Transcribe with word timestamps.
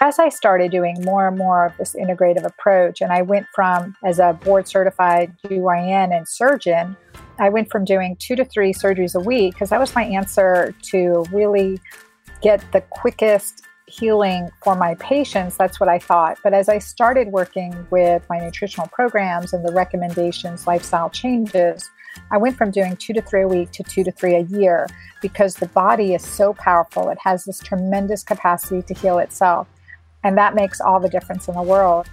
As 0.00 0.20
I 0.20 0.28
started 0.28 0.70
doing 0.70 1.02
more 1.02 1.26
and 1.26 1.36
more 1.36 1.66
of 1.66 1.76
this 1.76 1.94
integrative 1.94 2.44
approach, 2.44 3.00
and 3.00 3.10
I 3.10 3.22
went 3.22 3.46
from 3.52 3.96
as 4.04 4.20
a 4.20 4.32
board 4.32 4.68
certified 4.68 5.34
GYN 5.44 6.16
and 6.16 6.28
surgeon, 6.28 6.96
I 7.40 7.48
went 7.48 7.68
from 7.68 7.84
doing 7.84 8.16
two 8.20 8.36
to 8.36 8.44
three 8.44 8.72
surgeries 8.72 9.16
a 9.16 9.20
week 9.20 9.54
because 9.54 9.70
that 9.70 9.80
was 9.80 9.96
my 9.96 10.04
answer 10.04 10.72
to 10.90 11.24
really 11.32 11.80
get 12.42 12.62
the 12.70 12.80
quickest 12.80 13.64
healing 13.86 14.50
for 14.62 14.76
my 14.76 14.94
patients. 14.96 15.56
That's 15.56 15.80
what 15.80 15.88
I 15.88 15.98
thought. 15.98 16.38
But 16.44 16.54
as 16.54 16.68
I 16.68 16.78
started 16.78 17.28
working 17.28 17.86
with 17.90 18.22
my 18.30 18.38
nutritional 18.38 18.86
programs 18.88 19.52
and 19.52 19.66
the 19.66 19.72
recommendations, 19.72 20.68
lifestyle 20.68 21.10
changes, 21.10 21.90
I 22.30 22.38
went 22.38 22.56
from 22.56 22.70
doing 22.70 22.96
two 22.96 23.14
to 23.14 23.22
three 23.22 23.42
a 23.42 23.48
week 23.48 23.72
to 23.72 23.82
two 23.82 24.04
to 24.04 24.12
three 24.12 24.36
a 24.36 24.42
year 24.42 24.86
because 25.20 25.54
the 25.54 25.66
body 25.68 26.14
is 26.14 26.22
so 26.22 26.54
powerful. 26.54 27.08
It 27.08 27.18
has 27.24 27.44
this 27.44 27.58
tremendous 27.58 28.22
capacity 28.22 28.82
to 28.82 28.94
heal 28.94 29.18
itself. 29.18 29.66
And 30.24 30.36
that 30.36 30.54
makes 30.54 30.80
all 30.80 31.00
the 31.00 31.08
difference 31.08 31.48
in 31.48 31.54
the 31.54 31.62
world. 31.62 32.08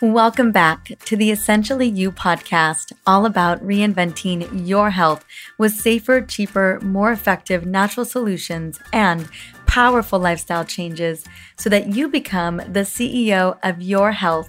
Welcome 0.00 0.50
back 0.50 0.98
to 1.04 1.16
the 1.16 1.30
Essentially 1.30 1.88
You 1.88 2.10
podcast, 2.10 2.92
all 3.06 3.24
about 3.24 3.64
reinventing 3.64 4.66
your 4.66 4.90
health 4.90 5.24
with 5.56 5.72
safer, 5.72 6.20
cheaper, 6.20 6.80
more 6.82 7.12
effective 7.12 7.64
natural 7.64 8.04
solutions 8.04 8.80
and 8.92 9.28
powerful 9.74 10.20
lifestyle 10.20 10.64
changes 10.64 11.24
so 11.56 11.68
that 11.68 11.88
you 11.88 12.08
become 12.08 12.58
the 12.58 12.86
CEO 12.86 13.58
of 13.64 13.82
your 13.82 14.12
health. 14.12 14.48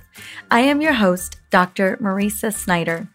I 0.52 0.60
am 0.60 0.82
your 0.82 0.94
host, 0.94 1.38
Dr. 1.50 1.98
Mariza 1.98 2.54
Snyder. 2.54 3.08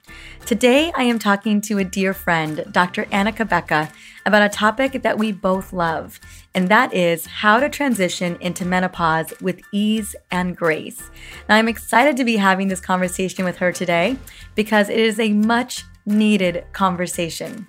Today, 0.45 0.91
I 0.97 1.05
am 1.05 1.21
talking 1.21 1.61
to 1.61 1.79
a 1.79 1.85
dear 1.85 2.13
friend, 2.13 2.65
Dr. 2.73 3.07
Anna 3.13 3.31
Cabeca, 3.31 3.93
about 4.27 4.43
a 4.43 4.49
topic 4.49 5.03
that 5.03 5.21
we 5.21 5.31
both 5.31 5.73
love, 5.73 6.19
and 6.53 6.69
that 6.69 6.93
is 6.93 7.27
how 7.27 7.61
to 7.61 7.69
transition 7.69 8.37
into 8.41 8.65
menopause 8.65 9.33
with 9.41 9.61
ease 9.73 10.17
and 10.33 10.57
grace. 10.57 11.13
Now, 11.49 11.55
I'm 11.55 11.69
excited 11.69 12.17
to 12.17 12.25
be 12.25 12.39
having 12.39 12.67
this 12.67 12.81
conversation 12.81 13.45
with 13.45 13.59
her 13.59 13.71
today 13.71 14.17
because 14.57 14.89
it 14.89 14.99
is 14.99 15.21
a 15.21 15.33
much 15.33 15.85
needed 16.05 16.65
conversation. 16.73 17.69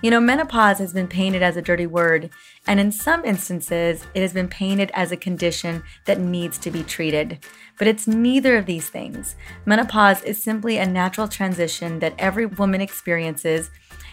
You 0.00 0.12
know, 0.12 0.20
menopause 0.20 0.78
has 0.78 0.92
been 0.92 1.08
painted 1.08 1.42
as 1.42 1.56
a 1.56 1.62
dirty 1.62 1.86
word, 1.86 2.30
and 2.68 2.78
in 2.78 2.92
some 2.92 3.24
instances, 3.24 4.06
it 4.12 4.20
has 4.20 4.34
been 4.34 4.46
painted 4.46 4.90
as 4.92 5.10
a 5.10 5.16
condition 5.16 5.82
that 6.04 6.20
needs 6.20 6.58
to 6.58 6.70
be 6.70 6.82
treated. 6.82 7.38
But 7.78 7.88
it's 7.88 8.06
neither 8.06 8.58
of 8.58 8.66
these 8.66 8.90
things. 8.90 9.36
Menopause 9.64 10.22
is 10.22 10.42
simply 10.42 10.76
a 10.76 10.86
natural 10.86 11.28
transition 11.28 11.98
that 12.00 12.14
every 12.18 12.44
woman 12.44 12.82
experiences. 12.82 13.70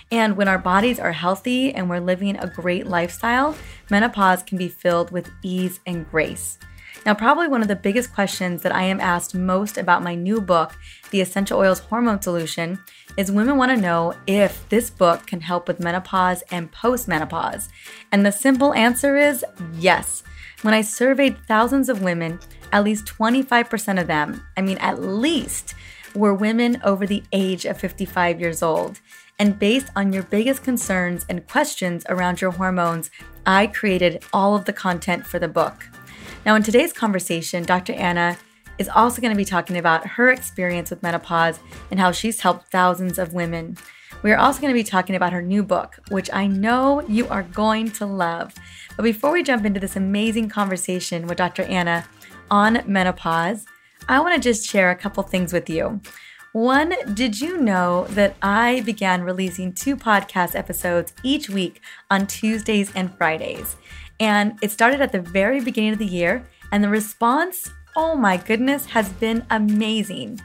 And 0.10 0.38
when 0.38 0.48
our 0.48 0.58
bodies 0.58 1.02
are 1.02 1.12
healthy 1.12 1.74
and 1.76 1.90
we're 1.90 2.00
living 2.00 2.38
a 2.38 2.48
great 2.48 2.88
lifestyle, 2.88 3.58
menopause 3.90 4.42
can 4.42 4.58
be 4.58 4.70
filled 4.70 5.12
with 5.12 5.30
ease 5.44 5.82
and 5.86 6.10
grace. 6.10 6.58
Now, 7.06 7.14
probably 7.14 7.50
one 7.50 7.62
of 7.62 7.68
the 7.68 7.76
biggest 7.76 8.14
questions 8.14 8.62
that 8.62 8.74
I 8.74 8.84
am 8.84 9.02
asked 9.02 9.36
most 9.36 9.78
about 9.78 10.02
my 10.02 10.16
new 10.16 10.40
book, 10.40 10.76
The 11.12 11.22
Essential 11.22 11.60
Oils 11.60 11.80
Hormone 11.80 12.22
Solution, 12.22 12.80
is 13.18 13.32
women 13.32 13.58
want 13.58 13.72
to 13.72 13.82
know 13.82 14.14
if 14.28 14.68
this 14.70 14.90
book 14.90 15.26
can 15.26 15.42
help 15.42 15.68
with 15.68 15.80
menopause 15.80 16.44
and 16.52 16.72
postmenopause. 16.72 17.70
And 18.12 18.26
the 18.26 18.32
simple 18.32 18.74
answer 18.74 19.18
is 19.18 19.46
yes. 19.74 20.24
When 20.62 20.74
I 20.74 20.82
surveyed 20.82 21.38
thousands 21.48 21.90
of 21.90 22.02
women, 22.02 22.40
at 22.72 22.84
least 22.84 23.06
25% 23.06 24.02
of 24.02 24.08
them, 24.08 24.46
I 24.58 24.62
mean, 24.62 24.78
at 24.80 25.02
least, 25.02 25.76
were 26.16 26.34
women 26.34 26.82
over 26.84 27.06
the 27.06 27.24
age 27.32 27.66
of 27.66 27.78
55 27.80 28.40
years 28.40 28.64
old. 28.64 29.00
And 29.38 29.60
based 29.60 29.90
on 29.96 30.14
your 30.14 30.24
biggest 30.24 30.64
concerns 30.64 31.26
and 31.28 31.48
questions 31.48 32.06
around 32.08 32.42
your 32.42 32.52
hormones, 32.52 33.12
I 33.46 33.68
created 33.68 34.24
all 34.32 34.56
of 34.56 34.66
the 34.66 34.74
content 34.74 35.28
for 35.28 35.40
the 35.40 35.48
book. 35.48 35.86
Now, 36.46 36.56
in 36.56 36.64
today's 36.64 36.94
conversation, 36.94 37.64
Dr. 37.64 37.94
Anna 37.94 38.38
is 38.78 38.90
also 38.90 39.22
going 39.22 39.34
to 39.34 39.38
be 39.38 39.46
talking 39.46 39.78
about 39.78 40.06
her 40.06 40.30
experience 40.30 40.90
with 40.90 41.04
menopause 41.04 41.60
and 41.92 42.00
how 42.00 42.12
she's 42.12 42.42
helped 42.42 42.72
thousands 42.72 43.18
of 43.18 43.34
women. 43.34 43.78
We 44.24 44.32
are 44.32 44.38
also 44.38 44.62
going 44.62 44.74
to 44.74 44.80
be 44.80 44.84
talking 44.84 45.16
about 45.16 45.34
her 45.34 45.42
new 45.42 45.64
book, 45.64 46.00
which 46.10 46.30
I 46.34 46.48
know 46.48 47.02
you 47.08 47.28
are 47.28 47.44
going 47.44 47.92
to 47.92 48.06
love. 48.06 48.54
But 48.96 49.04
before 49.04 49.32
we 49.32 49.44
jump 49.44 49.66
into 49.66 49.80
this 49.80 49.96
amazing 49.96 50.50
conversation 50.50 51.28
with 51.28 51.38
Dr. 51.38 51.64
Anna 51.64 52.06
on 52.50 52.82
menopause, 52.86 53.66
I 54.08 54.20
want 54.20 54.36
to 54.36 54.42
just 54.42 54.68
share 54.68 54.92
a 54.92 54.96
couple 54.96 55.24
things 55.24 55.52
with 55.52 55.70
you. 55.70 56.02
One, 56.54 56.94
did 57.14 57.42
you 57.42 57.58
know 57.58 58.06
that 58.12 58.36
I 58.42 58.82
began 58.82 59.24
releasing 59.24 59.74
two 59.74 59.98
podcast 59.98 60.56
episodes 60.56 61.14
each 61.22 61.50
week 61.50 61.82
on 62.10 62.28
Tuesdays 62.28 62.94
and 62.96 63.14
Fridays? 63.18 63.76
And 64.22 64.58
it 64.62 64.72
started 64.72 65.02
at 65.02 65.12
the 65.12 65.20
very 65.20 65.60
beginning 65.60 65.92
of 65.92 66.00
the 66.00 66.06
year, 66.06 66.48
and 66.72 66.82
the 66.82 66.88
response, 66.88 67.70
oh 67.96 68.16
my 68.16 68.38
goodness, 68.38 68.88
has 68.88 69.10
been 69.10 69.46
amazing. 69.50 70.42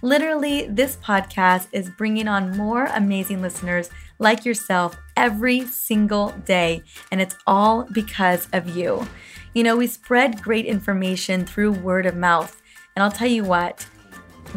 Literally, 0.00 0.66
this 0.66 0.96
podcast 0.96 1.68
is 1.72 1.90
bringing 1.90 2.28
on 2.28 2.56
more 2.56 2.86
amazing 2.86 3.42
listeners 3.42 3.90
like 4.18 4.44
yourself 4.44 4.96
every 5.16 5.66
single 5.66 6.30
day, 6.44 6.82
and 7.10 7.20
it's 7.20 7.36
all 7.46 7.86
because 7.92 8.48
of 8.52 8.76
you. 8.76 9.06
You 9.54 9.62
know, 9.62 9.76
we 9.76 9.86
spread 9.86 10.42
great 10.42 10.66
information 10.66 11.44
through 11.44 11.72
word 11.72 12.06
of 12.06 12.16
mouth, 12.16 12.60
and 12.96 13.02
I'll 13.02 13.10
tell 13.10 13.28
you 13.28 13.44
what, 13.44 13.86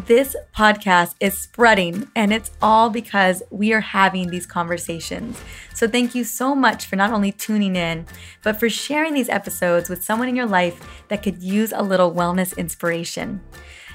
this 0.05 0.35
podcast 0.55 1.15
is 1.19 1.37
spreading, 1.37 2.07
and 2.15 2.31
it's 2.31 2.51
all 2.61 2.89
because 2.89 3.43
we 3.49 3.73
are 3.73 3.81
having 3.81 4.29
these 4.29 4.45
conversations. 4.45 5.41
So, 5.77 5.87
thank 5.87 6.15
you 6.15 6.23
so 6.23 6.55
much 6.55 6.87
for 6.87 6.95
not 6.95 7.11
only 7.11 7.31
tuning 7.31 7.75
in, 7.75 8.07
but 8.41 8.59
for 8.59 8.67
sharing 8.67 9.13
these 9.13 9.29
episodes 9.29 9.89
with 9.89 10.03
someone 10.03 10.27
in 10.27 10.35
your 10.35 10.47
life 10.47 10.81
that 11.09 11.21
could 11.21 11.43
use 11.43 11.71
a 11.71 11.83
little 11.83 12.11
wellness 12.11 12.57
inspiration. 12.57 13.41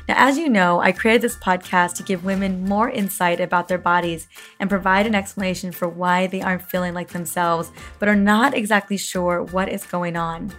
Now, 0.09 0.15
as 0.17 0.39
you 0.39 0.49
know, 0.49 0.79
I 0.79 0.93
created 0.93 1.23
this 1.23 1.37
podcast 1.37 1.97
to 1.97 2.05
give 2.05 2.25
women 2.25 2.69
more 2.69 2.89
insight 2.89 3.41
about 3.41 3.67
their 3.67 3.79
bodies 3.79 4.29
and 4.61 4.71
provide 4.71 5.09
an 5.09 5.17
explanation 5.17 5.73
for 5.73 5.89
why 5.89 6.29
they 6.29 6.41
aren't 6.41 6.71
feeling 6.71 6.95
like 6.95 7.09
themselves, 7.09 7.73
but 7.99 8.09
are 8.09 8.15
not 8.15 8.55
exactly 8.55 8.97
sure 8.97 9.43
what 9.43 9.69
is 9.69 9.85
going 9.85 10.17
on. 10.17 10.53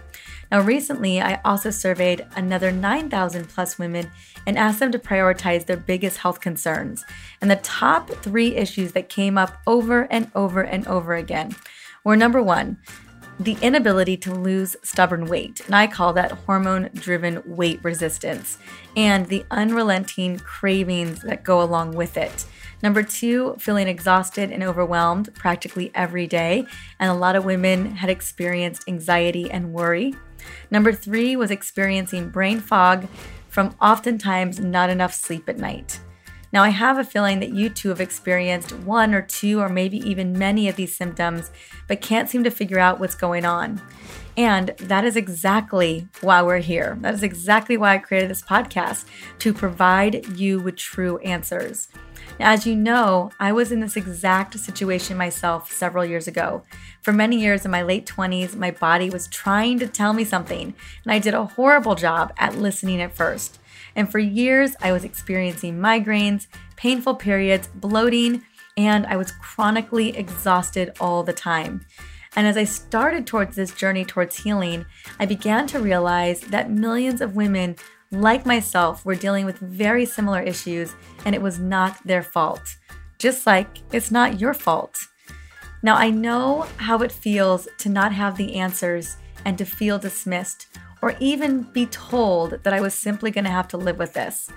Now, 0.54 0.60
recently, 0.60 1.20
I 1.20 1.40
also 1.44 1.72
surveyed 1.72 2.26
another 2.36 2.70
9,000 2.70 3.48
plus 3.48 3.76
women 3.76 4.12
and 4.46 4.56
asked 4.56 4.78
them 4.78 4.92
to 4.92 5.00
prioritize 5.00 5.66
their 5.66 5.76
biggest 5.76 6.18
health 6.18 6.40
concerns. 6.40 7.04
And 7.40 7.50
the 7.50 7.56
top 7.56 8.08
three 8.22 8.54
issues 8.54 8.92
that 8.92 9.08
came 9.08 9.36
up 9.36 9.60
over 9.66 10.02
and 10.12 10.30
over 10.36 10.60
and 10.60 10.86
over 10.86 11.16
again 11.16 11.56
were 12.04 12.14
number 12.14 12.40
one, 12.40 12.78
the 13.40 13.56
inability 13.62 14.16
to 14.18 14.32
lose 14.32 14.76
stubborn 14.84 15.26
weight, 15.26 15.60
and 15.66 15.74
I 15.74 15.88
call 15.88 16.12
that 16.12 16.30
hormone 16.30 16.88
driven 16.94 17.42
weight 17.44 17.80
resistance, 17.82 18.58
and 18.96 19.26
the 19.26 19.44
unrelenting 19.50 20.38
cravings 20.38 21.22
that 21.22 21.42
go 21.42 21.62
along 21.62 21.96
with 21.96 22.16
it. 22.16 22.44
Number 22.80 23.02
two, 23.02 23.56
feeling 23.58 23.88
exhausted 23.88 24.52
and 24.52 24.62
overwhelmed 24.62 25.34
practically 25.34 25.90
every 25.96 26.28
day, 26.28 26.64
and 27.00 27.10
a 27.10 27.14
lot 27.14 27.34
of 27.34 27.44
women 27.44 27.96
had 27.96 28.08
experienced 28.08 28.88
anxiety 28.88 29.50
and 29.50 29.72
worry. 29.72 30.14
Number 30.70 30.92
three 30.92 31.36
was 31.36 31.50
experiencing 31.50 32.30
brain 32.30 32.60
fog 32.60 33.08
from 33.48 33.74
oftentimes 33.80 34.60
not 34.60 34.90
enough 34.90 35.14
sleep 35.14 35.48
at 35.48 35.58
night. 35.58 36.00
Now, 36.52 36.62
I 36.62 36.68
have 36.68 36.98
a 36.98 37.04
feeling 37.04 37.40
that 37.40 37.52
you 37.52 37.68
too 37.68 37.88
have 37.88 38.00
experienced 38.00 38.72
one 38.72 39.12
or 39.12 39.22
two 39.22 39.60
or 39.60 39.68
maybe 39.68 39.98
even 40.08 40.38
many 40.38 40.68
of 40.68 40.76
these 40.76 40.96
symptoms, 40.96 41.50
but 41.88 42.00
can't 42.00 42.30
seem 42.30 42.44
to 42.44 42.50
figure 42.50 42.78
out 42.78 43.00
what's 43.00 43.16
going 43.16 43.44
on. 43.44 43.82
And 44.36 44.68
that 44.78 45.04
is 45.04 45.16
exactly 45.16 46.06
why 46.20 46.42
we're 46.42 46.58
here. 46.58 46.96
That 47.00 47.14
is 47.14 47.24
exactly 47.24 47.76
why 47.76 47.94
I 47.94 47.98
created 47.98 48.30
this 48.30 48.42
podcast 48.42 49.04
to 49.40 49.52
provide 49.52 50.38
you 50.38 50.60
with 50.60 50.76
true 50.76 51.18
answers. 51.18 51.88
As 52.40 52.66
you 52.66 52.74
know, 52.74 53.30
I 53.38 53.52
was 53.52 53.70
in 53.70 53.80
this 53.80 53.96
exact 53.96 54.58
situation 54.58 55.16
myself 55.16 55.70
several 55.70 56.04
years 56.04 56.26
ago. 56.26 56.62
For 57.00 57.12
many 57.12 57.40
years 57.40 57.64
in 57.64 57.70
my 57.70 57.82
late 57.82 58.06
20s, 58.06 58.56
my 58.56 58.70
body 58.70 59.08
was 59.10 59.28
trying 59.28 59.78
to 59.78 59.86
tell 59.86 60.12
me 60.12 60.24
something, 60.24 60.74
and 61.04 61.12
I 61.12 61.18
did 61.18 61.34
a 61.34 61.44
horrible 61.44 61.94
job 61.94 62.32
at 62.38 62.56
listening 62.56 63.00
at 63.00 63.14
first. 63.14 63.58
And 63.96 64.10
for 64.10 64.18
years, 64.18 64.74
I 64.80 64.92
was 64.92 65.04
experiencing 65.04 65.78
migraines, 65.78 66.48
painful 66.76 67.14
periods, 67.14 67.68
bloating, 67.68 68.42
and 68.76 69.06
I 69.06 69.16
was 69.16 69.32
chronically 69.32 70.16
exhausted 70.16 70.92
all 71.00 71.22
the 71.22 71.32
time. 71.32 71.86
And 72.36 72.46
as 72.46 72.56
I 72.56 72.64
started 72.64 73.26
towards 73.26 73.54
this 73.54 73.72
journey 73.72 74.04
towards 74.04 74.42
healing, 74.42 74.86
I 75.20 75.26
began 75.26 75.66
to 75.68 75.78
realize 75.78 76.40
that 76.40 76.70
millions 76.70 77.20
of 77.20 77.36
women 77.36 77.76
like 78.10 78.46
myself, 78.46 79.04
were 79.04 79.14
dealing 79.14 79.46
with 79.46 79.58
very 79.58 80.06
similar 80.06 80.40
issues, 80.40 80.94
and 81.24 81.34
it 81.34 81.42
was 81.42 81.58
not 81.58 82.04
their 82.06 82.22
fault. 82.22 82.76
Just 83.18 83.46
like 83.46 83.78
it's 83.92 84.10
not 84.10 84.40
your 84.40 84.54
fault. 84.54 84.98
Now, 85.82 85.96
I 85.96 86.10
know 86.10 86.66
how 86.78 86.98
it 86.98 87.12
feels 87.12 87.68
to 87.78 87.88
not 87.88 88.12
have 88.12 88.36
the 88.36 88.56
answers 88.56 89.16
and 89.44 89.58
to 89.58 89.64
feel 89.64 89.98
dismissed, 89.98 90.66
or 91.02 91.14
even 91.20 91.62
be 91.72 91.86
told 91.86 92.62
that 92.62 92.72
I 92.72 92.80
was 92.80 92.94
simply 92.94 93.30
going 93.30 93.44
to 93.44 93.50
have 93.50 93.68
to 93.68 93.76
live 93.76 93.98
with 93.98 94.14
this. 94.14 94.48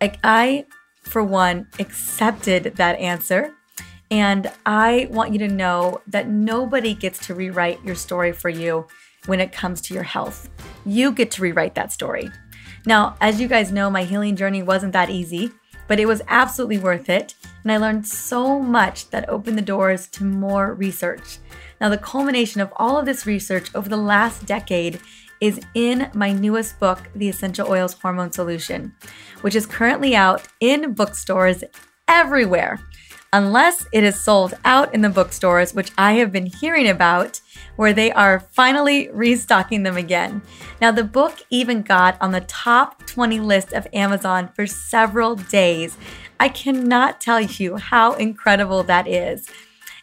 Like, 0.00 0.18
I, 0.22 0.66
for 1.02 1.24
one, 1.24 1.66
accepted 1.78 2.74
that 2.76 2.98
answer. 2.98 3.52
And 4.12 4.50
I 4.66 5.08
want 5.10 5.32
you 5.32 5.38
to 5.40 5.48
know 5.48 6.00
that 6.06 6.28
nobody 6.28 6.94
gets 6.94 7.26
to 7.26 7.34
rewrite 7.34 7.84
your 7.84 7.94
story 7.94 8.32
for 8.32 8.48
you 8.48 8.86
when 9.26 9.40
it 9.40 9.52
comes 9.52 9.80
to 9.82 9.94
your 9.94 10.02
health. 10.02 10.48
You 10.84 11.12
get 11.12 11.30
to 11.32 11.42
rewrite 11.42 11.74
that 11.74 11.92
story. 11.92 12.30
Now, 12.86 13.16
as 13.20 13.40
you 13.40 13.48
guys 13.48 13.72
know, 13.72 13.90
my 13.90 14.04
healing 14.04 14.36
journey 14.36 14.62
wasn't 14.62 14.92
that 14.94 15.10
easy, 15.10 15.52
but 15.86 16.00
it 16.00 16.06
was 16.06 16.22
absolutely 16.28 16.78
worth 16.78 17.08
it. 17.08 17.34
And 17.62 17.72
I 17.72 17.76
learned 17.76 18.06
so 18.06 18.60
much 18.60 19.10
that 19.10 19.28
opened 19.28 19.58
the 19.58 19.62
doors 19.62 20.06
to 20.08 20.24
more 20.24 20.74
research. 20.74 21.38
Now, 21.80 21.88
the 21.88 21.98
culmination 21.98 22.60
of 22.60 22.72
all 22.76 22.98
of 22.98 23.06
this 23.06 23.26
research 23.26 23.74
over 23.74 23.88
the 23.88 23.96
last 23.96 24.46
decade 24.46 25.00
is 25.40 25.60
in 25.74 26.10
my 26.14 26.32
newest 26.32 26.78
book, 26.78 27.08
The 27.14 27.28
Essential 27.28 27.68
Oils 27.68 27.94
Hormone 27.94 28.32
Solution, 28.32 28.94
which 29.40 29.54
is 29.54 29.66
currently 29.66 30.14
out 30.14 30.46
in 30.60 30.92
bookstores 30.92 31.64
everywhere 32.06 32.80
unless 33.32 33.86
it 33.92 34.02
is 34.02 34.18
sold 34.18 34.54
out 34.64 34.92
in 34.92 35.02
the 35.02 35.08
bookstores, 35.08 35.74
which 35.74 35.92
I 35.96 36.14
have 36.14 36.32
been 36.32 36.46
hearing 36.46 36.88
about, 36.88 37.40
where 37.76 37.92
they 37.92 38.10
are 38.12 38.40
finally 38.40 39.08
restocking 39.10 39.84
them 39.84 39.96
again. 39.96 40.42
Now, 40.80 40.90
the 40.90 41.04
book 41.04 41.38
even 41.50 41.82
got 41.82 42.20
on 42.20 42.32
the 42.32 42.40
top 42.42 43.06
20 43.06 43.40
list 43.40 43.72
of 43.72 43.86
Amazon 43.92 44.50
for 44.54 44.66
several 44.66 45.36
days. 45.36 45.96
I 46.38 46.48
cannot 46.48 47.20
tell 47.20 47.40
you 47.40 47.76
how 47.76 48.14
incredible 48.14 48.82
that 48.84 49.06
is. 49.06 49.48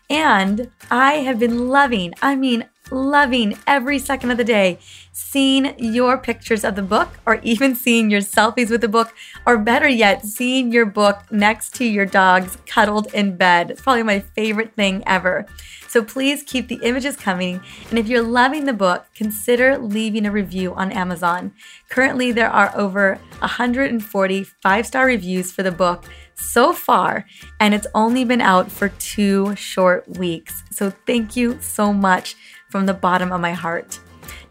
And 0.09 0.71
I 0.89 1.15
have 1.15 1.39
been 1.39 1.67
loving, 1.67 2.13
I 2.21 2.35
mean, 2.35 2.69
loving 2.91 3.57
every 3.67 3.99
second 3.99 4.31
of 4.31 4.37
the 4.37 4.43
day 4.43 4.79
seeing 5.17 5.73
your 5.79 6.15
pictures 6.15 6.63
of 6.63 6.75
the 6.75 6.81
book 6.83 7.09
or 7.25 7.39
even 7.41 7.73
seeing 7.73 8.11
your 8.11 8.21
selfies 8.21 8.69
with 8.69 8.81
the 8.81 8.87
book, 8.87 9.15
or 9.47 9.57
better 9.57 9.87
yet, 9.87 10.23
seeing 10.23 10.71
your 10.71 10.85
book 10.85 11.23
next 11.31 11.73
to 11.73 11.83
your 11.83 12.05
dogs 12.05 12.59
cuddled 12.67 13.07
in 13.15 13.35
bed. 13.35 13.71
It's 13.71 13.81
probably 13.81 14.03
my 14.03 14.19
favorite 14.19 14.75
thing 14.75 15.01
ever. 15.07 15.47
So 15.87 16.03
please 16.03 16.43
keep 16.43 16.67
the 16.67 16.79
images 16.83 17.15
coming. 17.15 17.61
And 17.89 17.97
if 17.97 18.07
you're 18.07 18.21
loving 18.21 18.65
the 18.65 18.73
book, 18.73 19.07
consider 19.15 19.79
leaving 19.79 20.27
a 20.27 20.31
review 20.31 20.75
on 20.75 20.91
Amazon. 20.91 21.51
Currently, 21.89 22.31
there 22.31 22.51
are 22.51 22.71
over 22.75 23.15
140 23.39 24.43
five 24.61 24.85
star 24.85 25.07
reviews 25.07 25.51
for 25.51 25.63
the 25.63 25.71
book 25.71 26.05
so 26.35 26.73
far, 26.73 27.25
and 27.59 27.73
it's 27.73 27.87
only 27.95 28.23
been 28.23 28.41
out 28.41 28.71
for 28.71 28.89
two 28.89 29.55
short 29.55 30.07
weeks. 30.07 30.61
So 30.69 30.91
thank 30.91 31.35
you 31.35 31.57
so 31.59 31.91
much 31.91 32.35
from 32.69 32.85
the 32.85 32.93
bottom 32.93 33.31
of 33.31 33.41
my 33.41 33.53
heart. 33.53 33.99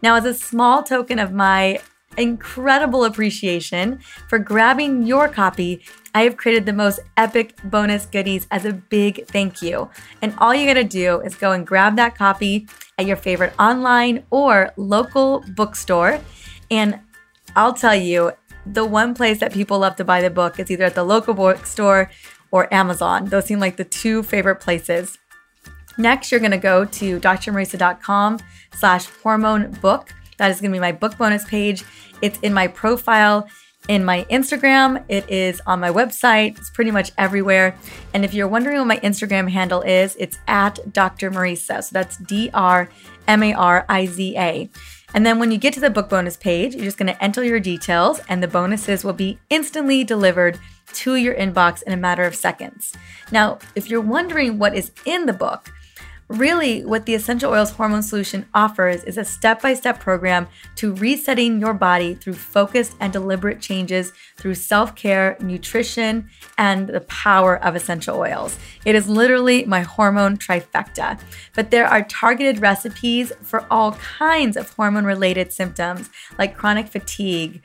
Now, 0.01 0.15
as 0.15 0.25
a 0.25 0.33
small 0.33 0.83
token 0.83 1.19
of 1.19 1.31
my 1.31 1.79
incredible 2.17 3.05
appreciation 3.05 3.99
for 4.27 4.39
grabbing 4.39 5.03
your 5.03 5.27
copy, 5.27 5.83
I 6.15 6.23
have 6.23 6.37
created 6.37 6.65
the 6.65 6.73
most 6.73 6.99
epic 7.15 7.55
bonus 7.63 8.05
goodies 8.05 8.47
as 8.49 8.65
a 8.65 8.73
big 8.73 9.27
thank 9.27 9.61
you. 9.61 9.89
And 10.21 10.33
all 10.39 10.53
you 10.53 10.65
gotta 10.65 10.83
do 10.83 11.21
is 11.21 11.35
go 11.35 11.51
and 11.51 11.65
grab 11.65 11.95
that 11.97 12.15
copy 12.15 12.67
at 12.97 13.05
your 13.05 13.17
favorite 13.17 13.53
online 13.59 14.23
or 14.31 14.71
local 14.77 15.43
bookstore. 15.55 16.19
And 16.71 16.99
I'll 17.55 17.73
tell 17.73 17.95
you, 17.95 18.31
the 18.65 18.85
one 18.85 19.13
place 19.13 19.39
that 19.39 19.53
people 19.53 19.79
love 19.79 19.95
to 19.97 20.03
buy 20.03 20.21
the 20.21 20.29
book 20.29 20.59
is 20.59 20.69
either 20.69 20.85
at 20.85 20.95
the 20.95 21.03
local 21.03 21.33
bookstore 21.33 22.09
or 22.51 22.73
Amazon. 22.73 23.25
Those 23.25 23.45
seem 23.45 23.59
like 23.59 23.77
the 23.77 23.85
two 23.85 24.23
favorite 24.23 24.57
places. 24.57 25.17
Next, 25.97 26.31
you're 26.31 26.39
gonna 26.39 26.57
go 26.57 26.85
to 26.85 27.19
drmariza.com 27.19 28.39
slash 28.73 29.05
hormone 29.23 29.71
book. 29.81 30.13
That 30.37 30.51
is 30.51 30.61
gonna 30.61 30.73
be 30.73 30.79
my 30.79 30.91
book 30.91 31.17
bonus 31.17 31.45
page. 31.45 31.83
It's 32.21 32.39
in 32.39 32.53
my 32.53 32.67
profile 32.67 33.47
in 33.87 34.03
my 34.03 34.25
Instagram. 34.29 35.03
It 35.07 35.29
is 35.29 35.61
on 35.65 35.79
my 35.79 35.89
website. 35.89 36.57
It's 36.57 36.69
pretty 36.69 36.91
much 36.91 37.11
everywhere. 37.17 37.75
And 38.13 38.25
if 38.25 38.33
you're 38.33 38.47
wondering 38.47 38.77
what 38.79 38.87
my 38.87 38.99
Instagram 38.99 39.49
handle 39.49 39.81
is, 39.81 40.15
it's 40.19 40.39
at 40.47 40.93
Dr. 40.93 41.31
Mariza. 41.31 41.83
So 41.83 41.89
that's 41.91 42.17
D 42.17 42.49
R 42.53 42.89
M 43.27 43.43
A 43.43 43.53
R 43.53 43.85
I 43.87 44.05
Z 44.05 44.37
A. 44.37 44.69
And 45.13 45.25
then 45.25 45.39
when 45.39 45.51
you 45.51 45.57
get 45.57 45.73
to 45.75 45.79
the 45.79 45.89
book 45.89 46.09
bonus 46.09 46.35
page, 46.35 46.75
you're 46.75 46.83
just 46.83 46.97
going 46.97 47.11
to 47.11 47.23
enter 47.23 47.41
your 47.41 47.61
details, 47.61 48.19
and 48.27 48.43
the 48.43 48.47
bonuses 48.47 49.05
will 49.05 49.13
be 49.13 49.39
instantly 49.49 50.03
delivered 50.03 50.59
to 50.93 51.15
your 51.15 51.33
inbox 51.33 51.81
in 51.83 51.93
a 51.93 51.97
matter 51.97 52.23
of 52.23 52.35
seconds. 52.35 52.93
Now, 53.31 53.59
if 53.73 53.89
you're 53.89 54.01
wondering 54.01 54.57
what 54.57 54.75
is 54.75 54.91
in 55.05 55.25
the 55.25 55.33
book, 55.33 55.71
Really, 56.29 56.83
what 56.83 57.05
the 57.05 57.15
Essential 57.15 57.53
Oils 57.53 57.71
Hormone 57.71 58.03
Solution 58.03 58.47
offers 58.53 59.01
is 59.05 59.17
a 59.17 59.23
step 59.23 59.61
by 59.61 59.73
step 59.73 60.01
program 60.01 60.47
to 60.75 60.93
resetting 60.93 61.61
your 61.61 61.73
body 61.73 62.15
through 62.15 62.33
focused 62.33 62.97
and 62.99 63.13
deliberate 63.13 63.61
changes 63.61 64.11
through 64.35 64.55
self 64.55 64.93
care, 64.93 65.37
nutrition, 65.39 66.29
and 66.57 66.89
the 66.89 66.99
power 67.01 67.63
of 67.63 67.77
essential 67.77 68.17
oils. 68.17 68.59
It 68.83 68.93
is 68.93 69.07
literally 69.07 69.63
my 69.63 69.81
hormone 69.83 70.35
trifecta. 70.35 71.17
But 71.55 71.71
there 71.71 71.87
are 71.87 72.03
targeted 72.03 72.59
recipes 72.59 73.31
for 73.41 73.65
all 73.71 73.93
kinds 73.93 74.57
of 74.57 74.69
hormone 74.71 75.05
related 75.05 75.53
symptoms 75.53 76.09
like 76.37 76.57
chronic 76.57 76.89
fatigue, 76.89 77.61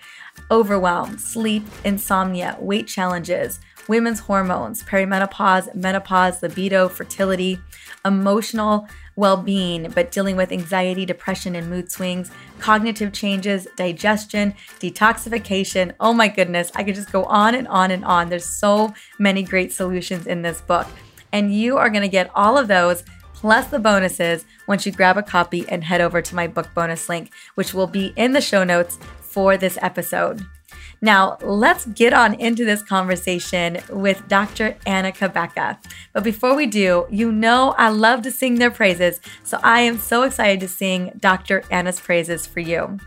overwhelm, 0.51 1.19
sleep, 1.19 1.65
insomnia, 1.85 2.57
weight 2.61 2.87
challenges 2.87 3.61
women's 3.89 4.21
hormones, 4.21 4.83
perimenopause, 4.85 5.75
menopause, 5.75 6.43
libido, 6.43 6.89
fertility, 6.89 7.59
emotional 8.05 8.89
well 9.15 9.37
being, 9.37 9.91
but 9.91 10.11
dealing 10.11 10.37
with 10.37 10.53
anxiety, 10.53 11.05
depression, 11.05 11.55
and 11.55 11.69
mood 11.69 11.91
swings, 11.91 12.31
cognitive 12.59 13.13
changes, 13.13 13.67
digestion, 13.77 14.55
detoxification. 14.81 15.93
Oh 16.01 16.15
my 16.15 16.29
goodness, 16.29 16.73
I 16.75 16.85
could 16.85 16.95
just 16.95 17.13
go 17.13 17.25
on 17.25 17.55
and 17.55 17.69
on 17.69 17.91
and 17.91 18.05
on. 18.05 18.31
There's 18.31 18.47
so 18.47 18.95
many 19.19 19.43
great 19.43 19.73
solutions 19.73 20.27
in 20.27 20.43
this 20.43 20.63
book. 20.63 20.87
And 21.33 21.55
you 21.55 21.77
are 21.77 21.91
going 21.91 22.03
to 22.03 22.09
get 22.09 22.31
all 22.35 22.57
of 22.57 22.69
those 22.69 23.05
plus 23.35 23.67
the 23.67 23.79
bonuses 23.79 24.45
once 24.69 24.87
you 24.87 24.93
grab 24.93 25.19
a 25.19 25.23
copy 25.23 25.69
and 25.69 25.83
head 25.83 26.01
over 26.01 26.23
to 26.23 26.35
my 26.35 26.47
book 26.47 26.69
bonus 26.75 27.09
link, 27.09 27.33
which 27.55 27.75
will 27.75 27.87
be 27.87 28.13
in 28.17 28.33
the 28.33 28.41
show 28.41 28.65
notes 28.65 28.99
for 29.33 29.57
this 29.57 29.79
episode. 29.81 30.45
Now, 31.05 31.37
let's 31.43 31.87
get 31.87 32.13
on 32.13 32.35
into 32.35 32.65
this 32.65 32.81
conversation 32.81 33.79
with 33.91 34.29
Dr. 34.29 34.77
Anna 34.87 35.11
Cabeca. 35.11 35.79
But 36.13 36.23
before 36.23 36.55
we 36.55 36.67
do, 36.67 37.07
you 37.11 37.33
know 37.33 37.75
I 37.77 37.89
love 37.89 38.23
to 38.23 38.31
sing 38.31 38.55
their 38.55 38.71
praises, 38.71 39.21
so 39.43 39.59
I 39.65 39.81
am 39.81 39.99
so 39.99 40.23
excited 40.23 40.61
to 40.61 40.69
sing 40.69 41.11
Dr. 41.19 41.65
Anna's 41.73 41.99
praises 41.99 42.47
for 42.47 42.61
you. 42.61 42.99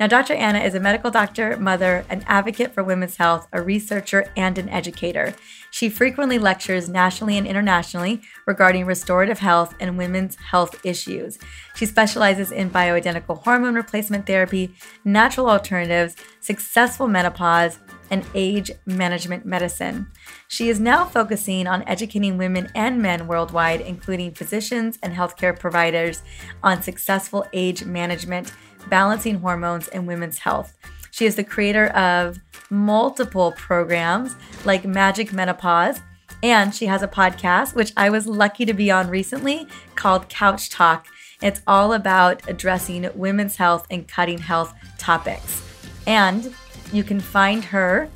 Now, 0.00 0.06
Dr. 0.06 0.32
Anna 0.32 0.60
is 0.60 0.74
a 0.74 0.80
medical 0.80 1.10
doctor, 1.10 1.58
mother, 1.58 2.06
an 2.08 2.24
advocate 2.26 2.72
for 2.72 2.82
women's 2.82 3.18
health, 3.18 3.46
a 3.52 3.60
researcher, 3.60 4.32
and 4.34 4.56
an 4.56 4.70
educator. 4.70 5.34
She 5.70 5.90
frequently 5.90 6.38
lectures 6.38 6.88
nationally 6.88 7.36
and 7.36 7.46
internationally 7.46 8.22
regarding 8.46 8.86
restorative 8.86 9.40
health 9.40 9.74
and 9.78 9.98
women's 9.98 10.36
health 10.36 10.86
issues. 10.86 11.38
She 11.74 11.84
specializes 11.84 12.50
in 12.50 12.70
bioidentical 12.70 13.42
hormone 13.44 13.74
replacement 13.74 14.26
therapy, 14.26 14.74
natural 15.04 15.50
alternatives, 15.50 16.16
successful 16.40 17.06
menopause, 17.06 17.78
and 18.10 18.24
age 18.34 18.70
management 18.86 19.44
medicine. 19.44 20.06
She 20.48 20.70
is 20.70 20.80
now 20.80 21.04
focusing 21.04 21.66
on 21.66 21.86
educating 21.86 22.38
women 22.38 22.70
and 22.74 23.02
men 23.02 23.26
worldwide, 23.26 23.82
including 23.82 24.32
physicians 24.32 24.98
and 25.02 25.14
healthcare 25.14 25.56
providers, 25.56 26.22
on 26.62 26.82
successful 26.82 27.46
age 27.52 27.84
management, 27.84 28.52
balancing 28.88 29.40
hormones, 29.40 29.88
and 29.88 30.06
women's 30.06 30.38
health. 30.38 30.76
She 31.10 31.26
is 31.26 31.36
the 31.36 31.44
creator 31.44 31.88
of 31.88 32.38
multiple 32.70 33.52
programs 33.52 34.36
like 34.64 34.84
Magic 34.84 35.32
Menopause, 35.32 36.00
and 36.42 36.74
she 36.74 36.86
has 36.86 37.02
a 37.02 37.08
podcast, 37.08 37.74
which 37.74 37.92
I 37.96 38.08
was 38.10 38.26
lucky 38.26 38.64
to 38.64 38.72
be 38.72 38.90
on 38.90 39.10
recently, 39.10 39.66
called 39.94 40.28
Couch 40.28 40.70
Talk. 40.70 41.06
It's 41.42 41.62
all 41.66 41.92
about 41.92 42.48
addressing 42.48 43.08
women's 43.14 43.56
health 43.56 43.86
and 43.90 44.06
cutting 44.06 44.38
health 44.38 44.74
topics. 44.98 45.62
And 46.06 46.54
you 46.92 47.04
can 47.04 47.20
find 47.20 47.64
her 47.64 48.08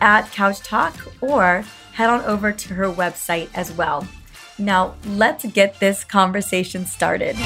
at 0.00 0.30
Couch 0.32 0.60
Talk 0.60 0.94
or 1.20 1.64
head 1.92 2.10
on 2.10 2.20
over 2.22 2.52
to 2.52 2.74
her 2.74 2.90
website 2.90 3.48
as 3.54 3.72
well. 3.72 4.06
Now, 4.58 4.94
let's 5.06 5.44
get 5.46 5.80
this 5.80 6.04
conversation 6.04 6.86
started. 6.86 7.36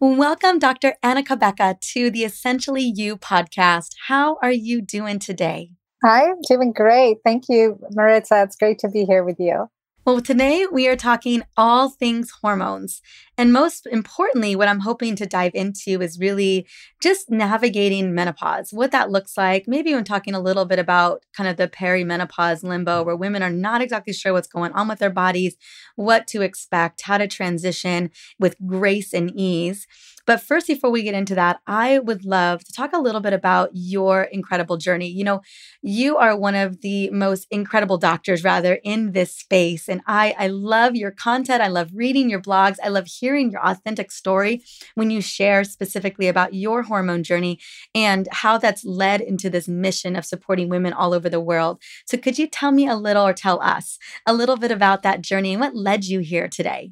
Welcome, 0.00 0.60
Dr. 0.60 0.94
Anna 1.02 1.24
Cabeca, 1.24 1.80
to 1.92 2.08
the 2.08 2.22
Essentially 2.22 2.92
You 2.94 3.16
podcast. 3.16 3.88
How 4.06 4.38
are 4.40 4.52
you 4.52 4.80
doing 4.80 5.18
today? 5.18 5.72
I'm 6.04 6.36
doing 6.48 6.72
great. 6.72 7.16
Thank 7.24 7.46
you, 7.48 7.80
Mariza. 7.96 8.44
It's 8.44 8.54
great 8.54 8.78
to 8.78 8.88
be 8.88 9.04
here 9.04 9.24
with 9.24 9.40
you. 9.40 9.68
Well, 10.08 10.22
today 10.22 10.66
we 10.72 10.88
are 10.88 10.96
talking 10.96 11.42
all 11.54 11.90
things 11.90 12.30
hormones. 12.40 13.02
And 13.36 13.52
most 13.52 13.86
importantly, 13.86 14.56
what 14.56 14.66
I'm 14.66 14.80
hoping 14.80 15.16
to 15.16 15.26
dive 15.26 15.54
into 15.54 16.00
is 16.00 16.18
really 16.18 16.66
just 16.98 17.28
navigating 17.30 18.14
menopause, 18.14 18.72
what 18.72 18.90
that 18.92 19.10
looks 19.10 19.36
like. 19.36 19.68
Maybe 19.68 19.90
even 19.90 20.04
talking 20.04 20.34
a 20.34 20.40
little 20.40 20.64
bit 20.64 20.78
about 20.78 21.26
kind 21.36 21.46
of 21.46 21.58
the 21.58 21.68
perimenopause 21.68 22.62
limbo, 22.62 23.02
where 23.02 23.16
women 23.16 23.42
are 23.42 23.50
not 23.50 23.82
exactly 23.82 24.14
sure 24.14 24.32
what's 24.32 24.48
going 24.48 24.72
on 24.72 24.88
with 24.88 24.98
their 24.98 25.10
bodies, 25.10 25.58
what 25.96 26.26
to 26.28 26.40
expect, 26.40 27.02
how 27.02 27.18
to 27.18 27.28
transition 27.28 28.10
with 28.38 28.56
grace 28.66 29.12
and 29.12 29.30
ease. 29.34 29.86
But 30.28 30.42
first, 30.42 30.66
before 30.66 30.90
we 30.90 31.02
get 31.02 31.14
into 31.14 31.34
that, 31.36 31.60
I 31.66 32.00
would 32.00 32.26
love 32.26 32.62
to 32.62 32.70
talk 32.70 32.92
a 32.92 33.00
little 33.00 33.22
bit 33.22 33.32
about 33.32 33.70
your 33.72 34.24
incredible 34.24 34.76
journey. 34.76 35.08
You 35.08 35.24
know, 35.24 35.40
you 35.80 36.18
are 36.18 36.36
one 36.36 36.54
of 36.54 36.82
the 36.82 37.08
most 37.08 37.46
incredible 37.50 37.96
doctors, 37.96 38.44
rather, 38.44 38.74
in 38.84 39.12
this 39.12 39.34
space. 39.34 39.88
And 39.88 40.02
I, 40.06 40.34
I 40.38 40.48
love 40.48 40.94
your 40.96 41.12
content. 41.12 41.62
I 41.62 41.68
love 41.68 41.88
reading 41.94 42.28
your 42.28 42.42
blogs. 42.42 42.76
I 42.84 42.88
love 42.88 43.06
hearing 43.06 43.50
your 43.50 43.66
authentic 43.66 44.12
story 44.12 44.62
when 44.96 45.08
you 45.10 45.22
share 45.22 45.64
specifically 45.64 46.28
about 46.28 46.52
your 46.52 46.82
hormone 46.82 47.22
journey 47.22 47.58
and 47.94 48.28
how 48.30 48.58
that's 48.58 48.84
led 48.84 49.22
into 49.22 49.48
this 49.48 49.66
mission 49.66 50.14
of 50.14 50.26
supporting 50.26 50.68
women 50.68 50.92
all 50.92 51.14
over 51.14 51.30
the 51.30 51.40
world. 51.40 51.80
So, 52.04 52.18
could 52.18 52.38
you 52.38 52.46
tell 52.48 52.70
me 52.70 52.86
a 52.86 52.96
little 52.96 53.26
or 53.26 53.32
tell 53.32 53.62
us 53.62 53.98
a 54.26 54.34
little 54.34 54.58
bit 54.58 54.72
about 54.72 55.02
that 55.04 55.22
journey 55.22 55.54
and 55.54 55.60
what 55.62 55.74
led 55.74 56.04
you 56.04 56.20
here 56.20 56.48
today? 56.48 56.90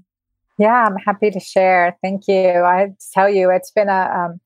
Yeah, 0.58 0.86
I'm 0.86 0.96
happy 0.96 1.30
to 1.30 1.40
share. 1.40 1.96
Thank 2.02 2.28
you. 2.28 2.48
I 2.48 2.92
tell 3.12 3.28
you, 3.28 3.50
it's 3.50 3.70
been 3.70 3.88
a 3.88 4.28
um, 4.30 4.40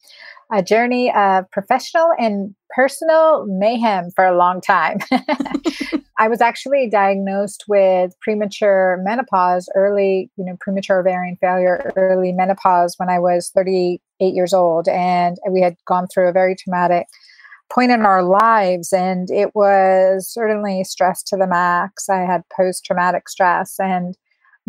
a 0.53 0.63
journey 0.63 1.13
of 1.15 1.49
professional 1.51 2.11
and 2.19 2.55
personal 2.71 3.47
mayhem 3.47 4.11
for 4.15 4.25
a 4.25 4.37
long 4.37 4.61
time. 4.61 4.99
I 6.19 6.29
was 6.29 6.41
actually 6.41 6.89
diagnosed 6.91 7.65
with 7.69 8.19
premature 8.21 9.01
menopause, 9.03 9.69
early, 9.75 10.31
you 10.37 10.45
know, 10.45 10.57
premature 10.61 11.01
ovarian 11.01 11.37
failure, 11.41 11.93
early 11.97 12.33
menopause 12.33 12.95
when 12.99 13.09
I 13.09 13.19
was 13.19 13.51
38 13.55 14.35
years 14.35 14.53
old. 14.53 14.89
And 14.89 15.39
we 15.49 15.63
had 15.63 15.77
gone 15.87 16.09
through 16.09 16.29
a 16.29 16.33
very 16.33 16.57
traumatic 16.57 17.07
point 17.73 17.93
in 17.93 18.05
our 18.05 18.23
lives. 18.23 18.93
And 18.93 19.31
it 19.31 19.55
was 19.55 20.29
certainly 20.29 20.85
stress 20.85 21.23
to 21.25 21.37
the 21.37 21.47
max. 21.47 22.09
I 22.09 22.21
had 22.23 22.43
post 22.55 22.85
traumatic 22.85 23.29
stress. 23.29 23.77
And 23.79 24.17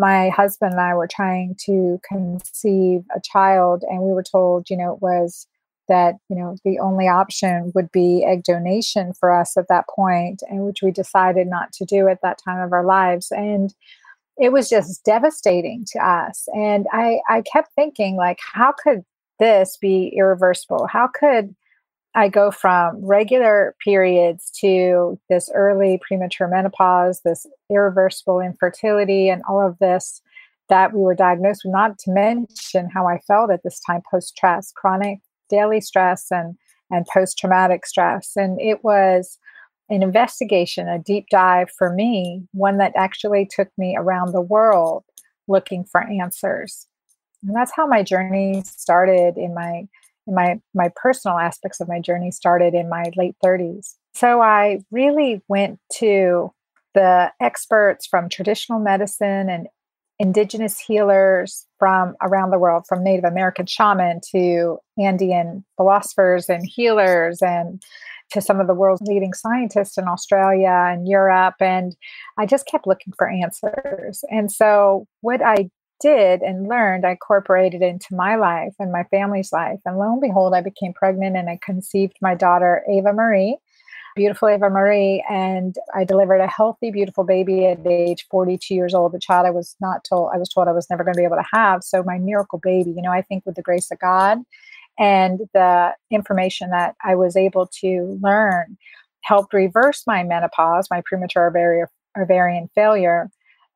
my 0.02 0.30
husband 0.30 0.74
and 0.74 0.82
I 0.82 0.94
were 0.94 1.08
trying 1.08 1.56
to 1.66 2.00
conceive 2.04 3.04
a 3.16 3.22
child, 3.24 3.84
and 3.90 4.02
we 4.02 4.12
were 4.12 4.24
told, 4.24 4.70
you 4.70 4.78
know, 4.78 4.94
it 4.94 5.02
was 5.02 5.48
that 5.88 6.16
you 6.30 6.36
know 6.36 6.56
the 6.64 6.80
only 6.80 7.08
option 7.08 7.72
would 7.74 7.92
be 7.92 8.24
egg 8.26 8.44
donation 8.44 9.14
for 9.14 9.32
us 9.32 9.58
at 9.58 9.68
that 9.68 9.86
point 9.94 10.42
and 10.50 10.64
which 10.64 10.82
we 10.82 10.92
decided 10.92 11.48
not 11.48 11.72
to 11.74 11.86
do 11.86 12.08
at 12.08 12.22
that 12.22 12.40
time 12.46 12.62
of 12.62 12.72
our 12.72 12.86
lives 12.86 13.32
and 13.32 13.74
it 14.38 14.54
was 14.54 14.70
just 14.70 15.04
devastating 15.04 15.84
to 15.92 16.00
us 16.00 16.48
and 16.54 16.86
i 16.94 17.20
i 17.30 17.42
kept 17.42 17.74
thinking 17.76 18.16
like 18.16 18.38
how 18.54 18.72
could 18.72 19.04
this 19.42 19.76
be 19.76 20.14
irreversible? 20.16 20.88
How 20.88 21.08
could 21.08 21.54
I 22.14 22.28
go 22.28 22.52
from 22.52 23.04
regular 23.06 23.76
periods 23.84 24.52
to 24.60 25.20
this 25.30 25.50
early 25.54 26.00
premature 26.06 26.48
menopause, 26.48 27.22
this 27.24 27.46
irreversible 27.70 28.42
infertility, 28.42 29.30
and 29.30 29.42
all 29.48 29.66
of 29.66 29.80
this 29.80 30.22
that 30.68 30.94
we 30.94 31.02
were 31.02 31.16
diagnosed 31.16 31.62
with, 31.66 31.74
not 31.74 31.98
to 32.00 32.12
mention 32.12 32.90
how 32.90 33.08
I 33.08 33.20
felt 33.20 33.52
at 33.52 33.64
this 33.64 33.80
time 33.86 34.02
post 34.10 34.30
stress, 34.30 34.72
chronic 34.72 35.20
daily 35.50 35.82
stress 35.82 36.28
and, 36.32 36.56
and 36.90 37.06
post 37.14 37.38
traumatic 37.38 37.86
stress. 37.86 38.32
And 38.36 38.60
it 38.60 38.84
was 38.84 39.38
an 39.90 40.02
investigation, 40.02 40.88
a 40.88 41.00
deep 41.00 41.26
dive 41.30 41.70
for 41.78 41.94
me, 41.94 42.48
one 42.54 42.78
that 42.78 42.94
actually 42.96 43.46
took 43.46 43.68
me 43.78 43.96
around 43.98 44.32
the 44.32 44.42
world 44.42 45.04
looking 45.48 45.84
for 45.84 46.02
answers. 46.10 46.88
And 47.46 47.56
that's 47.56 47.74
how 47.76 47.86
my 47.88 48.04
journey 48.04 48.64
started 48.66 49.38
in 49.38 49.54
my 49.54 49.88
my 50.28 50.60
my 50.74 50.92
personal 50.96 51.38
aspects 51.38 51.80
of 51.80 51.88
my 51.88 52.00
journey 52.00 52.32
started 52.32 52.74
in 52.74 52.90
my 52.90 53.12
late 53.16 53.36
30s. 53.44 53.96
So 54.14 54.42
I 54.42 54.80
really 54.92 55.42
went 55.48 55.80
to 56.00 56.52
the 56.94 57.32
experts 57.40 58.06
from 58.06 58.30
traditional 58.30 58.80
medicine 58.80 59.50
and 59.50 59.68
indigenous 60.20 60.80
healers 60.80 61.66
from 61.80 62.16
around 62.22 62.52
the 62.52 62.60
world, 62.60 62.86
from 62.88 63.04
Native 63.04 63.26
American 63.26 63.66
shaman 63.66 64.22
to 64.32 64.78
Andean 65.00 65.66
philosophers 65.78 66.48
and 66.48 66.64
healers 66.68 67.42
and 67.42 67.82
to 68.32 68.40
some 68.40 68.60
of 68.60 68.68
the 68.68 68.76
world's 68.76 69.02
leading 69.02 69.34
scientists 69.34 69.98
in 69.98 70.08
Australia 70.08 70.90
and 70.92 71.08
Europe. 71.08 71.56
And 71.60 71.96
I 72.38 72.46
just 72.46 72.68
kept 72.68 72.88
looking 72.88 73.14
for 73.18 73.30
answers. 73.30 74.24
And 74.30 74.52
so 74.52 75.08
what 75.22 75.42
I 75.42 75.70
did 76.02 76.42
and 76.42 76.68
learned, 76.68 77.06
I 77.06 77.12
incorporated 77.12 77.82
into 77.82 78.16
my 78.16 78.36
life 78.36 78.74
and 78.80 78.92
my 78.92 79.04
family's 79.06 79.52
life. 79.52 79.80
And 79.86 79.98
lo 79.98 80.12
and 80.12 80.22
behold, 80.22 80.54
I 80.54 80.62
became 80.62 80.94
pregnant 80.94 81.38
and 81.38 81.50
I 81.50 81.60
conceived 81.64 82.18
my 82.22 82.36
daughter, 82.36 82.84
Ava 82.90 83.14
Marie, 83.14 83.58
beautiful 84.16 84.50
Ava 84.50 84.70
Marie. 84.70 85.24
And 85.30 85.76
I 85.96 86.04
delivered 86.04 86.42
a 86.42 86.48
healthy, 86.48 86.92
beautiful 86.92 87.24
baby 87.24 87.68
at 87.68 87.86
age 87.86 88.26
42 88.30 88.74
years 88.74 88.94
old, 88.94 89.16
a 89.16 89.20
child 89.20 89.46
I 89.46 89.52
was 89.52 89.76
not 89.80 90.04
told, 90.04 90.32
I 90.34 90.38
was 90.38 90.50
told 90.50 90.68
I 90.68 90.74
was 90.74 90.90
never 90.90 91.04
going 91.04 91.14
to 91.14 91.20
be 91.20 91.26
able 91.26 91.38
to 91.38 91.46
have. 91.54 91.84
So 91.84 92.04
my 92.04 92.18
miracle 92.18 92.60
baby, 92.60 92.92
you 92.92 93.02
know, 93.02 93.12
I 93.12 93.22
think 93.22 93.46
with 93.46 93.56
the 93.56 93.62
grace 93.62 93.92
of 93.92 94.00
God 94.00 94.40
and 95.00 95.40
the 95.54 95.94
information 96.10 96.72
that 96.72 96.96
I 97.04 97.16
was 97.16 97.36
able 97.36 97.70
to 97.82 98.20
learn 98.22 98.78
helped 99.24 99.54
reverse 99.54 100.04
my 100.08 100.24
menopause, 100.24 100.88
my 100.90 101.02
premature 101.06 101.48
ovarian, 101.48 101.88
ovarian 102.20 102.70
failure 102.76 103.30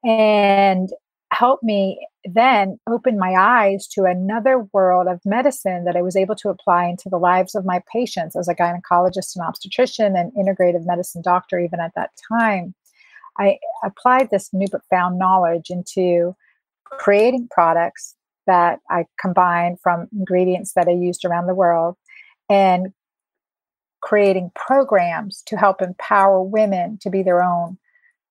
and 0.04 0.90
helped 1.32 1.64
me 1.64 2.08
then 2.24 2.80
open 2.88 3.18
my 3.18 3.34
eyes 3.38 3.88
to 3.88 4.04
another 4.04 4.60
world 4.74 5.08
of 5.08 5.20
medicine 5.26 5.84
that 5.86 5.96
I 5.96 6.02
was 6.02 6.16
able 6.16 6.36
to 6.36 6.50
apply 6.50 6.86
into 6.86 7.10
the 7.10 7.18
lives 7.18 7.56
of 7.56 7.66
my 7.66 7.82
patients 7.92 8.36
as 8.36 8.48
a 8.48 8.56
gynecologist 8.56 9.36
and 9.36 9.46
obstetrician 9.46 10.16
and 10.16 10.32
integrative 10.34 10.86
medicine 10.86 11.22
doctor, 11.22 11.60
even 11.60 11.80
at 11.80 11.94
that 11.96 12.12
time. 12.32 12.74
I 13.38 13.60
applied 13.84 14.30
this 14.32 14.54
new 14.54 14.68
but 14.72 14.82
found 14.90 15.20
knowledge 15.20 15.70
into 15.70 16.36
creating 16.86 17.50
products 17.52 18.16
that 18.48 18.80
I 18.90 19.06
combined 19.20 19.80
from 19.82 20.08
ingredients 20.14 20.74
that 20.74 20.88
I 20.88 20.92
used 20.92 21.26
around 21.26 21.48
the 21.48 21.56
world 21.56 21.98
and 22.50 22.94
creating 24.02 24.52
programs 24.56 25.42
to 25.48 25.58
help 25.58 25.82
empower 25.82 26.42
women 26.42 27.00
to 27.02 27.10
be 27.10 27.24
their 27.24 27.44
own 27.44 27.78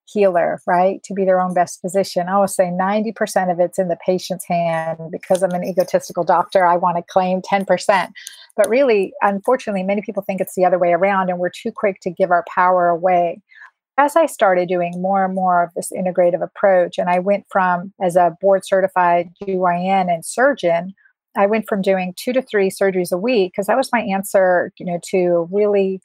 healer, 0.06 0.60
right? 0.66 1.02
To 1.04 1.14
be 1.14 1.24
their 1.24 1.40
own 1.40 1.54
best 1.54 1.80
physician. 1.80 2.28
I 2.28 2.32
always 2.34 2.54
say 2.54 2.64
90% 2.64 3.50
of 3.50 3.60
it's 3.60 3.78
in 3.78 3.88
the 3.88 3.98
patient's 4.04 4.46
hand 4.46 4.98
because 5.10 5.42
I'm 5.42 5.52
an 5.52 5.64
egotistical 5.64 6.24
doctor. 6.24 6.66
I 6.66 6.76
want 6.76 6.96
to 6.96 7.02
claim 7.02 7.40
10%. 7.42 8.10
But 8.56 8.68
really, 8.68 9.12
unfortunately, 9.22 9.82
many 9.82 10.02
people 10.02 10.22
think 10.22 10.40
it's 10.40 10.54
the 10.54 10.64
other 10.64 10.78
way 10.78 10.92
around 10.92 11.30
and 11.30 11.38
we're 11.38 11.50
too 11.50 11.72
quick 11.72 12.00
to 12.00 12.10
give 12.10 12.30
our 12.30 12.44
power 12.54 12.88
away. 12.88 13.40
As 13.96 14.16
I 14.16 14.26
started 14.26 14.68
doing 14.68 15.00
more 15.00 15.24
and 15.24 15.34
more 15.34 15.62
of 15.62 15.74
this 15.74 15.92
integrative 15.92 16.42
approach, 16.42 16.98
and 16.98 17.08
I 17.08 17.20
went 17.20 17.46
from 17.50 17.92
as 18.02 18.16
a 18.16 18.36
board 18.40 18.66
certified 18.66 19.30
GYN 19.40 20.12
and 20.12 20.24
surgeon, 20.24 20.94
I 21.36 21.46
went 21.46 21.68
from 21.68 21.82
doing 21.82 22.12
two 22.16 22.32
to 22.32 22.42
three 22.42 22.70
surgeries 22.70 23.12
a 23.12 23.16
week 23.16 23.52
because 23.52 23.66
that 23.66 23.76
was 23.76 23.92
my 23.92 24.00
answer, 24.00 24.72
you 24.78 24.86
know, 24.86 24.98
to 25.10 25.48
really 25.50 26.00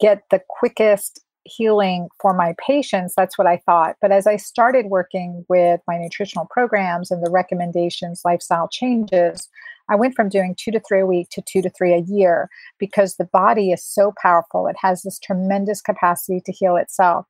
get 0.00 0.24
the 0.30 0.42
quickest 0.48 1.20
healing 1.44 2.08
for 2.20 2.34
my 2.34 2.54
patients. 2.64 3.14
That's 3.16 3.36
what 3.36 3.46
I 3.46 3.58
thought. 3.58 3.96
But 4.00 4.12
as 4.12 4.26
I 4.26 4.36
started 4.36 4.86
working 4.86 5.44
with 5.48 5.80
my 5.86 5.98
nutritional 5.98 6.46
programs 6.50 7.10
and 7.10 7.24
the 7.24 7.30
recommendations, 7.30 8.22
lifestyle 8.24 8.68
changes, 8.68 9.48
I 9.88 9.96
went 9.96 10.14
from 10.14 10.28
doing 10.28 10.54
two 10.56 10.70
to 10.70 10.80
three 10.80 11.00
a 11.00 11.06
week 11.06 11.28
to 11.30 11.42
two 11.42 11.62
to 11.62 11.70
three 11.70 11.92
a 11.92 11.98
year 11.98 12.48
because 12.78 13.16
the 13.16 13.24
body 13.24 13.72
is 13.72 13.84
so 13.84 14.14
powerful. 14.20 14.66
It 14.66 14.76
has 14.80 15.02
this 15.02 15.18
tremendous 15.18 15.80
capacity 15.80 16.40
to 16.46 16.52
heal 16.52 16.76
itself. 16.76 17.26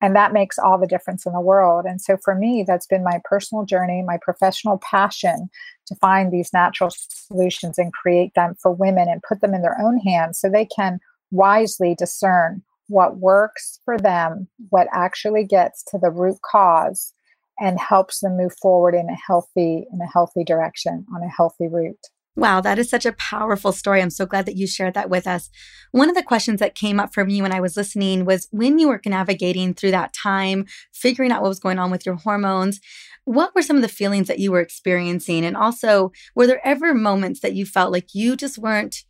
And 0.00 0.16
that 0.16 0.32
makes 0.32 0.58
all 0.58 0.78
the 0.78 0.86
difference 0.88 1.26
in 1.26 1.32
the 1.32 1.40
world. 1.40 1.84
And 1.86 2.02
so 2.02 2.16
for 2.16 2.34
me, 2.34 2.64
that's 2.66 2.88
been 2.88 3.04
my 3.04 3.20
personal 3.24 3.64
journey, 3.64 4.02
my 4.02 4.18
professional 4.20 4.78
passion 4.78 5.48
to 5.86 5.94
find 5.96 6.32
these 6.32 6.52
natural 6.52 6.90
solutions 6.90 7.78
and 7.78 7.92
create 7.92 8.34
them 8.34 8.56
for 8.60 8.72
women 8.72 9.08
and 9.08 9.22
put 9.22 9.40
them 9.40 9.54
in 9.54 9.62
their 9.62 9.80
own 9.80 9.98
hands 9.98 10.40
so 10.40 10.48
they 10.48 10.66
can 10.66 10.98
wisely 11.30 11.94
discern 11.94 12.62
what 12.92 13.16
works 13.16 13.80
for 13.84 13.98
them, 13.98 14.48
what 14.68 14.86
actually 14.92 15.44
gets 15.44 15.82
to 15.84 15.98
the 15.98 16.10
root 16.10 16.36
cause 16.48 17.14
and 17.58 17.80
helps 17.80 18.20
them 18.20 18.36
move 18.36 18.54
forward 18.60 18.94
in 18.94 19.08
a 19.08 19.16
healthy 19.26 19.86
in 19.92 20.00
a 20.00 20.12
healthy 20.12 20.44
direction 20.44 21.06
on 21.14 21.22
a 21.22 21.28
healthy 21.28 21.68
route. 21.68 22.06
Wow, 22.34 22.62
that 22.62 22.78
is 22.78 22.88
such 22.88 23.04
a 23.04 23.12
powerful 23.12 23.72
story. 23.72 24.00
I'm 24.00 24.08
so 24.08 24.24
glad 24.24 24.46
that 24.46 24.56
you 24.56 24.66
shared 24.66 24.94
that 24.94 25.10
with 25.10 25.26
us. 25.26 25.50
One 25.90 26.08
of 26.08 26.14
the 26.14 26.22
questions 26.22 26.60
that 26.60 26.74
came 26.74 26.98
up 26.98 27.12
for 27.12 27.26
me 27.26 27.42
when 27.42 27.52
I 27.52 27.60
was 27.60 27.76
listening 27.76 28.24
was 28.24 28.48
when 28.50 28.78
you 28.78 28.88
were 28.88 29.00
navigating 29.04 29.74
through 29.74 29.90
that 29.90 30.14
time, 30.14 30.64
figuring 30.94 31.30
out 31.30 31.42
what 31.42 31.50
was 31.50 31.60
going 31.60 31.78
on 31.78 31.90
with 31.90 32.06
your 32.06 32.14
hormones, 32.14 32.80
what 33.24 33.54
were 33.54 33.62
some 33.62 33.76
of 33.76 33.82
the 33.82 33.88
feelings 33.88 34.28
that 34.28 34.38
you 34.38 34.50
were 34.50 34.60
experiencing? 34.60 35.44
And 35.44 35.56
also, 35.56 36.10
were 36.34 36.46
there 36.46 36.66
ever 36.66 36.94
moments 36.94 37.40
that 37.40 37.54
you 37.54 37.66
felt 37.66 37.92
like 37.92 38.14
you 38.14 38.34
just 38.34 38.58
weren't 38.58 39.04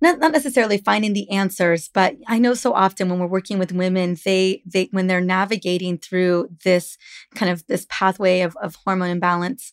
not, 0.00 0.18
not 0.18 0.32
necessarily 0.32 0.78
finding 0.78 1.12
the 1.12 1.30
answers 1.30 1.88
but 1.92 2.16
i 2.26 2.38
know 2.38 2.54
so 2.54 2.72
often 2.72 3.08
when 3.08 3.18
we're 3.18 3.26
working 3.26 3.58
with 3.58 3.72
women 3.72 4.16
they 4.24 4.62
they 4.66 4.88
when 4.92 5.06
they're 5.06 5.20
navigating 5.20 5.98
through 5.98 6.48
this 6.64 6.96
kind 7.34 7.50
of 7.50 7.66
this 7.66 7.86
pathway 7.88 8.40
of, 8.40 8.56
of 8.62 8.76
hormone 8.84 9.10
imbalance 9.10 9.72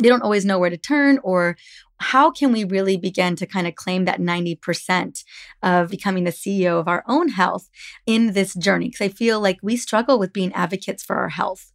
they 0.00 0.08
don't 0.08 0.22
always 0.22 0.44
know 0.44 0.58
where 0.58 0.70
to 0.70 0.76
turn 0.76 1.18
or 1.22 1.56
how 2.00 2.30
can 2.30 2.52
we 2.52 2.64
really 2.64 2.96
begin 2.96 3.36
to 3.36 3.46
kind 3.46 3.66
of 3.66 3.74
claim 3.74 4.04
that 4.04 4.20
90% 4.20 5.24
of 5.62 5.90
becoming 5.90 6.24
the 6.24 6.30
CEO 6.30 6.78
of 6.78 6.88
our 6.88 7.04
own 7.08 7.28
health 7.30 7.68
in 8.06 8.34
this 8.34 8.54
journey? 8.54 8.88
Because 8.88 9.04
I 9.04 9.08
feel 9.08 9.40
like 9.40 9.58
we 9.62 9.76
struggle 9.76 10.18
with 10.18 10.32
being 10.32 10.52
advocates 10.52 11.02
for 11.02 11.16
our 11.16 11.30
health. 11.30 11.72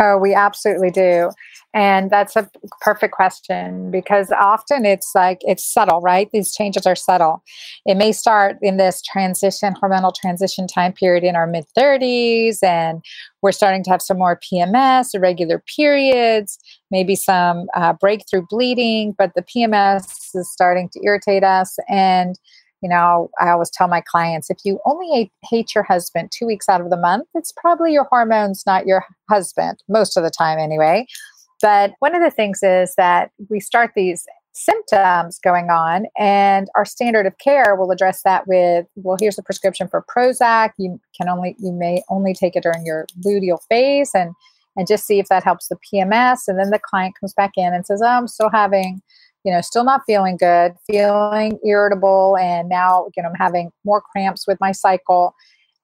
Oh, 0.00 0.18
we 0.18 0.34
absolutely 0.34 0.90
do. 0.90 1.30
And 1.72 2.08
that's 2.08 2.36
a 2.36 2.48
perfect 2.80 3.14
question 3.14 3.90
because 3.90 4.30
often 4.30 4.84
it's 4.86 5.10
like 5.12 5.38
it's 5.40 5.64
subtle, 5.64 6.00
right? 6.00 6.30
These 6.32 6.54
changes 6.54 6.86
are 6.86 6.94
subtle. 6.94 7.42
It 7.84 7.96
may 7.96 8.12
start 8.12 8.58
in 8.62 8.76
this 8.76 9.02
transition, 9.02 9.74
hormonal 9.74 10.14
transition 10.14 10.68
time 10.68 10.92
period 10.92 11.24
in 11.24 11.34
our 11.34 11.48
mid 11.48 11.66
30s, 11.76 12.62
and 12.62 13.02
we're 13.42 13.50
starting 13.50 13.82
to 13.84 13.90
have 13.90 14.02
some 14.02 14.18
more 14.18 14.38
PMS, 14.38 15.14
irregular 15.14 15.62
periods, 15.76 16.58
maybe 16.92 17.16
some 17.16 17.66
uh, 17.74 17.92
breakthrough 17.92 18.46
bleeding, 18.48 19.12
but 19.18 19.32
the 19.34 19.42
PMS 19.42 20.04
is 20.34 20.50
starting 20.52 20.88
to 20.90 21.00
irritate 21.04 21.42
us. 21.42 21.76
And 21.88 22.38
you 22.84 22.90
know, 22.90 23.30
I 23.40 23.48
always 23.48 23.70
tell 23.70 23.88
my 23.88 24.02
clients 24.02 24.50
if 24.50 24.58
you 24.62 24.78
only 24.84 25.32
hate 25.42 25.74
your 25.74 25.84
husband 25.84 26.30
two 26.30 26.44
weeks 26.44 26.68
out 26.68 26.82
of 26.82 26.90
the 26.90 26.98
month, 26.98 27.26
it's 27.34 27.50
probably 27.50 27.94
your 27.94 28.04
hormones, 28.04 28.62
not 28.66 28.86
your 28.86 29.06
husband, 29.30 29.82
most 29.88 30.18
of 30.18 30.22
the 30.22 30.30
time 30.30 30.58
anyway. 30.58 31.06
But 31.62 31.92
one 32.00 32.14
of 32.14 32.22
the 32.22 32.30
things 32.30 32.62
is 32.62 32.94
that 32.98 33.30
we 33.48 33.58
start 33.58 33.92
these 33.96 34.26
symptoms 34.52 35.38
going 35.42 35.70
on, 35.70 36.04
and 36.18 36.68
our 36.76 36.84
standard 36.84 37.24
of 37.24 37.38
care 37.38 37.74
will 37.74 37.90
address 37.90 38.20
that 38.22 38.46
with, 38.46 38.84
well, 38.96 39.16
here's 39.18 39.38
a 39.38 39.42
prescription 39.42 39.88
for 39.88 40.04
Prozac. 40.14 40.72
You 40.76 41.00
can 41.18 41.30
only, 41.30 41.56
you 41.58 41.72
may 41.72 42.02
only 42.10 42.34
take 42.34 42.54
it 42.54 42.64
during 42.64 42.84
your 42.84 43.06
luteal 43.24 43.60
phase, 43.70 44.10
and 44.14 44.34
and 44.76 44.86
just 44.86 45.06
see 45.06 45.18
if 45.18 45.28
that 45.28 45.44
helps 45.44 45.68
the 45.68 45.76
PMS. 45.76 46.48
And 46.48 46.58
then 46.58 46.68
the 46.68 46.80
client 46.80 47.14
comes 47.18 47.32
back 47.32 47.52
in 47.56 47.72
and 47.72 47.86
says, 47.86 48.02
oh, 48.02 48.08
I'm 48.08 48.28
still 48.28 48.50
having 48.50 49.00
you 49.44 49.52
know, 49.52 49.60
still 49.60 49.84
not 49.84 50.02
feeling 50.06 50.36
good, 50.36 50.72
feeling 50.86 51.58
irritable, 51.66 52.36
and 52.40 52.68
now, 52.68 53.08
you 53.16 53.22
know, 53.22 53.28
I'm 53.28 53.34
having 53.36 53.70
more 53.84 54.00
cramps 54.00 54.46
with 54.46 54.58
my 54.60 54.72
cycle. 54.72 55.34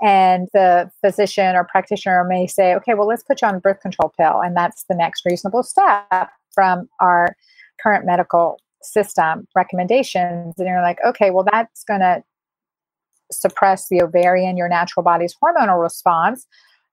And 0.03 0.49
the 0.55 0.91
physician 1.05 1.55
or 1.55 1.65
practitioner 1.71 2.25
may 2.25 2.47
say, 2.47 2.75
okay, 2.75 2.95
well, 2.95 3.07
let's 3.07 3.23
put 3.23 3.43
you 3.43 3.49
on 3.49 3.55
a 3.55 3.61
birth 3.61 3.81
control 3.81 4.13
pill. 4.19 4.41
And 4.41 4.57
that's 4.57 4.85
the 4.89 4.95
next 4.95 5.25
reasonable 5.27 5.63
step 5.63 6.31
from 6.55 6.89
our 7.01 7.37
current 7.83 8.07
medical 8.07 8.59
system 8.83 9.47
recommendations. 9.55 10.55
And 10.57 10.67
you're 10.67 10.81
like, 10.81 10.99
okay, 11.07 11.31
well, 11.31 11.45
that's 11.53 11.85
going 11.85 12.01
to 12.01 12.23
suppress 13.31 13.89
the 13.91 14.03
ovarian, 14.03 14.57
your 14.57 14.71
natural 14.71 15.05
body's 15.05 15.35
hormonal 15.43 15.81
response. 15.81 16.47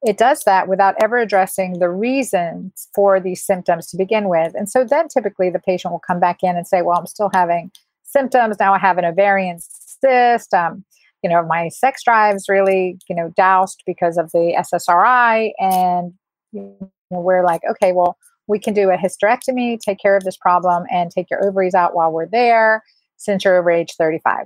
It 0.05 0.17
does 0.17 0.43
that 0.43 0.67
without 0.67 0.95
ever 1.01 1.17
addressing 1.17 1.79
the 1.79 1.89
reasons 1.89 2.87
for 2.93 3.19
these 3.19 3.43
symptoms 3.43 3.87
to 3.87 3.97
begin 3.97 4.29
with. 4.29 4.53
And 4.55 4.69
so 4.69 4.83
then 4.83 5.07
typically 5.07 5.49
the 5.49 5.59
patient 5.59 5.91
will 5.91 5.99
come 5.99 6.19
back 6.19 6.43
in 6.43 6.55
and 6.55 6.67
say, 6.67 6.81
Well, 6.81 6.99
I'm 6.99 7.07
still 7.07 7.31
having 7.33 7.71
symptoms. 8.03 8.57
Now 8.59 8.73
I 8.73 8.79
have 8.79 8.97
an 8.97 9.05
ovarian 9.05 9.59
cyst. 9.59 10.53
Um, 10.53 10.85
you 11.23 11.29
know, 11.29 11.43
my 11.43 11.69
sex 11.69 12.03
drive's 12.03 12.47
really, 12.47 12.99
you 13.09 13.15
know, 13.15 13.33
doused 13.35 13.83
because 13.85 14.17
of 14.17 14.31
the 14.31 14.55
SSRI. 14.57 15.51
And 15.59 16.13
you 16.51 16.77
know, 17.11 17.19
we're 17.19 17.43
like, 17.43 17.61
okay, 17.69 17.91
well, 17.91 18.17
we 18.47 18.59
can 18.59 18.73
do 18.73 18.91
a 18.91 18.97
hysterectomy, 18.97 19.79
take 19.79 19.99
care 19.99 20.15
of 20.15 20.23
this 20.23 20.37
problem, 20.37 20.85
and 20.91 21.11
take 21.11 21.29
your 21.29 21.45
ovaries 21.45 21.73
out 21.73 21.95
while 21.95 22.11
we're 22.11 22.27
there 22.27 22.83
since 23.17 23.43
you're 23.43 23.57
over 23.57 23.71
age 23.71 23.93
35. 23.97 24.45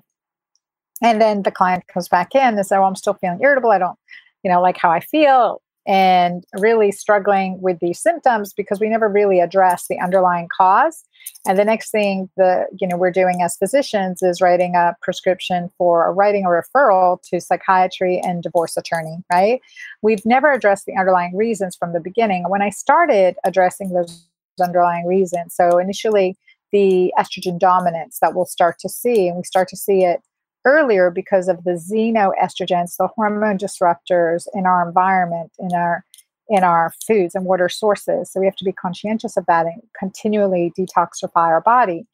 And 1.03 1.21
then 1.21 1.43
the 1.43 1.51
client 1.51 1.87
comes 1.87 2.07
back 2.07 2.35
in 2.35 2.41
and 2.41 2.57
says, 2.57 2.71
well, 2.71 2.85
I'm 2.85 2.95
still 2.95 3.15
feeling 3.15 3.39
irritable. 3.41 3.71
I 3.71 3.79
don't 3.79 3.97
you 4.43 4.51
know, 4.51 4.61
like 4.61 4.77
how 4.77 4.91
I 4.91 4.99
feel 4.99 5.61
and 5.87 6.43
really 6.59 6.91
struggling 6.91 7.59
with 7.59 7.79
these 7.79 7.99
symptoms 7.99 8.53
because 8.53 8.79
we 8.79 8.87
never 8.87 9.09
really 9.09 9.39
address 9.39 9.87
the 9.89 9.99
underlying 9.99 10.47
cause. 10.55 11.03
And 11.47 11.57
the 11.57 11.65
next 11.65 11.89
thing 11.89 12.29
the 12.37 12.67
you 12.79 12.87
know 12.87 12.97
we're 12.97 13.11
doing 13.11 13.41
as 13.41 13.57
physicians 13.57 14.21
is 14.21 14.41
writing 14.41 14.75
a 14.75 14.95
prescription 15.01 15.71
for 15.77 16.05
or 16.05 16.13
writing 16.13 16.45
a 16.45 16.49
referral 16.49 17.21
to 17.29 17.41
psychiatry 17.41 18.21
and 18.23 18.43
divorce 18.43 18.77
attorney, 18.77 19.23
right? 19.31 19.59
We've 20.01 20.25
never 20.25 20.51
addressed 20.51 20.85
the 20.85 20.97
underlying 20.97 21.35
reasons 21.35 21.75
from 21.75 21.93
the 21.93 21.99
beginning. 21.99 22.47
When 22.47 22.61
I 22.61 22.69
started 22.69 23.35
addressing 23.43 23.89
those 23.89 24.27
underlying 24.61 25.07
reasons, 25.07 25.55
so 25.55 25.79
initially 25.79 26.37
the 26.71 27.11
estrogen 27.19 27.59
dominance 27.59 28.19
that 28.21 28.35
we'll 28.35 28.45
start 28.45 28.77
to 28.79 28.89
see, 28.89 29.27
and 29.27 29.37
we 29.37 29.43
start 29.43 29.67
to 29.69 29.77
see 29.77 30.03
it 30.03 30.21
earlier 30.65 31.09
because 31.09 31.47
of 31.47 31.63
the 31.63 31.71
xenoestrogens, 31.71 32.97
the 32.97 33.07
hormone 33.07 33.57
disruptors 33.57 34.47
in 34.53 34.65
our 34.65 34.87
environment, 34.87 35.51
in 35.59 35.73
our 35.73 36.05
in 36.49 36.65
our 36.65 36.93
foods 37.07 37.33
and 37.33 37.45
water 37.45 37.69
sources. 37.69 38.29
So 38.29 38.39
we 38.39 38.45
have 38.45 38.57
to 38.57 38.65
be 38.65 38.73
conscientious 38.73 39.37
of 39.37 39.45
that 39.45 39.65
and 39.65 39.81
continually 39.97 40.73
detoxify 40.77 41.47
our 41.47 41.61
body. 41.61 42.05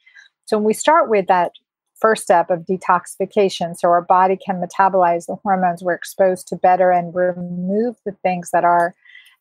So 0.45 0.57
when 0.57 0.63
we 0.63 0.73
start 0.73 1.09
with 1.09 1.25
that 1.25 1.53
first 1.95 2.23
step 2.23 2.51
of 2.51 2.59
detoxification, 2.59 3.75
so 3.75 3.89
our 3.89 4.03
body 4.03 4.37
can 4.37 4.61
metabolize 4.61 5.25
the 5.25 5.37
hormones 5.37 5.81
we're 5.81 5.93
exposed 5.93 6.47
to 6.49 6.55
better 6.55 6.91
and 6.91 7.15
remove 7.15 7.95
the 8.05 8.11
things 8.21 8.51
that 8.51 8.63
are 8.63 8.93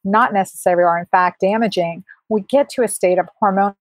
not 0.02 0.32
necessary 0.32 0.82
or 0.82 0.98
in 0.98 1.06
fact 1.06 1.40
damaging, 1.40 2.02
we 2.30 2.40
get 2.40 2.70
to 2.70 2.82
a 2.82 2.88
state 2.88 3.18
of 3.18 3.28
hormonal 3.42 3.76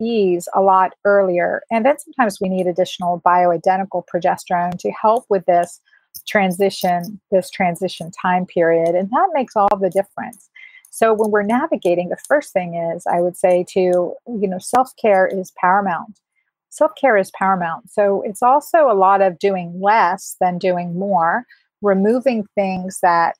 ease 0.00 0.48
a 0.54 0.60
lot 0.60 0.92
earlier. 1.04 1.62
And 1.70 1.84
then 1.84 1.98
sometimes 1.98 2.38
we 2.40 2.48
need 2.48 2.66
additional 2.66 3.20
bioidentical 3.20 4.04
progesterone 4.12 4.78
to 4.78 4.90
help 4.90 5.24
with 5.28 5.44
this 5.46 5.80
transition, 6.26 7.20
this 7.30 7.50
transition 7.50 8.10
time 8.10 8.46
period. 8.46 8.94
And 8.94 9.10
that 9.10 9.28
makes 9.32 9.56
all 9.56 9.76
the 9.80 9.90
difference. 9.90 10.50
So 10.90 11.14
when 11.14 11.30
we're 11.30 11.42
navigating, 11.42 12.10
the 12.10 12.18
first 12.28 12.52
thing 12.52 12.74
is 12.74 13.06
I 13.06 13.20
would 13.20 13.36
say 13.36 13.64
to, 13.70 13.80
you 13.80 14.16
know, 14.26 14.58
self-care 14.58 15.26
is 15.26 15.52
paramount. 15.58 16.20
Self-care 16.68 17.16
is 17.16 17.30
paramount. 17.30 17.90
So 17.90 18.22
it's 18.22 18.42
also 18.42 18.90
a 18.90 18.94
lot 18.94 19.22
of 19.22 19.38
doing 19.38 19.80
less 19.80 20.36
than 20.40 20.58
doing 20.58 20.98
more, 20.98 21.46
removing 21.80 22.46
things 22.54 22.98
that 23.02 23.36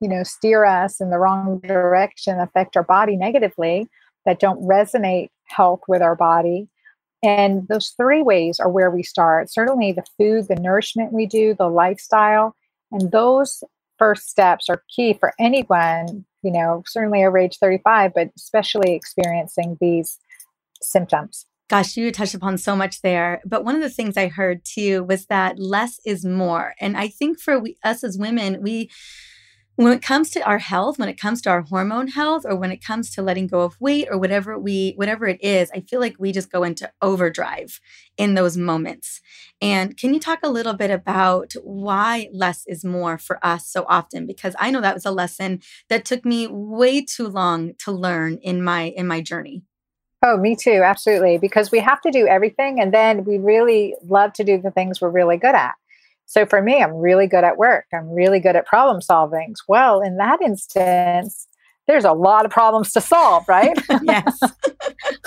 you 0.00 0.08
know 0.08 0.22
steer 0.22 0.64
us 0.64 1.00
in 1.00 1.10
the 1.10 1.18
wrong 1.18 1.60
direction 1.60 2.38
affect 2.38 2.76
our 2.76 2.82
body 2.82 3.16
negatively 3.16 3.88
that 4.24 4.40
don't 4.40 4.62
resonate 4.62 5.28
health 5.44 5.80
with 5.88 6.02
our 6.02 6.16
body. 6.16 6.68
And 7.22 7.66
those 7.68 7.94
three 7.96 8.22
ways 8.22 8.60
are 8.60 8.68
where 8.68 8.90
we 8.90 9.02
start. 9.02 9.50
Certainly 9.50 9.92
the 9.92 10.04
food, 10.18 10.48
the 10.48 10.60
nourishment 10.60 11.12
we 11.12 11.26
do, 11.26 11.54
the 11.54 11.68
lifestyle, 11.68 12.54
and 12.92 13.10
those 13.10 13.64
first 13.98 14.28
steps 14.28 14.68
are 14.68 14.82
key 14.94 15.14
for 15.14 15.32
anyone, 15.38 16.24
you 16.42 16.52
know, 16.52 16.82
certainly 16.86 17.24
over 17.24 17.38
age 17.38 17.56
35, 17.58 18.12
but 18.14 18.30
especially 18.36 18.94
experiencing 18.94 19.78
these 19.80 20.18
symptoms. 20.82 21.46
Gosh, 21.70 21.96
you 21.96 22.12
touched 22.12 22.34
upon 22.34 22.58
so 22.58 22.76
much 22.76 23.00
there. 23.00 23.40
But 23.44 23.64
one 23.64 23.74
of 23.74 23.80
the 23.80 23.88
things 23.88 24.16
I 24.16 24.28
heard 24.28 24.64
too 24.64 25.02
was 25.04 25.26
that 25.26 25.58
less 25.58 25.98
is 26.04 26.24
more. 26.24 26.74
And 26.78 26.96
I 26.96 27.08
think 27.08 27.40
for 27.40 27.58
we, 27.58 27.76
us 27.82 28.04
as 28.04 28.18
women, 28.18 28.60
we 28.60 28.90
when 29.76 29.92
it 29.92 30.02
comes 30.02 30.30
to 30.30 30.40
our 30.44 30.58
health 30.58 30.98
when 30.98 31.08
it 31.08 31.20
comes 31.20 31.42
to 31.42 31.50
our 31.50 31.62
hormone 31.62 32.08
health 32.08 32.44
or 32.44 32.54
when 32.54 32.70
it 32.70 32.84
comes 32.84 33.10
to 33.10 33.22
letting 33.22 33.46
go 33.46 33.60
of 33.62 33.80
weight 33.80 34.06
or 34.10 34.18
whatever 34.18 34.58
we 34.58 34.92
whatever 34.96 35.26
it 35.26 35.42
is 35.42 35.70
i 35.74 35.80
feel 35.80 36.00
like 36.00 36.16
we 36.18 36.32
just 36.32 36.50
go 36.50 36.62
into 36.62 36.90
overdrive 37.02 37.80
in 38.16 38.34
those 38.34 38.56
moments 38.56 39.20
and 39.60 39.96
can 39.96 40.14
you 40.14 40.20
talk 40.20 40.38
a 40.42 40.48
little 40.50 40.74
bit 40.74 40.90
about 40.90 41.52
why 41.62 42.28
less 42.32 42.64
is 42.66 42.84
more 42.84 43.18
for 43.18 43.44
us 43.44 43.68
so 43.68 43.84
often 43.88 44.26
because 44.26 44.54
i 44.58 44.70
know 44.70 44.80
that 44.80 44.94
was 44.94 45.06
a 45.06 45.10
lesson 45.10 45.60
that 45.88 46.04
took 46.04 46.24
me 46.24 46.46
way 46.46 47.04
too 47.04 47.26
long 47.26 47.72
to 47.78 47.90
learn 47.90 48.38
in 48.42 48.62
my 48.62 48.84
in 48.96 49.06
my 49.06 49.20
journey 49.20 49.62
Oh, 50.26 50.38
me 50.38 50.56
too. 50.56 50.80
Absolutely. 50.82 51.36
Because 51.36 51.70
we 51.70 51.80
have 51.80 52.00
to 52.00 52.10
do 52.10 52.26
everything. 52.26 52.80
And 52.80 52.94
then 52.94 53.24
we 53.24 53.36
really 53.36 53.94
love 54.02 54.32
to 54.34 54.44
do 54.44 54.56
the 54.56 54.70
things 54.70 54.98
we're 54.98 55.10
really 55.10 55.36
good 55.36 55.54
at. 55.54 55.74
So 56.26 56.46
for 56.46 56.62
me, 56.62 56.82
I'm 56.82 56.94
really 56.94 57.26
good 57.26 57.44
at 57.44 57.56
work. 57.56 57.86
I'm 57.92 58.10
really 58.10 58.40
good 58.40 58.56
at 58.56 58.66
problem 58.66 59.00
solving. 59.00 59.54
Well, 59.68 60.00
in 60.00 60.16
that 60.16 60.40
instance, 60.42 61.46
there's 61.86 62.04
a 62.04 62.12
lot 62.12 62.44
of 62.44 62.50
problems 62.50 62.92
to 62.92 63.00
solve, 63.00 63.44
right? 63.48 63.78
yes. 64.02 64.40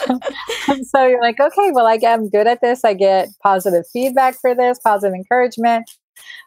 so 0.89 1.07
you're 1.07 1.21
like, 1.21 1.39
okay, 1.39 1.71
well, 1.71 1.85
I 1.85 1.97
get, 1.97 2.11
I 2.11 2.13
am 2.13 2.29
good 2.29 2.47
at 2.47 2.61
this. 2.61 2.83
I 2.83 2.93
get 2.93 3.29
positive 3.43 3.85
feedback 3.93 4.35
for 4.41 4.55
this, 4.55 4.79
positive 4.79 5.13
encouragement, 5.13 5.89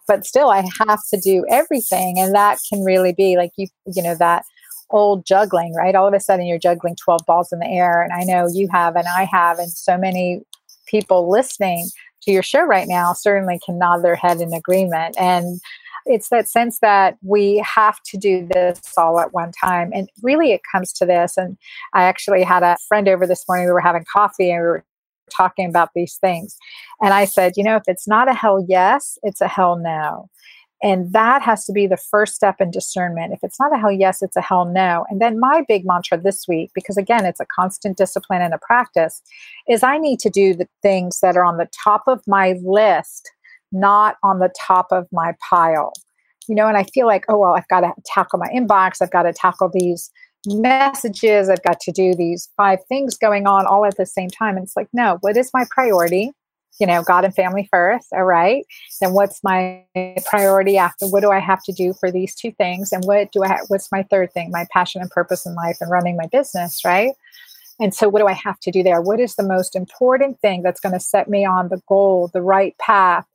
but 0.08 0.26
still, 0.26 0.50
I 0.50 0.68
have 0.86 1.00
to 1.14 1.20
do 1.20 1.44
everything, 1.48 2.18
and 2.18 2.34
that 2.34 2.58
can 2.68 2.82
really 2.82 3.12
be 3.12 3.36
like 3.36 3.52
you, 3.56 3.68
you 3.86 4.02
know, 4.02 4.16
that 4.16 4.44
old 4.90 5.24
juggling, 5.24 5.72
right? 5.74 5.94
All 5.94 6.08
of 6.08 6.14
a 6.14 6.18
sudden, 6.20 6.46
you're 6.46 6.58
juggling 6.58 6.96
twelve 6.96 7.24
balls 7.26 7.52
in 7.52 7.60
the 7.60 7.68
air, 7.68 8.02
and 8.02 8.12
I 8.12 8.24
know 8.24 8.48
you 8.52 8.68
have, 8.72 8.96
and 8.96 9.06
I 9.06 9.24
have, 9.24 9.60
and 9.60 9.70
so 9.70 9.96
many 9.96 10.42
people 10.86 11.30
listening 11.30 11.88
to 12.22 12.30
your 12.30 12.42
show 12.42 12.62
right 12.62 12.88
now 12.88 13.12
certainly 13.12 13.60
can 13.64 13.78
nod 13.78 14.02
their 14.02 14.16
head 14.16 14.40
in 14.40 14.52
agreement. 14.52 15.16
And 15.18 15.60
it's 16.06 16.28
that 16.30 16.48
sense 16.48 16.78
that 16.80 17.16
we 17.22 17.58
have 17.58 18.02
to 18.04 18.16
do 18.16 18.46
this 18.46 18.80
all 18.96 19.20
at 19.20 19.32
one 19.32 19.52
time. 19.52 19.90
And 19.94 20.08
really, 20.22 20.52
it 20.52 20.62
comes 20.70 20.92
to 20.94 21.06
this. 21.06 21.36
And 21.36 21.56
I 21.94 22.04
actually 22.04 22.42
had 22.42 22.62
a 22.62 22.78
friend 22.88 23.08
over 23.08 23.26
this 23.26 23.44
morning. 23.48 23.66
We 23.66 23.72
were 23.72 23.80
having 23.80 24.04
coffee 24.10 24.50
and 24.50 24.62
we 24.62 24.66
were 24.66 24.84
talking 25.30 25.68
about 25.68 25.90
these 25.94 26.16
things. 26.16 26.56
And 27.02 27.14
I 27.14 27.24
said, 27.24 27.52
you 27.56 27.64
know, 27.64 27.76
if 27.76 27.84
it's 27.86 28.08
not 28.08 28.28
a 28.28 28.34
hell 28.34 28.64
yes, 28.66 29.18
it's 29.22 29.40
a 29.40 29.48
hell 29.48 29.76
no. 29.76 30.28
And 30.82 31.12
that 31.12 31.42
has 31.42 31.66
to 31.66 31.72
be 31.72 31.86
the 31.86 31.96
first 31.96 32.34
step 32.34 32.56
in 32.60 32.70
discernment. 32.70 33.34
If 33.34 33.40
it's 33.42 33.60
not 33.60 33.74
a 33.74 33.78
hell 33.78 33.92
yes, 33.92 34.22
it's 34.22 34.36
a 34.36 34.40
hell 34.40 34.64
no. 34.64 35.04
And 35.10 35.20
then 35.20 35.38
my 35.38 35.62
big 35.68 35.84
mantra 35.84 36.18
this 36.18 36.46
week, 36.48 36.70
because 36.74 36.96
again, 36.96 37.26
it's 37.26 37.40
a 37.40 37.46
constant 37.46 37.98
discipline 37.98 38.40
and 38.40 38.54
a 38.54 38.58
practice, 38.58 39.20
is 39.68 39.82
I 39.82 39.98
need 39.98 40.20
to 40.20 40.30
do 40.30 40.54
the 40.54 40.68
things 40.82 41.20
that 41.20 41.36
are 41.36 41.44
on 41.44 41.58
the 41.58 41.68
top 41.84 42.04
of 42.06 42.22
my 42.26 42.54
list, 42.64 43.30
not 43.72 44.16
on 44.22 44.38
the 44.38 44.52
top 44.58 44.86
of 44.90 45.06
my 45.12 45.34
pile. 45.48 45.92
You 46.48 46.54
know, 46.54 46.66
and 46.66 46.76
I 46.76 46.84
feel 46.84 47.06
like, 47.06 47.24
oh, 47.28 47.38
well, 47.38 47.54
I've 47.54 47.68
got 47.68 47.80
to 47.80 47.92
tackle 48.06 48.38
my 48.38 48.48
inbox, 48.48 49.02
I've 49.02 49.10
got 49.10 49.24
to 49.24 49.32
tackle 49.32 49.70
these 49.72 50.10
messages. 50.46 51.48
I've 51.48 51.62
got 51.62 51.80
to 51.80 51.92
do 51.92 52.14
these 52.14 52.48
five 52.56 52.78
things 52.88 53.16
going 53.16 53.46
on 53.46 53.66
all 53.66 53.84
at 53.84 53.96
the 53.96 54.06
same 54.06 54.30
time. 54.30 54.56
And 54.56 54.64
it's 54.64 54.76
like, 54.76 54.88
no, 54.92 55.18
what 55.20 55.36
is 55.36 55.50
my 55.52 55.64
priority? 55.70 56.32
You 56.78 56.86
know, 56.86 57.02
God 57.02 57.24
and 57.24 57.34
family 57.34 57.68
first. 57.70 58.08
All 58.12 58.24
right. 58.24 58.64
Then 59.00 59.12
what's 59.12 59.42
my 59.44 59.84
priority 60.24 60.78
after? 60.78 61.06
What 61.06 61.20
do 61.20 61.30
I 61.30 61.38
have 61.38 61.62
to 61.64 61.72
do 61.72 61.94
for 61.98 62.10
these 62.10 62.34
two 62.34 62.52
things? 62.52 62.92
And 62.92 63.04
what 63.04 63.32
do 63.32 63.44
I? 63.44 63.58
What's 63.68 63.90
my 63.92 64.02
third 64.04 64.32
thing? 64.32 64.50
My 64.50 64.66
passion 64.72 65.02
and 65.02 65.10
purpose 65.10 65.44
in 65.44 65.54
life 65.54 65.78
and 65.80 65.90
running 65.90 66.16
my 66.16 66.26
business. 66.26 66.80
Right. 66.84 67.12
And 67.80 67.94
so, 67.94 68.08
what 68.08 68.20
do 68.20 68.26
I 68.26 68.32
have 68.32 68.60
to 68.60 68.70
do 68.70 68.82
there? 68.82 69.00
What 69.00 69.20
is 69.20 69.34
the 69.34 69.42
most 69.42 69.74
important 69.74 70.40
thing 70.40 70.62
that's 70.62 70.80
going 70.80 70.92
to 70.92 71.00
set 71.00 71.28
me 71.28 71.44
on 71.44 71.68
the 71.68 71.80
goal, 71.88 72.30
the 72.32 72.42
right 72.42 72.76
path, 72.78 73.26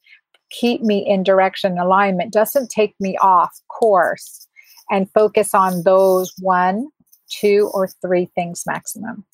keep 0.52 0.82
me 0.82 1.06
in 1.06 1.24
direction 1.24 1.78
alignment, 1.78 2.32
doesn't 2.32 2.70
take 2.70 2.96
me 3.00 3.18
off 3.18 3.52
course, 3.68 4.48
and 4.90 5.12
focus 5.14 5.54
on 5.54 5.84
those 5.84 6.32
one 6.40 6.90
two 7.28 7.72
or 7.74 7.88
three 7.88 8.30
things 8.36 8.64
maximum. 8.66 9.26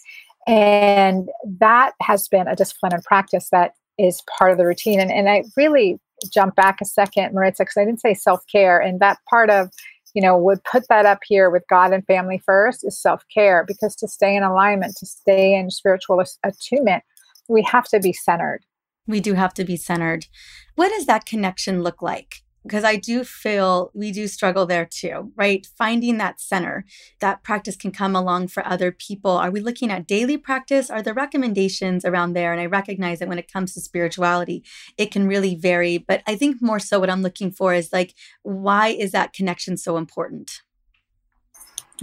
And 0.48 1.30
that 1.60 1.94
has 2.02 2.28
been 2.28 2.48
a 2.48 2.56
discipline 2.56 2.94
and 2.94 3.04
practice 3.04 3.50
that 3.52 3.74
is 4.02 4.22
part 4.38 4.52
of 4.52 4.58
the 4.58 4.66
routine. 4.66 5.00
And, 5.00 5.12
and 5.12 5.30
I 5.30 5.44
really 5.56 6.00
jump 6.32 6.56
back 6.56 6.80
a 6.82 6.86
second, 6.86 7.36
Mariza, 7.36 7.60
because 7.60 7.78
I 7.78 7.86
didn't 7.86 8.02
say 8.02 8.14
self 8.14 8.42
care. 8.52 8.80
And 8.80 9.00
that 9.00 9.20
part 9.30 9.50
of, 9.50 9.70
you 10.14 10.22
know, 10.22 10.38
would 10.38 10.64
put 10.64 10.88
that 10.90 11.06
up 11.06 11.20
here 11.26 11.50
with 11.50 11.64
God 11.70 11.94
and 11.94 12.06
family 12.06 12.42
first 12.46 12.86
is 12.86 13.00
self 13.00 13.24
care, 13.34 13.64
because 13.68 13.96
to 13.98 14.08
stay 14.08 14.36
in 14.36 14.44
alignment, 14.44 14.96
to 14.98 15.06
stay 15.06 15.56
in 15.56 15.72
spiritual 15.72 16.24
attunement, 16.44 17.04
we 17.48 17.64
have 17.64 17.86
to 17.90 18.00
be 18.00 18.14
centered. 18.14 18.62
We 19.08 19.20
do 19.20 19.34
have 19.34 19.54
to 19.56 19.66
be 19.66 19.78
centered. 19.78 20.28
What 20.76 20.90
does 20.90 21.06
that 21.08 21.26
connection 21.26 21.82
look 21.82 22.02
like? 22.02 22.44
Because 22.64 22.84
I 22.84 22.96
do 22.96 23.24
feel 23.24 23.92
we 23.94 24.12
do 24.12 24.28
struggle 24.28 24.66
there 24.66 24.86
too, 24.86 25.32
right? 25.36 25.68
Finding 25.78 26.18
that 26.18 26.40
center, 26.40 26.86
that 27.20 27.44
practice 27.44 27.76
can 27.76 27.92
come 27.92 28.16
along 28.16 28.50
for 28.50 28.66
other 28.66 28.92
people. 28.92 29.32
Are 29.32 29.52
we 29.52 29.60
looking 29.60 29.90
at 29.90 30.08
daily 30.08 30.38
practice? 30.38 30.90
Are 30.90 31.02
there 31.02 31.14
recommendations 31.14 32.06
around 32.06 32.34
there? 32.34 32.52
And 32.52 32.62
I 32.62 32.68
recognize 32.68 33.20
that 33.20 33.28
when 33.28 33.40
it 33.40 33.52
comes 33.52 33.74
to 33.74 33.82
spirituality, 33.82 34.64
it 34.98 35.12
can 35.12 35.28
really 35.28 35.56
vary. 35.56 35.98
But 35.98 36.22
I 36.28 36.36
think 36.36 36.62
more 36.62 36.80
so 36.80 37.00
what 37.00 37.10
I'm 37.10 37.24
looking 37.24 37.52
for 37.52 37.74
is 37.74 37.92
like, 37.92 38.14
why 38.44 38.90
is 38.90 39.12
that 39.12 39.34
connection 39.34 39.78
so 39.78 39.98
important? 39.98 40.62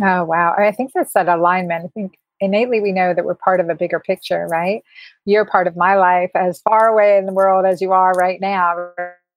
Oh, 0.00 0.24
wow. 0.24 0.54
I 0.56 0.72
think 0.72 0.92
that's 0.92 1.12
that 1.14 1.28
alignment. 1.28 1.84
I 1.84 1.88
think 1.88 2.18
innately 2.40 2.80
we 2.80 2.92
know 2.92 3.14
that 3.14 3.24
we're 3.24 3.34
part 3.34 3.60
of 3.60 3.68
a 3.68 3.74
bigger 3.74 4.00
picture, 4.00 4.46
right? 4.48 4.82
You're 5.24 5.44
part 5.44 5.66
of 5.66 5.76
my 5.76 5.96
life 5.96 6.30
as 6.34 6.60
far 6.60 6.86
away 6.86 7.18
in 7.18 7.26
the 7.26 7.32
world 7.32 7.64
as 7.66 7.80
you 7.80 7.92
are 7.92 8.12
right 8.12 8.40
now 8.40 8.90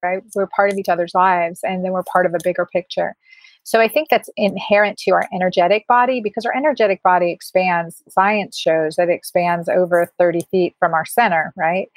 right? 0.04 0.22
We're 0.36 0.48
part 0.48 0.72
of 0.72 0.78
each 0.78 0.90
other's 0.90 1.14
lives 1.14 1.60
and 1.64 1.84
then 1.84 1.92
we're 1.92 2.04
part 2.04 2.26
of 2.26 2.34
a 2.34 2.40
bigger 2.44 2.66
picture. 2.66 3.16
So 3.64 3.80
I 3.80 3.88
think 3.88 4.10
that's 4.10 4.30
inherent 4.38 4.98
to 5.00 5.12
our 5.12 5.28
energetic 5.34 5.86
body 5.88 6.20
because 6.20 6.46
our 6.46 6.56
energetic 6.56 7.04
body 7.04 7.32
expands. 7.32 8.02
Science 8.10 8.58
shows 8.58 8.96
that 8.96 9.10
it 9.10 9.14
expands 9.14 9.70
over 9.70 10.12
30 10.18 10.42
feet 10.50 10.76
from 10.80 10.94
our 10.94 11.06
center, 11.06 11.54
right? 11.56 11.88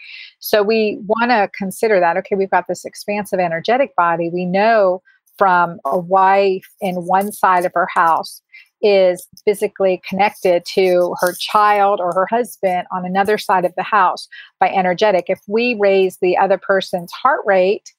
So 0.40 0.62
we 0.62 0.98
want 1.06 1.30
to 1.30 1.50
consider 1.56 2.00
that. 2.00 2.18
Okay, 2.18 2.36
we've 2.36 2.50
got 2.50 2.68
this 2.68 2.84
expansive 2.84 3.40
energetic 3.40 3.96
body. 3.96 4.28
We 4.32 4.44
know 4.44 5.02
from 5.38 5.80
a 5.84 5.98
wife 5.98 6.68
in 6.80 7.06
one 7.06 7.32
side 7.32 7.64
of 7.64 7.72
her 7.74 7.88
house 7.92 8.42
is 8.84 9.26
physically 9.46 10.00
connected 10.06 10.64
to 10.66 11.16
her 11.18 11.32
child 11.40 12.00
or 12.00 12.12
her 12.12 12.26
husband 12.26 12.86
on 12.92 13.06
another 13.06 13.38
side 13.38 13.64
of 13.64 13.72
the 13.76 13.82
house 13.82 14.28
by 14.60 14.68
energetic. 14.68 15.24
If 15.28 15.40
we 15.48 15.74
raise 15.80 16.18
the 16.18 16.36
other 16.36 16.58
person's 16.58 17.10
heart 17.10 17.40
rate, 17.46 17.92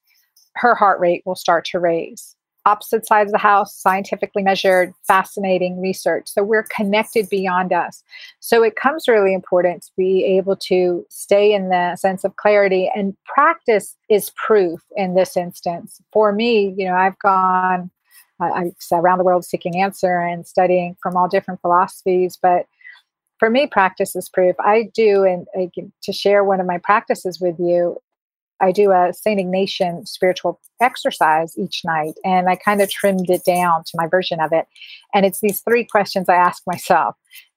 her 0.55 0.75
heart 0.75 0.99
rate 0.99 1.23
will 1.25 1.35
start 1.35 1.65
to 1.71 1.79
raise. 1.79 2.35
Opposite 2.67 3.05
sides 3.05 3.29
of 3.29 3.33
the 3.33 3.37
house, 3.37 3.75
scientifically 3.75 4.41
measured, 4.41 4.93
fascinating 5.07 5.79
research. 5.79 6.27
So 6.27 6.43
we're 6.43 6.65
connected 6.75 7.29
beyond 7.29 7.73
us. 7.73 8.03
So 8.39 8.63
it 8.63 8.75
comes 8.75 9.07
really 9.07 9.33
important 9.33 9.83
to 9.83 9.91
be 9.97 10.23
able 10.23 10.55
to 10.67 11.05
stay 11.09 11.53
in 11.53 11.69
the 11.69 11.95
sense 11.95 12.23
of 12.23 12.35
clarity, 12.37 12.91
and 12.95 13.15
practice 13.25 13.95
is 14.09 14.31
proof 14.35 14.81
in 14.95 15.13
this 15.13 15.35
instance. 15.35 16.01
For 16.11 16.31
me, 16.31 16.73
you 16.77 16.87
know, 16.87 16.95
I've 16.95 17.19
gone 17.19 17.91
I, 18.39 18.45
I 18.45 18.71
around 18.91 19.17
the 19.17 19.23
world 19.23 19.45
seeking 19.45 19.81
answer 19.81 20.19
and 20.19 20.45
studying 20.45 20.97
from 21.01 21.15
all 21.15 21.27
different 21.27 21.61
philosophies. 21.61 22.37
But 22.41 22.67
for 23.39 23.49
me, 23.49 23.67
practice 23.67 24.15
is 24.15 24.29
proof. 24.29 24.55
I 24.59 24.89
do, 24.93 25.23
and 25.23 25.47
I 25.55 25.69
to 26.03 26.13
share 26.13 26.43
one 26.43 26.59
of 26.59 26.67
my 26.67 26.77
practices 26.77 27.39
with 27.39 27.59
you, 27.59 27.97
I 28.61 28.71
do 28.71 28.91
a 28.91 29.13
St. 29.13 29.39
Ignatian 29.39 30.07
spiritual 30.07 30.59
exercise 30.81 31.57
each 31.57 31.81
night, 31.83 32.13
and 32.23 32.47
I 32.49 32.55
kind 32.55 32.81
of 32.81 32.89
trimmed 32.89 33.29
it 33.29 33.43
down 33.43 33.83
to 33.83 33.91
my 33.95 34.07
version 34.07 34.39
of 34.39 34.51
it. 34.53 34.65
And 35.13 35.25
it's 35.25 35.41
these 35.41 35.61
three 35.61 35.83
questions 35.83 36.29
I 36.29 36.35
ask 36.35 36.63
myself. 36.65 37.15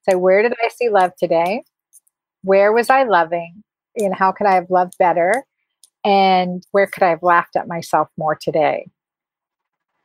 So, 0.09 0.17
where 0.17 0.41
did 0.41 0.53
I 0.63 0.69
see 0.69 0.89
love 0.89 1.11
today? 1.17 1.63
Where 2.43 2.73
was 2.73 2.89
I 2.89 3.03
loving? 3.03 3.63
And 3.95 4.13
how 4.13 4.31
could 4.31 4.47
I 4.47 4.55
have 4.55 4.69
loved 4.69 4.93
better? 4.99 5.45
And 6.05 6.63
where 6.71 6.87
could 6.87 7.03
I 7.03 7.09
have 7.09 7.23
laughed 7.23 7.55
at 7.55 7.67
myself 7.67 8.09
more 8.17 8.37
today? 8.39 8.87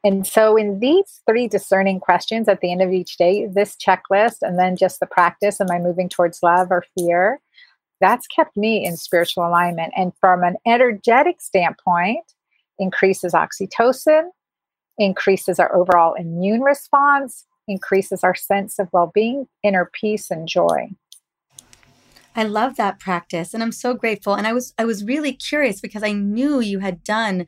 And 0.04 0.26
so, 0.26 0.56
in 0.56 0.80
these 0.80 1.22
three 1.26 1.48
discerning 1.48 1.98
questions 1.98 2.46
at 2.46 2.60
the 2.60 2.70
end 2.70 2.82
of 2.82 2.92
each 2.92 3.16
day, 3.16 3.46
this 3.46 3.74
checklist, 3.74 4.38
and 4.42 4.58
then 4.58 4.76
just 4.76 5.00
the 5.00 5.06
practice, 5.06 5.60
am 5.62 5.70
I 5.70 5.78
moving 5.78 6.10
towards 6.10 6.42
love 6.42 6.68
or 6.70 6.84
fear? 6.96 7.40
That's 8.02 8.26
kept 8.26 8.54
me 8.54 8.84
in 8.84 8.98
spiritual 8.98 9.46
alignment. 9.48 9.94
And 9.96 10.12
from 10.20 10.44
an 10.44 10.56
energetic 10.66 11.40
standpoint, 11.40 12.24
increases 12.78 13.32
oxytocin, 13.32 14.28
increases 14.98 15.58
our 15.58 15.74
overall 15.74 16.12
immune 16.14 16.60
response, 16.60 17.46
increases 17.66 18.22
our 18.22 18.34
sense 18.34 18.78
of 18.78 18.88
well 18.92 19.10
being, 19.14 19.48
inner 19.62 19.90
peace, 19.90 20.30
and 20.30 20.46
joy. 20.46 20.90
I 22.34 22.42
love 22.42 22.76
that 22.76 22.98
practice 22.98 23.54
and 23.54 23.62
I'm 23.62 23.72
so 23.72 23.94
grateful 23.94 24.34
and 24.34 24.46
I 24.46 24.52
was 24.52 24.74
I 24.78 24.84
was 24.84 25.04
really 25.04 25.32
curious 25.32 25.80
because 25.80 26.02
I 26.02 26.12
knew 26.12 26.60
you 26.60 26.80
had 26.80 27.04
done 27.04 27.46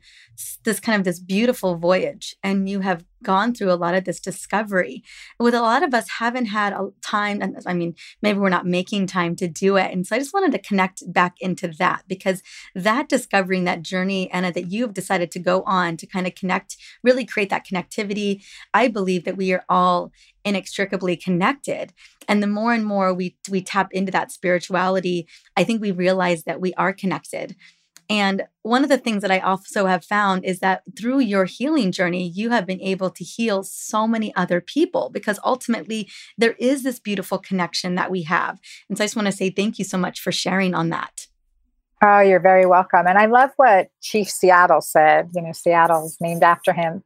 this 0.63 0.79
kind 0.79 0.97
of 0.99 1.03
this 1.03 1.19
beautiful 1.19 1.75
voyage 1.77 2.35
and 2.43 2.69
you 2.69 2.81
have 2.81 3.03
gone 3.23 3.53
through 3.53 3.71
a 3.71 3.75
lot 3.75 3.95
of 3.95 4.05
this 4.05 4.19
discovery. 4.19 5.03
With 5.39 5.55
a 5.55 5.61
lot 5.61 5.83
of 5.83 5.93
us 5.93 6.07
haven't 6.19 6.45
had 6.45 6.73
a 6.73 6.89
time 7.01 7.41
and 7.41 7.57
I 7.65 7.73
mean 7.73 7.95
maybe 8.21 8.39
we're 8.39 8.49
not 8.49 8.65
making 8.65 9.07
time 9.07 9.35
to 9.37 9.47
do 9.47 9.75
it. 9.75 9.91
And 9.91 10.05
so 10.05 10.15
I 10.15 10.19
just 10.19 10.33
wanted 10.33 10.51
to 10.51 10.67
connect 10.67 11.01
back 11.11 11.35
into 11.39 11.67
that 11.79 12.03
because 12.07 12.41
that 12.75 13.09
discovering 13.09 13.65
that 13.65 13.81
journey 13.81 14.31
and 14.31 14.45
that 14.45 14.71
you've 14.71 14.93
decided 14.93 15.31
to 15.31 15.39
go 15.39 15.63
on 15.63 15.97
to 15.97 16.07
kind 16.07 16.27
of 16.27 16.35
connect 16.35 16.77
really 17.03 17.25
create 17.25 17.49
that 17.49 17.65
connectivity. 17.65 18.43
I 18.73 18.87
believe 18.87 19.25
that 19.25 19.37
we 19.37 19.51
are 19.53 19.65
all 19.67 20.11
inextricably 20.47 21.17
connected. 21.17 21.93
And 22.27 22.41
the 22.41 22.47
more 22.47 22.73
and 22.73 22.85
more 22.85 23.13
we 23.13 23.35
we 23.49 23.61
tap 23.61 23.89
into 23.91 24.11
that 24.13 24.31
spirituality, 24.31 25.27
I 25.55 25.63
think 25.63 25.81
we 25.81 25.91
realize 25.91 26.43
that 26.43 26.61
we 26.61 26.73
are 26.75 26.93
connected. 26.93 27.55
And 28.09 28.43
one 28.61 28.83
of 28.83 28.89
the 28.89 28.97
things 28.97 29.21
that 29.21 29.31
I 29.31 29.39
also 29.39 29.85
have 29.85 30.05
found 30.05 30.45
is 30.45 30.59
that 30.59 30.83
through 30.97 31.19
your 31.19 31.43
healing 31.43 31.91
journey, 31.91 32.25
you 32.25 32.51
have 32.51 32.65
been 32.65 32.81
able 32.81 33.09
to 33.09 33.23
heal 33.23 33.63
so 33.63 34.07
many 34.07 34.33
other 34.33 34.61
people 34.61 35.09
because 35.09 35.39
ultimately 35.43 36.09
there 36.37 36.53
is 36.53 36.83
this 36.83 36.99
beautiful 36.99 37.37
connection 37.37 37.95
that 37.95 38.09
we 38.09 38.23
have. 38.23 38.59
And 38.87 38.97
so 38.97 39.03
I 39.03 39.07
just 39.07 39.17
want 39.17 39.25
to 39.25 39.33
say 39.33 39.49
thank 39.49 39.77
you 39.77 39.83
so 39.83 39.97
much 39.97 40.21
for 40.21 40.31
sharing 40.31 40.73
on 40.73 40.87
that. 40.89 41.27
Oh, 42.03 42.19
you're 42.19 42.39
very 42.39 42.67
welcome. 42.67 43.07
And 43.07 43.17
I 43.17 43.25
love 43.25 43.49
what 43.57 43.89
Chief 44.01 44.29
Seattle 44.29 44.81
said. 44.81 45.29
You 45.33 45.41
know, 45.41 45.51
Seattle 45.51 46.05
is 46.05 46.17
named 46.21 46.43
after 46.43 46.71
him. 46.71 47.03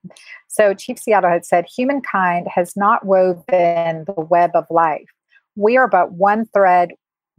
So, 0.48 0.74
Chief 0.74 1.00
Seattle 1.00 1.30
had 1.30 1.46
said, 1.46 1.66
Humankind 1.66 2.48
has 2.54 2.76
not 2.76 3.06
woven 3.06 4.04
the 4.06 4.28
web 4.30 4.52
of 4.54 4.66
life. 4.70 5.10
We 5.56 5.78
are 5.78 5.88
but 5.88 6.14
one 6.14 6.46
thread 6.54 6.92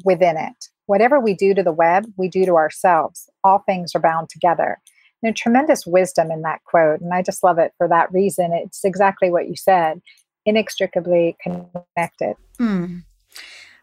within 0.05 0.39
it. 0.39 0.69
Whatever 0.87 1.21
we 1.21 1.35
do 1.35 1.55
to 1.55 1.63
the 1.63 1.73
web, 1.73 2.07
we 2.17 2.29
do 2.29 2.47
to 2.47 2.57
ourselves. 2.57 3.29
All 3.45 3.59
things 3.67 3.95
are 3.95 4.01
bound 4.01 4.31
together. 4.31 4.79
There's 5.23 5.39
tremendous 5.39 5.87
wisdom 5.87 6.31
in 6.31 6.43
that 6.43 6.65
quote. 6.65 7.01
And 7.01 7.13
I 7.13 7.23
just 7.23 7.45
love 7.45 7.59
it 7.59 7.73
for 7.77 7.87
that 7.87 8.13
reason. 8.13 8.53
It's 8.53 8.85
exactly 8.85 9.31
what 9.31 9.49
you 9.49 9.57
said 9.57 10.01
inextricably 10.45 11.37
connected. 11.41 12.35
Mm. 12.59 13.05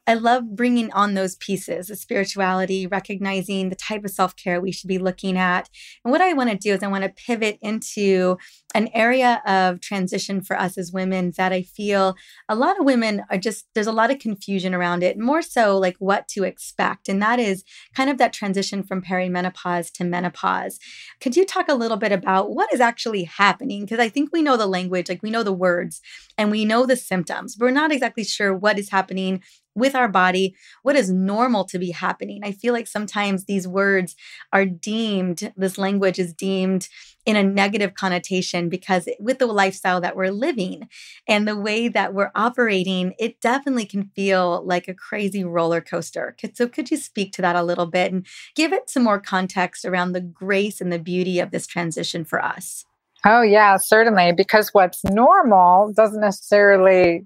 I 0.08 0.16
love 0.16 0.56
bringing 0.56 0.92
on 0.92 1.14
those 1.14 1.36
pieces 1.36 1.90
of 1.90 1.98
spirituality, 1.98 2.88
recognizing 2.88 3.70
the 3.70 3.76
type 3.76 4.04
of 4.04 4.12
self 4.12 4.36
care 4.36 4.60
we 4.60 4.72
should 4.72 4.88
be 4.88 4.98
looking 4.98 5.38
at. 5.38 5.70
And 6.04 6.12
what 6.12 6.22
I 6.22 6.34
want 6.34 6.50
to 6.50 6.58
do 6.58 6.74
is 6.74 6.82
I 6.82 6.88
want 6.88 7.04
to 7.04 7.10
pivot 7.10 7.60
into 7.62 8.38
an 8.76 8.90
area 8.94 9.42
of 9.46 9.82
transition 9.82 10.42
for 10.42 10.60
us 10.60 10.78
as 10.78 10.92
women 10.92 11.34
that 11.38 11.52
I 11.52 11.64
feel 11.64 12.16
a 12.48 12.56
lot 12.56 12.80
of 12.80 12.86
women 12.86 13.24
are 13.30 13.38
just, 13.38 13.66
there's 13.74 13.88
a 13.88 13.92
lot 13.92 14.12
of 14.12 14.20
confusion 14.20 14.76
around 14.76 15.04
it, 15.04 15.18
more 15.18 15.42
so 15.42 15.78
like 15.78 15.96
what 16.00 16.28
to 16.30 16.44
expect. 16.44 17.10
And 17.10 17.22
that 17.22 17.40
is 17.40 17.64
kind 17.96 18.10
of 18.10 18.18
that 18.20 18.34
transition 18.34 18.84
from 18.84 19.02
perimenopause 19.02 19.92
to 19.94 20.04
menopause. 20.04 20.80
Could 21.20 21.36
you 21.36 21.46
talk 21.46 21.68
a 21.68 21.76
little 21.76 21.98
bit 21.98 22.12
about 22.12 22.52
what 22.52 22.72
is 22.74 22.80
actually 22.80 23.24
happening? 23.24 23.82
Because 23.82 24.00
I 24.00 24.10
think 24.10 24.30
we 24.32 24.42
know 24.42 24.58
the 24.58 24.68
language, 24.68 25.10
like 25.10 25.24
we 25.24 25.32
know 25.32 25.44
the 25.44 25.54
words, 25.54 26.02
and 26.39 26.49
we 26.49 26.63
know 26.63 26.86
the 26.86 26.95
symptoms. 26.95 27.58
We're 27.60 27.69
not 27.69 27.91
exactly 27.91 28.23
sure 28.23 28.56
what 28.56 28.80
is 28.80 28.89
happening 28.89 29.43
with 29.75 29.93
our 29.93 30.08
body, 30.08 30.56
what 30.84 30.95
is 30.95 31.12
normal 31.12 31.65
to 31.65 31.78
be 31.78 31.91
happening. 31.91 32.39
I 32.43 32.54
feel 32.54 32.73
like 32.73 32.88
sometimes 32.88 33.43
these 33.43 33.67
words 33.67 34.15
are 34.54 34.65
deemed, 34.65 35.52
this 35.58 35.78
language 35.78 36.17
is 36.17 36.34
deemed 36.34 36.88
in 37.25 37.36
a 37.36 37.43
negative 37.43 37.93
connotation 37.93 38.69
because 38.69 39.10
with 39.19 39.39
the 39.39 39.47
lifestyle 39.47 39.99
that 39.99 40.15
we're 40.15 40.32
living 40.32 40.88
and 41.28 41.45
the 41.45 41.58
way 41.58 41.89
that 41.89 42.13
we're 42.13 42.32
operating, 42.36 43.13
it 43.19 43.41
definitely 43.41 43.86
can 43.86 44.10
feel 44.15 44.65
like 44.65 44.88
a 44.88 44.93
crazy 44.93 45.43
roller 45.43 45.82
coaster. 45.82 46.38
So, 46.54 46.69
could 46.69 46.89
you 46.89 46.97
speak 46.97 47.34
to 47.34 47.41
that 47.41 47.58
a 47.58 47.63
little 47.63 47.86
bit 47.86 48.13
and 48.13 48.25
give 48.56 48.71
it 48.71 48.89
some 48.89 49.04
more 49.04 49.19
context 49.19 49.84
around 49.84 50.13
the 50.13 50.21
grace 50.21 50.80
and 50.80 50.91
the 50.91 50.99
beauty 50.99 51.39
of 51.39 51.52
this 51.52 51.67
transition 51.67 52.23
for 52.23 52.43
us? 52.43 52.86
Oh, 53.26 53.42
yeah, 53.42 53.78
certainly. 53.78 54.32
Because 54.32 54.70
what's 54.74 55.04
normal 55.06 55.94
doesn't 55.94 56.22
necessarily 56.22 57.26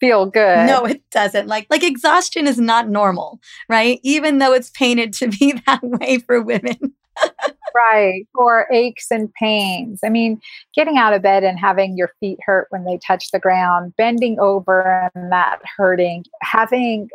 feel 0.00 0.26
good. 0.26 0.66
No, 0.66 0.86
it 0.86 1.02
doesn't. 1.10 1.46
Like 1.46 1.66
like 1.70 1.84
exhaustion 1.84 2.46
is 2.46 2.58
not 2.58 2.88
normal, 2.88 3.38
right? 3.68 4.00
Even 4.02 4.38
though 4.38 4.52
it's 4.52 4.70
painted 4.70 5.12
to 5.14 5.28
be 5.28 5.52
that 5.66 5.82
way 5.82 6.18
for 6.18 6.40
women. 6.40 6.94
right. 7.74 8.26
Or 8.34 8.66
aches 8.72 9.10
and 9.10 9.32
pains. 9.34 10.00
I 10.02 10.08
mean, 10.08 10.40
getting 10.74 10.96
out 10.96 11.12
of 11.12 11.22
bed 11.22 11.44
and 11.44 11.58
having 11.58 11.96
your 11.96 12.10
feet 12.18 12.38
hurt 12.44 12.66
when 12.70 12.84
they 12.84 12.98
touch 12.98 13.30
the 13.30 13.38
ground, 13.38 13.94
bending 13.96 14.38
over 14.40 15.10
and 15.14 15.30
that 15.30 15.60
hurting, 15.76 16.24
having 16.42 17.08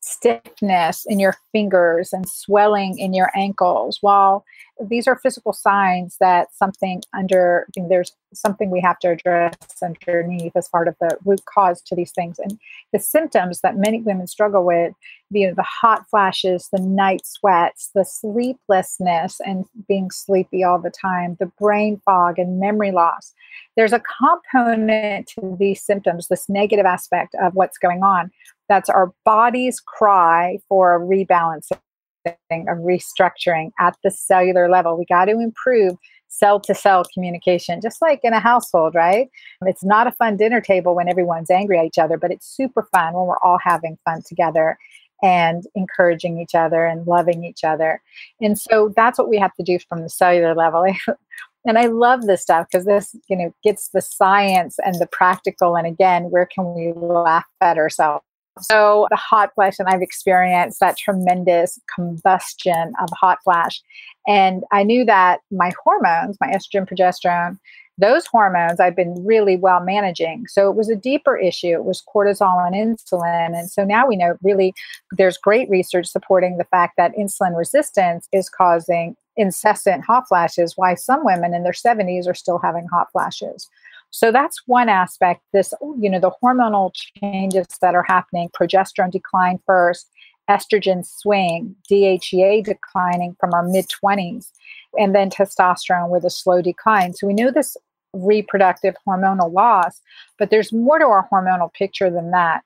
stiffness 0.00 1.04
in 1.06 1.18
your 1.18 1.34
fingers 1.52 2.12
and 2.12 2.28
swelling 2.28 2.98
in 2.98 3.12
your 3.12 3.30
ankles 3.34 3.98
while 4.02 4.44
these 4.80 5.06
are 5.06 5.16
physical 5.16 5.52
signs 5.52 6.16
that 6.20 6.54
something 6.54 7.02
under 7.16 7.66
there's 7.88 8.12
something 8.34 8.70
we 8.70 8.80
have 8.80 8.98
to 8.98 9.10
address 9.10 9.56
underneath 9.82 10.54
as 10.54 10.68
part 10.68 10.88
of 10.88 10.96
the 11.00 11.16
root 11.24 11.40
cause 11.46 11.80
to 11.82 11.94
these 11.94 12.12
things. 12.12 12.38
And 12.38 12.58
the 12.92 12.98
symptoms 12.98 13.60
that 13.60 13.76
many 13.76 14.00
women 14.00 14.26
struggle 14.26 14.64
with 14.64 14.92
you 15.30 15.48
know 15.48 15.54
the 15.54 15.62
hot 15.62 16.08
flashes 16.08 16.68
the 16.72 16.80
night 16.80 17.26
sweats 17.26 17.90
the 17.94 18.04
sleeplessness 18.04 19.40
and 19.40 19.64
being 19.88 20.08
sleepy 20.10 20.62
all 20.62 20.78
the 20.78 20.90
time 20.90 21.36
the 21.40 21.50
brain 21.58 22.00
fog 22.04 22.38
and 22.38 22.60
memory 22.60 22.92
loss 22.92 23.34
there's 23.76 23.92
a 23.92 24.00
component 24.20 25.26
to 25.28 25.56
these 25.58 25.82
symptoms 25.82 26.28
this 26.28 26.48
negative 26.48 26.86
aspect 26.86 27.34
of 27.40 27.54
what's 27.54 27.78
going 27.78 28.02
on. 28.02 28.30
That's 28.68 28.88
our 28.88 29.12
body's 29.24 29.80
cry 29.80 30.58
for 30.68 30.96
a 30.96 31.00
rebalancing 31.00 31.78
of 32.26 32.78
restructuring 32.78 33.70
at 33.78 33.96
the 34.02 34.10
cellular 34.10 34.68
level. 34.68 34.96
We 34.96 35.04
got 35.06 35.26
to 35.26 35.32
improve 35.32 35.96
cell 36.28 36.60
to 36.60 36.74
cell 36.74 37.04
communication, 37.14 37.80
just 37.80 38.02
like 38.02 38.20
in 38.22 38.32
a 38.32 38.40
household, 38.40 38.94
right? 38.94 39.28
It's 39.62 39.84
not 39.84 40.06
a 40.06 40.12
fun 40.12 40.36
dinner 40.36 40.60
table 40.60 40.94
when 40.94 41.08
everyone's 41.08 41.50
angry 41.50 41.78
at 41.78 41.86
each 41.86 41.98
other, 41.98 42.18
but 42.18 42.30
it's 42.30 42.46
super 42.46 42.88
fun 42.92 43.14
when 43.14 43.26
we're 43.26 43.38
all 43.42 43.58
having 43.62 43.98
fun 44.04 44.22
together 44.26 44.78
and 45.22 45.64
encouraging 45.74 46.38
each 46.38 46.54
other 46.54 46.84
and 46.84 47.06
loving 47.06 47.44
each 47.44 47.64
other. 47.64 48.02
And 48.40 48.58
so 48.58 48.92
that's 48.94 49.18
what 49.18 49.30
we 49.30 49.38
have 49.38 49.54
to 49.54 49.62
do 49.62 49.78
from 49.78 50.02
the 50.02 50.10
cellular 50.10 50.54
level. 50.54 50.84
and 51.64 51.78
I 51.78 51.86
love 51.86 52.26
this 52.26 52.42
stuff 52.42 52.66
because 52.70 52.84
this, 52.84 53.16
you 53.28 53.36
know, 53.36 53.54
gets 53.64 53.88
the 53.88 54.02
science 54.02 54.76
and 54.84 54.96
the 54.96 55.06
practical. 55.06 55.76
And 55.76 55.86
again, 55.86 56.24
where 56.24 56.46
can 56.46 56.74
we 56.74 56.92
laugh 56.94 57.46
at 57.60 57.78
ourselves? 57.78 58.25
So 58.60 59.06
the 59.10 59.16
hot 59.16 59.50
flash, 59.54 59.78
and 59.78 59.88
I've 59.88 60.02
experienced 60.02 60.80
that 60.80 60.96
tremendous 60.96 61.78
combustion 61.94 62.92
of 63.00 63.08
hot 63.12 63.38
flash. 63.44 63.82
And 64.26 64.64
I 64.72 64.82
knew 64.82 65.04
that 65.04 65.40
my 65.50 65.72
hormones, 65.82 66.36
my 66.40 66.48
estrogen, 66.48 66.88
progesterone, 66.88 67.58
those 67.98 68.26
hormones 68.26 68.78
I've 68.78 68.96
been 68.96 69.24
really 69.24 69.56
well 69.56 69.80
managing. 69.80 70.46
So 70.48 70.70
it 70.70 70.76
was 70.76 70.90
a 70.90 70.96
deeper 70.96 71.36
issue. 71.36 71.68
It 71.68 71.84
was 71.84 72.02
cortisol 72.14 72.66
and 72.66 72.74
insulin. 72.74 73.58
And 73.58 73.70
so 73.70 73.84
now 73.84 74.06
we 74.06 74.16
know 74.16 74.36
really 74.42 74.74
there's 75.12 75.38
great 75.38 75.68
research 75.70 76.06
supporting 76.06 76.58
the 76.58 76.64
fact 76.64 76.94
that 76.98 77.16
insulin 77.16 77.56
resistance 77.56 78.28
is 78.32 78.50
causing 78.50 79.16
incessant 79.36 80.04
hot 80.04 80.28
flashes, 80.28 80.74
why 80.76 80.94
some 80.94 81.24
women 81.24 81.54
in 81.54 81.62
their 81.62 81.72
70s 81.72 82.26
are 82.26 82.34
still 82.34 82.58
having 82.58 82.86
hot 82.88 83.10
flashes. 83.12 83.68
So 84.16 84.32
that's 84.32 84.62
one 84.64 84.88
aspect. 84.88 85.42
This, 85.52 85.74
you 86.00 86.08
know, 86.08 86.18
the 86.18 86.32
hormonal 86.42 86.90
changes 87.20 87.66
that 87.82 87.94
are 87.94 88.02
happening, 88.02 88.48
progesterone 88.58 89.10
decline 89.10 89.58
first, 89.66 90.08
estrogen 90.48 91.04
swing, 91.04 91.76
DHEA 91.90 92.64
declining 92.64 93.36
from 93.38 93.52
our 93.52 93.62
mid 93.62 93.84
20s, 94.02 94.52
and 94.98 95.14
then 95.14 95.28
testosterone 95.28 96.08
with 96.08 96.24
a 96.24 96.30
slow 96.30 96.62
decline. 96.62 97.12
So 97.12 97.26
we 97.26 97.34
know 97.34 97.50
this 97.50 97.76
reproductive 98.14 98.94
hormonal 99.06 99.52
loss, 99.52 100.00
but 100.38 100.48
there's 100.48 100.72
more 100.72 100.98
to 100.98 101.04
our 101.04 101.28
hormonal 101.30 101.70
picture 101.74 102.08
than 102.08 102.30
that. 102.30 102.62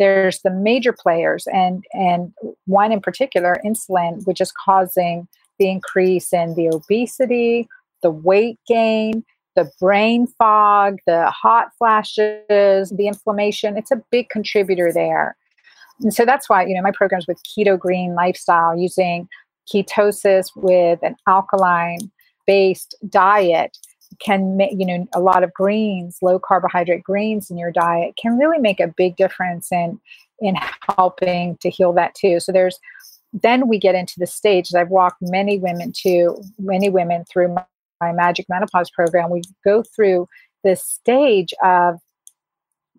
There's 0.00 0.40
the 0.40 0.50
major 0.50 0.92
players, 0.92 1.46
and 1.52 1.84
and 1.92 2.32
one 2.66 2.90
in 2.90 3.00
particular, 3.00 3.60
insulin, 3.64 4.26
which 4.26 4.40
is 4.40 4.50
causing 4.50 5.28
the 5.60 5.70
increase 5.70 6.32
in 6.32 6.56
the 6.56 6.74
obesity, 6.74 7.68
the 8.02 8.10
weight 8.10 8.58
gain, 8.66 9.22
the 9.54 9.70
brain 9.80 10.26
fog, 10.26 10.98
the 11.06 11.30
hot 11.30 11.68
flashes, 11.78 12.90
the 12.90 13.06
inflammation. 13.06 13.76
It's 13.76 13.90
a 13.90 14.02
big 14.10 14.28
contributor 14.28 14.92
there. 14.92 15.36
And 16.00 16.14
so 16.14 16.24
that's 16.24 16.48
why, 16.48 16.66
you 16.66 16.74
know, 16.74 16.82
my 16.82 16.92
programs 16.92 17.26
with 17.26 17.40
keto 17.44 17.78
green 17.78 18.14
lifestyle 18.14 18.76
using 18.76 19.28
ketosis 19.72 20.46
with 20.56 20.98
an 21.02 21.16
alkaline 21.28 22.10
based 22.46 22.96
diet 23.08 23.76
can 24.18 24.56
make, 24.56 24.72
you 24.76 24.86
know, 24.86 25.06
a 25.14 25.20
lot 25.20 25.44
of 25.44 25.52
greens, 25.54 26.18
low 26.22 26.38
carbohydrate 26.38 27.02
greens 27.02 27.50
in 27.50 27.56
your 27.56 27.70
diet 27.70 28.14
can 28.20 28.36
really 28.36 28.58
make 28.58 28.80
a 28.80 28.92
big 28.96 29.16
difference 29.16 29.70
in 29.70 30.00
in 30.40 30.56
helping 30.96 31.56
to 31.58 31.70
heal 31.70 31.92
that 31.92 32.14
too. 32.14 32.40
So 32.40 32.50
there's 32.52 32.78
then 33.32 33.68
we 33.68 33.78
get 33.78 33.94
into 33.94 34.14
the 34.18 34.26
stage 34.26 34.68
that 34.70 34.80
I've 34.80 34.90
walked 34.90 35.18
many 35.22 35.58
women 35.58 35.92
to 36.02 36.36
many 36.58 36.90
women 36.90 37.24
through 37.24 37.56
my 38.02 38.12
Magic 38.12 38.46
Menopause 38.48 38.90
program, 38.90 39.30
we 39.30 39.42
go 39.64 39.82
through 39.82 40.28
this 40.64 40.84
stage 40.84 41.54
of 41.62 41.98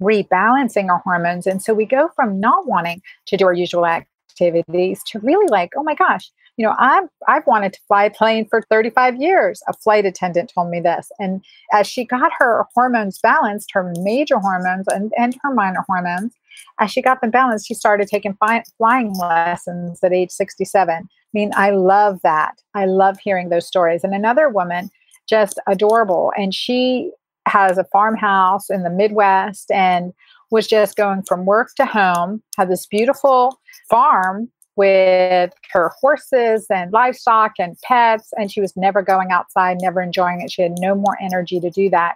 rebalancing 0.02 0.89
our 0.89 1.00
hormones. 1.00 1.46
And 1.46 1.62
so 1.62 1.74
we 1.74 1.86
go 1.86 2.10
from 2.16 2.39
not 2.39 2.68
wanting 2.68 3.02
to 3.28 3.38
do 3.38 3.46
our 3.46 3.54
usual 3.54 3.86
activities 3.86 5.02
to 5.08 5.20
really 5.20 5.48
like, 5.48 5.72
oh 5.78 5.84
my 5.84 5.96
gosh, 5.96 6.32
you 6.58 6.66
know, 6.66 6.76
I've 6.78 7.10
I've 7.28 7.48
wanted 7.48 7.74
to 7.74 7.80
fly 7.88 8.06
a 8.06 8.12
plane 8.12 8.46
for 8.48 8.62
35 8.70 9.20
years. 9.20 9.62
A 9.68 9.74
flight 9.74 10.06
attendant 10.06 10.52
told 10.54 10.70
me 10.70 10.80
this. 10.80 11.12
And 11.20 11.44
as 11.72 11.88
she 11.88 12.06
got 12.06 12.32
her 12.38 12.66
hormones 12.76 13.20
balanced, 13.20 13.72
her 13.74 13.92
major 14.00 14.39
hormones 14.39 14.86
and, 14.88 15.12
and 15.18 15.36
her 15.42 15.54
minor 15.54 15.84
hormones, 15.88 16.34
as 16.80 16.92
she 16.92 17.02
got 17.02 17.22
them 17.22 17.32
balanced, 17.32 17.68
she 17.68 17.74
started 17.74 18.08
taking 18.08 18.36
fi- 18.36 18.63
flying 18.78 19.13
lessons 19.13 20.00
at 20.04 20.13
age 20.13 20.30
67. 20.30 21.10
I 21.34 21.38
mean, 21.38 21.52
I 21.56 21.72
love 21.72 22.19
that. 22.24 22.62
I 22.76 22.86
love 22.86 23.17
hearing 23.19 23.50
those 23.50 23.67
stories. 23.67 24.04
And 24.04 24.13
another 24.13 24.50
woman, 24.50 24.89
just 25.28 25.60
adorable, 25.67 26.32
and 26.38 26.54
she 26.54 27.12
has 27.48 27.78
a 27.78 27.86
farmhouse 27.86 28.69
in 28.69 28.84
the 28.84 28.89
Midwest 28.89 29.72
and 29.72 30.13
was 30.52 30.67
just 30.67 30.96
going 30.96 31.24
from 31.24 31.46
work 31.46 31.69
to 31.76 31.86
home, 31.86 32.41
had 32.58 32.69
this 32.69 32.86
beautiful 32.86 33.60
farm 33.89 34.50
with 34.76 35.52
her 35.72 35.91
horses 36.00 36.67
and 36.69 36.91
livestock 36.91 37.54
and 37.60 37.78
pets, 37.84 38.32
and 38.38 38.52
she 38.52 38.62
was 38.62 38.76
never 38.76 39.02
going 39.02 39.32
outside, 39.32 39.78
never 39.82 40.02
enjoying 40.02 40.41
it. 40.41 40.52
She 40.52 40.62
had 40.62 40.78
no 40.80 40.96
more 40.96 41.17
energy 41.22 41.60
to 41.60 41.69
do 41.69 41.89
that. 41.89 42.15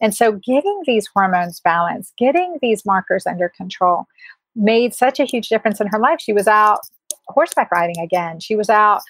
And 0.00 0.14
so, 0.14 0.32
getting 0.32 0.82
these 0.86 1.08
hormones 1.12 1.60
balanced, 1.60 2.14
getting 2.18 2.56
these 2.62 2.86
markers 2.86 3.26
under 3.26 3.48
control 3.48 4.06
made 4.54 4.94
such 4.94 5.18
a 5.20 5.24
huge 5.24 5.48
difference 5.48 5.80
in 5.80 5.88
her 5.88 5.98
life. 5.98 6.20
She 6.20 6.32
was 6.32 6.46
out 6.46 6.80
horseback 7.28 7.70
riding 7.70 7.98
again. 8.00 8.40
She 8.40 8.56
was 8.56 8.70
out 8.70 9.00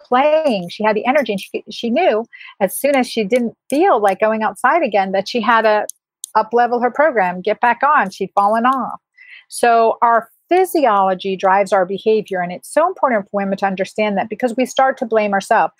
playing. 0.00 0.68
She 0.70 0.84
had 0.84 0.96
the 0.96 1.06
energy, 1.06 1.32
and 1.32 1.40
she, 1.40 1.64
she 1.70 1.90
knew 1.90 2.24
as 2.60 2.76
soon 2.76 2.96
as 2.96 3.06
she 3.06 3.24
didn't 3.24 3.54
feel 3.68 4.00
like 4.00 4.20
going 4.20 4.42
outside 4.42 4.82
again 4.82 5.12
that 5.12 5.28
she 5.28 5.40
had 5.40 5.62
to 5.62 5.86
up 6.34 6.52
level 6.52 6.80
her 6.80 6.90
program, 6.90 7.40
get 7.40 7.60
back 7.60 7.82
on. 7.82 8.10
She'd 8.10 8.32
fallen 8.34 8.64
off. 8.64 9.00
So, 9.48 9.98
our 10.02 10.28
physiology 10.48 11.36
drives 11.36 11.72
our 11.72 11.84
behavior. 11.84 12.40
And 12.40 12.52
it's 12.52 12.72
so 12.72 12.86
important 12.86 13.24
for 13.24 13.30
women 13.32 13.58
to 13.58 13.66
understand 13.66 14.16
that 14.16 14.28
because 14.28 14.54
we 14.56 14.66
start 14.66 14.98
to 14.98 15.06
blame 15.06 15.32
ourselves. 15.32 15.74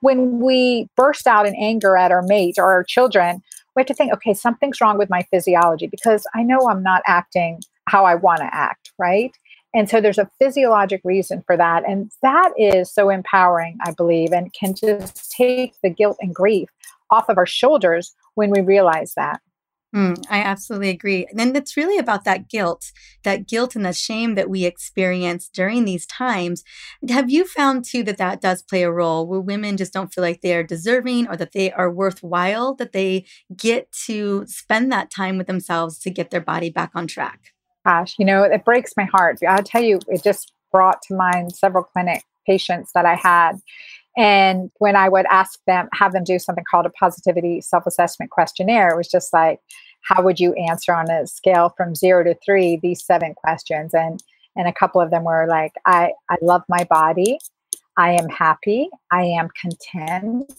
When 0.00 0.40
we 0.40 0.88
burst 0.96 1.26
out 1.26 1.46
in 1.46 1.54
anger 1.56 1.96
at 1.96 2.12
our 2.12 2.22
mate 2.22 2.56
or 2.58 2.70
our 2.70 2.84
children, 2.84 3.42
we 3.74 3.80
have 3.80 3.86
to 3.86 3.94
think, 3.94 4.12
okay, 4.12 4.34
something's 4.34 4.80
wrong 4.80 4.98
with 4.98 5.10
my 5.10 5.22
physiology 5.30 5.86
because 5.86 6.26
I 6.34 6.42
know 6.42 6.68
I'm 6.68 6.82
not 6.82 7.02
acting 7.06 7.62
how 7.86 8.04
I 8.04 8.14
want 8.14 8.40
to 8.40 8.54
act, 8.54 8.92
right? 8.98 9.34
And 9.74 9.90
so 9.90 10.00
there's 10.00 10.18
a 10.18 10.30
physiologic 10.38 11.00
reason 11.04 11.42
for 11.46 11.56
that. 11.56 11.82
And 11.86 12.10
that 12.22 12.52
is 12.56 12.92
so 12.92 13.10
empowering, 13.10 13.76
I 13.84 13.90
believe, 13.92 14.32
and 14.32 14.52
can 14.52 14.74
just 14.74 15.32
take 15.32 15.74
the 15.82 15.90
guilt 15.90 16.16
and 16.20 16.34
grief 16.34 16.68
off 17.10 17.28
of 17.28 17.38
our 17.38 17.46
shoulders 17.46 18.14
when 18.34 18.50
we 18.50 18.60
realize 18.60 19.14
that. 19.16 19.40
Mm, 19.94 20.24
I 20.28 20.40
absolutely 20.40 20.88
agree. 20.88 21.26
And 21.38 21.56
it's 21.56 21.76
really 21.76 21.98
about 21.98 22.24
that 22.24 22.48
guilt, 22.48 22.90
that 23.22 23.46
guilt 23.46 23.76
and 23.76 23.86
the 23.86 23.92
shame 23.92 24.34
that 24.34 24.50
we 24.50 24.64
experience 24.64 25.48
during 25.48 25.84
these 25.84 26.04
times. 26.04 26.64
Have 27.08 27.30
you 27.30 27.46
found 27.46 27.84
too 27.84 28.02
that 28.04 28.18
that 28.18 28.40
does 28.40 28.60
play 28.60 28.82
a 28.82 28.90
role 28.90 29.24
where 29.24 29.40
women 29.40 29.76
just 29.76 29.92
don't 29.92 30.12
feel 30.12 30.22
like 30.22 30.40
they 30.40 30.54
are 30.56 30.64
deserving 30.64 31.28
or 31.28 31.36
that 31.36 31.52
they 31.52 31.70
are 31.70 31.92
worthwhile, 31.92 32.74
that 32.74 32.92
they 32.92 33.24
get 33.56 33.92
to 34.06 34.44
spend 34.48 34.90
that 34.90 35.12
time 35.12 35.38
with 35.38 35.46
themselves 35.46 36.00
to 36.00 36.10
get 36.10 36.30
their 36.30 36.40
body 36.40 36.70
back 36.70 36.90
on 36.96 37.06
track? 37.06 37.53
Gosh, 37.84 38.16
you 38.18 38.24
know, 38.24 38.42
it 38.42 38.64
breaks 38.64 38.92
my 38.96 39.04
heart. 39.04 39.38
I'll 39.46 39.62
tell 39.62 39.82
you, 39.82 40.00
it 40.08 40.22
just 40.22 40.52
brought 40.72 41.02
to 41.02 41.14
mind 41.14 41.54
several 41.54 41.84
clinic 41.84 42.24
patients 42.46 42.90
that 42.94 43.04
I 43.06 43.14
had 43.14 43.60
and 44.16 44.70
when 44.78 44.94
I 44.94 45.08
would 45.08 45.26
ask 45.30 45.58
them, 45.66 45.88
have 45.92 46.12
them 46.12 46.24
do 46.24 46.38
something 46.38 46.64
called 46.70 46.86
a 46.86 46.90
positivity 46.90 47.60
self 47.60 47.86
assessment 47.86 48.30
questionnaire, 48.30 48.90
it 48.90 48.96
was 48.96 49.08
just 49.08 49.32
like, 49.32 49.60
how 50.02 50.22
would 50.22 50.38
you 50.38 50.52
answer 50.54 50.94
on 50.94 51.10
a 51.10 51.26
scale 51.26 51.74
from 51.76 51.94
zero 51.94 52.22
to 52.24 52.36
three 52.44 52.78
these 52.82 53.04
seven 53.04 53.34
questions? 53.34 53.92
And 53.94 54.22
and 54.56 54.68
a 54.68 54.72
couple 54.72 55.00
of 55.00 55.10
them 55.10 55.24
were 55.24 55.46
like, 55.48 55.72
I, 55.84 56.12
I 56.30 56.36
love 56.40 56.62
my 56.68 56.84
body. 56.84 57.38
I 57.96 58.12
am 58.12 58.28
happy. 58.28 58.88
I 59.10 59.24
am 59.24 59.48
content. 59.60 60.52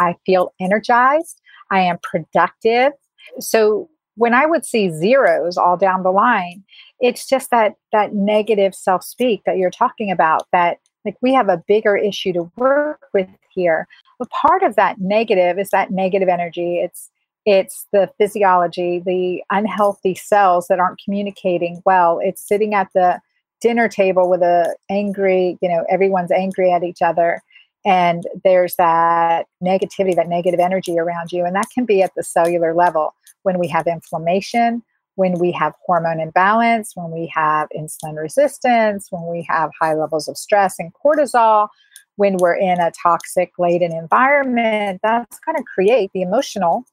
I 0.00 0.16
feel 0.26 0.52
energized. 0.58 1.40
I 1.70 1.80
am 1.80 1.98
productive. 2.02 2.92
So 3.38 3.88
when 4.16 4.34
I 4.34 4.46
would 4.46 4.64
see 4.64 4.90
zeros 4.90 5.56
all 5.56 5.76
down 5.76 6.02
the 6.02 6.10
line, 6.10 6.64
it's 7.00 7.26
just 7.28 7.50
that 7.50 7.74
that 7.92 8.14
negative 8.14 8.74
self-speak 8.74 9.42
that 9.44 9.58
you're 9.58 9.70
talking 9.70 10.10
about 10.10 10.46
that 10.52 10.78
like 11.04 11.16
we 11.22 11.32
have 11.32 11.48
a 11.48 11.62
bigger 11.68 11.96
issue 11.96 12.32
to 12.32 12.50
work 12.56 13.00
with 13.14 13.28
here. 13.54 13.86
But 14.18 14.30
part 14.30 14.62
of 14.62 14.74
that 14.76 15.00
negative 15.00 15.58
is 15.58 15.70
that 15.70 15.90
negative 15.90 16.28
energy. 16.28 16.78
It's 16.78 17.10
it's 17.44 17.86
the 17.92 18.10
physiology, 18.18 19.00
the 19.04 19.42
unhealthy 19.50 20.16
cells 20.16 20.66
that 20.68 20.80
aren't 20.80 21.00
communicating 21.02 21.80
well. 21.86 22.18
It's 22.20 22.46
sitting 22.46 22.74
at 22.74 22.88
the 22.92 23.20
dinner 23.60 23.88
table 23.88 24.28
with 24.28 24.42
a 24.42 24.74
angry, 24.90 25.56
you 25.62 25.68
know, 25.68 25.84
everyone's 25.88 26.32
angry 26.32 26.72
at 26.72 26.82
each 26.82 27.02
other 27.02 27.40
and 27.84 28.24
there's 28.42 28.74
that 28.76 29.46
negativity, 29.62 30.16
that 30.16 30.28
negative 30.28 30.58
energy 30.58 30.98
around 30.98 31.30
you 31.30 31.44
and 31.44 31.54
that 31.54 31.68
can 31.72 31.84
be 31.84 32.02
at 32.02 32.12
the 32.16 32.24
cellular 32.24 32.74
level 32.74 33.14
when 33.46 33.60
we 33.60 33.68
have 33.68 33.86
inflammation, 33.86 34.82
when 35.14 35.38
we 35.38 35.52
have 35.52 35.72
hormone 35.86 36.18
imbalance, 36.18 36.96
when 36.96 37.12
we 37.12 37.30
have 37.32 37.68
insulin 37.74 38.20
resistance, 38.20 39.06
when 39.10 39.24
we 39.30 39.46
have 39.48 39.70
high 39.80 39.94
levels 39.94 40.26
of 40.26 40.36
stress 40.36 40.80
and 40.80 40.92
cortisol, 40.92 41.68
when 42.16 42.38
we're 42.38 42.56
in 42.56 42.80
a 42.80 42.90
toxic 43.00 43.52
laden 43.56 43.92
environment, 43.92 44.98
that's 45.04 45.38
going 45.38 45.56
to 45.56 45.62
create 45.62 46.10
the 46.12 46.22
emotional, 46.22 46.84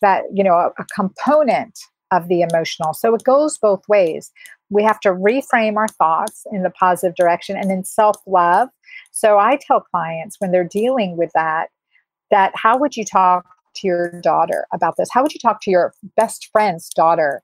that, 0.00 0.22
you 0.32 0.44
know, 0.44 0.54
a, 0.54 0.70
a 0.78 0.84
component 0.94 1.76
of 2.12 2.28
the 2.28 2.42
emotional. 2.42 2.94
So 2.94 3.12
it 3.16 3.24
goes 3.24 3.58
both 3.58 3.82
ways. 3.88 4.30
We 4.70 4.84
have 4.84 5.00
to 5.00 5.08
reframe 5.08 5.76
our 5.76 5.88
thoughts 5.88 6.46
in 6.52 6.62
the 6.62 6.70
positive 6.70 7.16
direction 7.16 7.56
and 7.56 7.72
in 7.72 7.82
self 7.82 8.16
love. 8.24 8.68
So 9.10 9.36
I 9.38 9.58
tell 9.60 9.80
clients 9.80 10.36
when 10.38 10.52
they're 10.52 10.62
dealing 10.62 11.16
with 11.16 11.32
that, 11.34 11.70
that 12.30 12.52
how 12.54 12.78
would 12.78 12.96
you 12.96 13.04
talk 13.04 13.44
to 13.80 13.86
your 13.86 14.20
daughter 14.20 14.66
about 14.72 14.96
this? 14.96 15.08
How 15.12 15.22
would 15.22 15.34
you 15.34 15.40
talk 15.40 15.60
to 15.62 15.70
your 15.70 15.94
best 16.16 16.48
friend's 16.52 16.88
daughter 16.90 17.42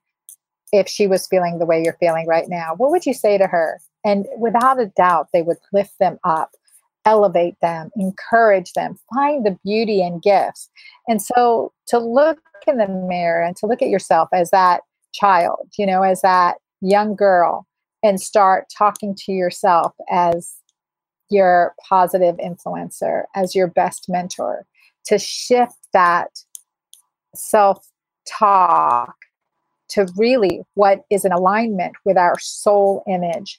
if 0.74 0.88
she 0.88 1.06
was 1.06 1.26
feeling 1.26 1.58
the 1.58 1.66
way 1.66 1.82
you're 1.82 1.96
feeling 2.00 2.26
right 2.26 2.48
now, 2.48 2.74
what 2.76 2.90
would 2.90 3.06
you 3.06 3.14
say 3.14 3.38
to 3.38 3.46
her? 3.46 3.80
And 4.04 4.26
without 4.36 4.80
a 4.80 4.86
doubt, 4.86 5.28
they 5.32 5.42
would 5.42 5.58
lift 5.72 5.98
them 6.00 6.18
up, 6.24 6.50
elevate 7.04 7.54
them, 7.62 7.90
encourage 7.96 8.72
them, 8.72 8.98
find 9.14 9.46
the 9.46 9.56
beauty 9.64 10.02
and 10.02 10.20
gifts. 10.20 10.68
And 11.06 11.22
so 11.22 11.72
to 11.88 11.98
look 11.98 12.40
in 12.66 12.78
the 12.78 12.88
mirror 12.88 13.42
and 13.42 13.56
to 13.58 13.66
look 13.66 13.82
at 13.82 13.88
yourself 13.88 14.28
as 14.32 14.50
that 14.50 14.80
child, 15.12 15.68
you 15.78 15.86
know, 15.86 16.02
as 16.02 16.22
that 16.22 16.56
young 16.80 17.14
girl, 17.14 17.66
and 18.02 18.20
start 18.20 18.66
talking 18.76 19.14
to 19.14 19.32
yourself 19.32 19.94
as 20.10 20.56
your 21.30 21.74
positive 21.88 22.36
influencer, 22.36 23.24
as 23.34 23.54
your 23.54 23.66
best 23.66 24.06
mentor, 24.08 24.66
to 25.06 25.18
shift 25.18 25.76
that 25.92 26.28
self 27.34 27.86
talk 28.28 29.14
to 29.88 30.06
really 30.16 30.62
what 30.74 31.02
is 31.10 31.24
in 31.24 31.32
alignment 31.32 31.94
with 32.04 32.16
our 32.16 32.38
soul 32.38 33.02
image. 33.08 33.58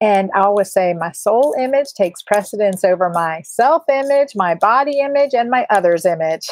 And 0.00 0.30
I 0.34 0.40
always 0.40 0.70
say 0.72 0.92
my 0.92 1.12
soul 1.12 1.54
image 1.58 1.94
takes 1.94 2.22
precedence 2.22 2.84
over 2.84 3.08
my 3.08 3.40
self 3.42 3.82
image, 3.88 4.32
my 4.34 4.54
body 4.54 4.98
image, 5.00 5.32
and 5.32 5.48
my 5.48 5.66
other's 5.70 6.04
image. 6.04 6.48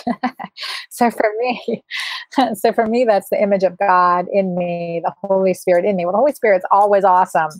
so 0.90 1.10
for 1.10 1.30
me, 1.38 1.84
so 2.54 2.72
for 2.72 2.86
me, 2.86 3.04
that's 3.04 3.28
the 3.28 3.42
image 3.42 3.62
of 3.62 3.76
God 3.76 4.26
in 4.32 4.56
me, 4.56 5.02
the 5.04 5.12
Holy 5.22 5.52
Spirit 5.52 5.84
in 5.84 5.96
me. 5.96 6.06
Well, 6.06 6.12
the 6.12 6.18
Holy 6.18 6.32
Spirit's 6.32 6.64
always 6.70 7.04
awesome, 7.04 7.50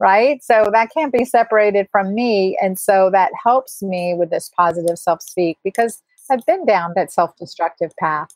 right? 0.00 0.42
So 0.42 0.70
that 0.72 0.88
can't 0.96 1.12
be 1.12 1.26
separated 1.26 1.88
from 1.92 2.14
me. 2.14 2.56
And 2.62 2.78
so 2.78 3.10
that 3.12 3.30
helps 3.42 3.82
me 3.82 4.14
with 4.14 4.30
this 4.30 4.50
positive 4.56 4.98
self 4.98 5.20
speak 5.20 5.58
because 5.62 6.00
I've 6.30 6.46
been 6.46 6.66
down 6.66 6.92
that 6.96 7.12
self 7.12 7.36
destructive 7.36 7.92
path 7.98 8.30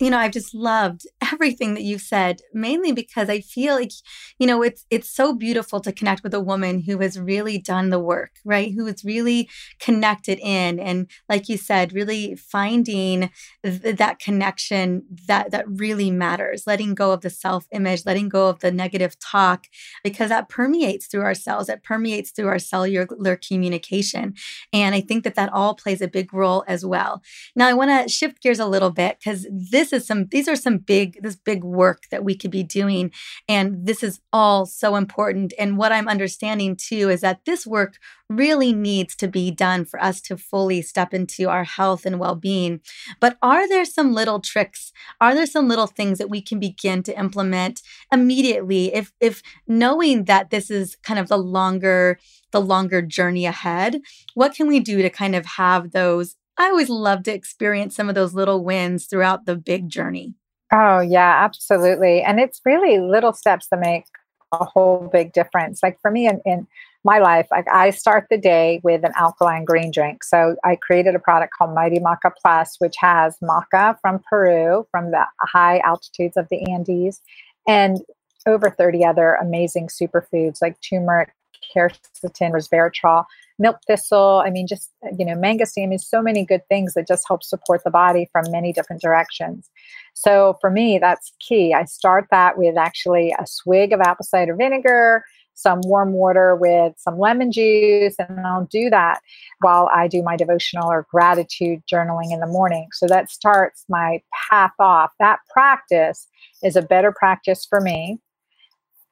you 0.00 0.10
know, 0.10 0.18
I've 0.18 0.32
just 0.32 0.54
loved 0.54 1.02
everything 1.32 1.74
that 1.74 1.82
you've 1.82 2.00
said, 2.00 2.40
mainly 2.54 2.92
because 2.92 3.28
I 3.28 3.40
feel 3.40 3.74
like, 3.74 3.90
you 4.38 4.46
know, 4.46 4.62
it's 4.62 4.84
it's 4.90 5.10
so 5.10 5.34
beautiful 5.34 5.80
to 5.80 5.92
connect 5.92 6.22
with 6.22 6.32
a 6.34 6.40
woman 6.40 6.80
who 6.80 6.98
has 6.98 7.18
really 7.18 7.58
done 7.58 7.90
the 7.90 7.98
work, 7.98 8.30
right? 8.44 8.72
Who 8.72 8.86
is 8.86 9.04
really 9.04 9.48
connected 9.78 10.38
in, 10.40 10.80
and 10.80 11.08
like 11.28 11.48
you 11.48 11.56
said, 11.56 11.92
really 11.92 12.34
finding 12.36 13.30
th- 13.64 13.96
that 13.96 14.18
connection 14.18 15.02
that 15.26 15.50
that 15.50 15.64
really 15.68 16.10
matters. 16.10 16.64
Letting 16.66 16.94
go 16.94 17.12
of 17.12 17.20
the 17.20 17.30
self 17.30 17.66
image, 17.72 18.06
letting 18.06 18.28
go 18.28 18.48
of 18.48 18.60
the 18.60 18.70
negative 18.72 19.18
talk, 19.18 19.66
because 20.02 20.30
that 20.30 20.48
permeates 20.48 21.06
through 21.06 21.22
our 21.22 21.34
cells. 21.34 21.68
It 21.68 21.82
permeates 21.82 22.30
through 22.30 22.48
our 22.48 22.58
cellular 22.58 23.36
communication, 23.36 24.34
and 24.72 24.94
I 24.94 25.00
think 25.00 25.24
that 25.24 25.34
that 25.34 25.52
all 25.52 25.74
plays 25.74 26.00
a 26.00 26.08
big 26.08 26.32
role 26.32 26.64
as 26.66 26.84
well. 26.84 27.22
Now, 27.56 27.68
I 27.68 27.74
want 27.74 27.90
to 27.90 28.12
shift 28.12 28.42
gears 28.42 28.58
a 28.58 28.66
little 28.66 28.90
bit 28.90 29.18
because 29.18 29.46
this 29.50 29.89
this 29.90 30.02
is 30.02 30.08
some 30.08 30.26
these 30.30 30.48
are 30.48 30.56
some 30.56 30.78
big 30.78 31.18
this 31.22 31.36
big 31.36 31.64
work 31.64 32.04
that 32.10 32.24
we 32.24 32.36
could 32.36 32.50
be 32.50 32.62
doing. 32.62 33.10
And 33.48 33.86
this 33.86 34.02
is 34.02 34.20
all 34.32 34.66
so 34.66 34.96
important. 34.96 35.52
And 35.58 35.76
what 35.76 35.92
i'm 35.92 36.08
understanding 36.08 36.76
too 36.76 37.08
is 37.08 37.20
that 37.20 37.44
this 37.44 37.66
work 37.66 37.98
really 38.28 38.72
needs 38.72 39.16
to 39.16 39.26
be 39.26 39.50
done 39.50 39.84
for 39.84 40.00
us 40.00 40.20
to 40.20 40.36
fully 40.36 40.80
step 40.80 41.12
into 41.12 41.48
our 41.48 41.64
health 41.64 42.06
and 42.06 42.20
well-being. 42.20 42.80
But 43.18 43.36
are 43.42 43.68
there 43.68 43.84
some 43.84 44.14
little 44.14 44.38
tricks? 44.38 44.92
Are 45.20 45.34
there 45.34 45.46
some 45.46 45.66
little 45.66 45.88
things 45.88 46.18
that 46.18 46.30
we 46.30 46.40
can 46.40 46.60
begin 46.60 47.02
to 47.02 47.18
implement 47.18 47.82
immediately 48.12 48.94
if 48.94 49.12
if 49.20 49.42
knowing 49.66 50.24
that 50.24 50.50
this 50.50 50.70
is 50.70 50.96
kind 51.02 51.18
of 51.18 51.28
the 51.28 51.38
longer 51.38 52.18
the 52.52 52.60
longer 52.60 53.02
journey 53.02 53.46
ahead? 53.46 54.00
What 54.34 54.54
can 54.54 54.68
we 54.68 54.80
do 54.80 55.02
to 55.02 55.10
kind 55.10 55.34
of 55.34 55.44
have 55.46 55.90
those 55.90 56.36
I 56.60 56.68
always 56.68 56.90
love 56.90 57.22
to 57.22 57.32
experience 57.32 57.96
some 57.96 58.10
of 58.10 58.14
those 58.14 58.34
little 58.34 58.62
wins 58.62 59.06
throughout 59.06 59.46
the 59.46 59.56
big 59.56 59.88
journey. 59.88 60.34
Oh, 60.70 61.00
yeah, 61.00 61.42
absolutely. 61.42 62.20
And 62.20 62.38
it's 62.38 62.60
really 62.66 62.98
little 62.98 63.32
steps 63.32 63.68
that 63.70 63.80
make 63.80 64.04
a 64.52 64.66
whole 64.66 65.08
big 65.10 65.32
difference. 65.32 65.82
Like 65.82 65.98
for 66.02 66.10
me 66.10 66.28
in, 66.28 66.42
in 66.44 66.66
my 67.02 67.18
life, 67.18 67.48
I 67.50 67.88
start 67.88 68.26
the 68.28 68.36
day 68.36 68.82
with 68.84 69.06
an 69.06 69.12
alkaline 69.16 69.64
green 69.64 69.90
drink. 69.90 70.22
So 70.22 70.56
I 70.62 70.76
created 70.76 71.14
a 71.14 71.18
product 71.18 71.54
called 71.56 71.74
Mighty 71.74 71.98
Maca 71.98 72.30
Plus, 72.42 72.76
which 72.78 72.96
has 72.98 73.38
maca 73.42 73.96
from 74.02 74.20
Peru, 74.28 74.86
from 74.90 75.12
the 75.12 75.24
high 75.40 75.78
altitudes 75.78 76.36
of 76.36 76.46
the 76.50 76.70
Andes, 76.70 77.22
and 77.66 78.00
over 78.46 78.68
30 78.68 79.02
other 79.02 79.36
amazing 79.36 79.88
superfoods 79.88 80.58
like 80.60 80.76
turmeric, 80.82 81.32
quercetin, 81.74 82.52
resveratrol 82.52 83.24
milk 83.60 83.76
thistle. 83.86 84.42
I 84.44 84.50
mean, 84.50 84.66
just, 84.66 84.90
you 85.16 85.24
know, 85.24 85.34
mangosteen 85.34 85.94
is 85.94 86.08
so 86.08 86.20
many 86.20 86.44
good 86.44 86.66
things 86.68 86.94
that 86.94 87.06
just 87.06 87.28
help 87.28 87.44
support 87.44 87.82
the 87.84 87.90
body 87.90 88.28
from 88.32 88.50
many 88.50 88.72
different 88.72 89.02
directions. 89.02 89.70
So 90.14 90.56
for 90.60 90.70
me, 90.70 90.98
that's 90.98 91.32
key. 91.38 91.72
I 91.74 91.84
start 91.84 92.26
that 92.32 92.58
with 92.58 92.76
actually 92.76 93.32
a 93.38 93.46
swig 93.46 93.92
of 93.92 94.00
apple 94.00 94.24
cider 94.24 94.56
vinegar, 94.56 95.24
some 95.54 95.80
warm 95.84 96.14
water 96.14 96.56
with 96.56 96.94
some 96.96 97.18
lemon 97.18 97.52
juice, 97.52 98.16
and 98.18 98.40
I'll 98.40 98.64
do 98.64 98.88
that 98.88 99.20
while 99.60 99.90
I 99.94 100.08
do 100.08 100.22
my 100.22 100.36
devotional 100.36 100.90
or 100.90 101.06
gratitude 101.10 101.82
journaling 101.92 102.32
in 102.32 102.40
the 102.40 102.46
morning. 102.46 102.88
So 102.92 103.06
that 103.08 103.30
starts 103.30 103.84
my 103.88 104.22
path 104.50 104.72
off. 104.78 105.12
That 105.20 105.40
practice 105.52 106.26
is 106.64 106.76
a 106.76 106.82
better 106.82 107.12
practice 107.12 107.66
for 107.68 107.80
me 107.80 108.18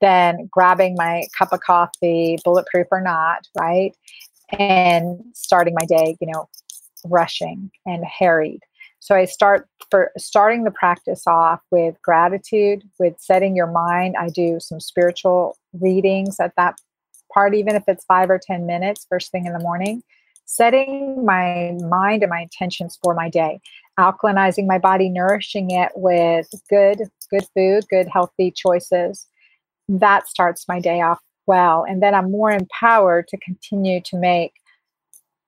than 0.00 0.48
grabbing 0.50 0.94
my 0.96 1.26
cup 1.36 1.52
of 1.52 1.60
coffee, 1.60 2.38
bulletproof 2.44 2.86
or 2.90 3.00
not, 3.00 3.46
right? 3.58 3.94
And 4.52 5.20
starting 5.34 5.74
my 5.74 5.84
day, 5.86 6.16
you 6.20 6.26
know, 6.32 6.48
rushing 7.04 7.70
and 7.86 8.04
harried. 8.04 8.60
So 9.00 9.14
I 9.14 9.26
start 9.26 9.68
for 9.90 10.10
starting 10.18 10.64
the 10.64 10.70
practice 10.70 11.26
off 11.26 11.60
with 11.70 11.96
gratitude, 12.02 12.82
with 12.98 13.14
setting 13.18 13.54
your 13.54 13.68
mind. 13.68 14.16
I 14.18 14.28
do 14.28 14.58
some 14.60 14.80
spiritual 14.80 15.56
readings 15.72 16.40
at 16.40 16.52
that 16.56 16.78
part, 17.32 17.54
even 17.54 17.76
if 17.76 17.84
it's 17.86 18.04
five 18.04 18.30
or 18.30 18.38
10 18.38 18.66
minutes 18.66 19.06
first 19.08 19.30
thing 19.30 19.46
in 19.46 19.52
the 19.52 19.60
morning, 19.60 20.02
setting 20.46 21.24
my 21.24 21.76
mind 21.80 22.22
and 22.22 22.30
my 22.30 22.40
intentions 22.40 22.98
for 23.02 23.14
my 23.14 23.28
day. 23.28 23.60
alkalinizing 23.98 24.66
my 24.66 24.78
body, 24.78 25.08
nourishing 25.08 25.72
it 25.72 25.90
with 25.96 26.48
good, 26.70 27.02
good 27.30 27.44
food, 27.54 27.84
good, 27.90 28.08
healthy 28.08 28.50
choices, 28.50 29.26
that 29.88 30.28
starts 30.28 30.68
my 30.68 30.80
day 30.80 31.00
off 31.00 31.18
well. 31.48 31.84
And 31.88 32.02
then 32.02 32.14
I'm 32.14 32.30
more 32.30 32.52
empowered 32.52 33.26
to 33.28 33.36
continue 33.38 34.00
to 34.02 34.16
make 34.16 34.52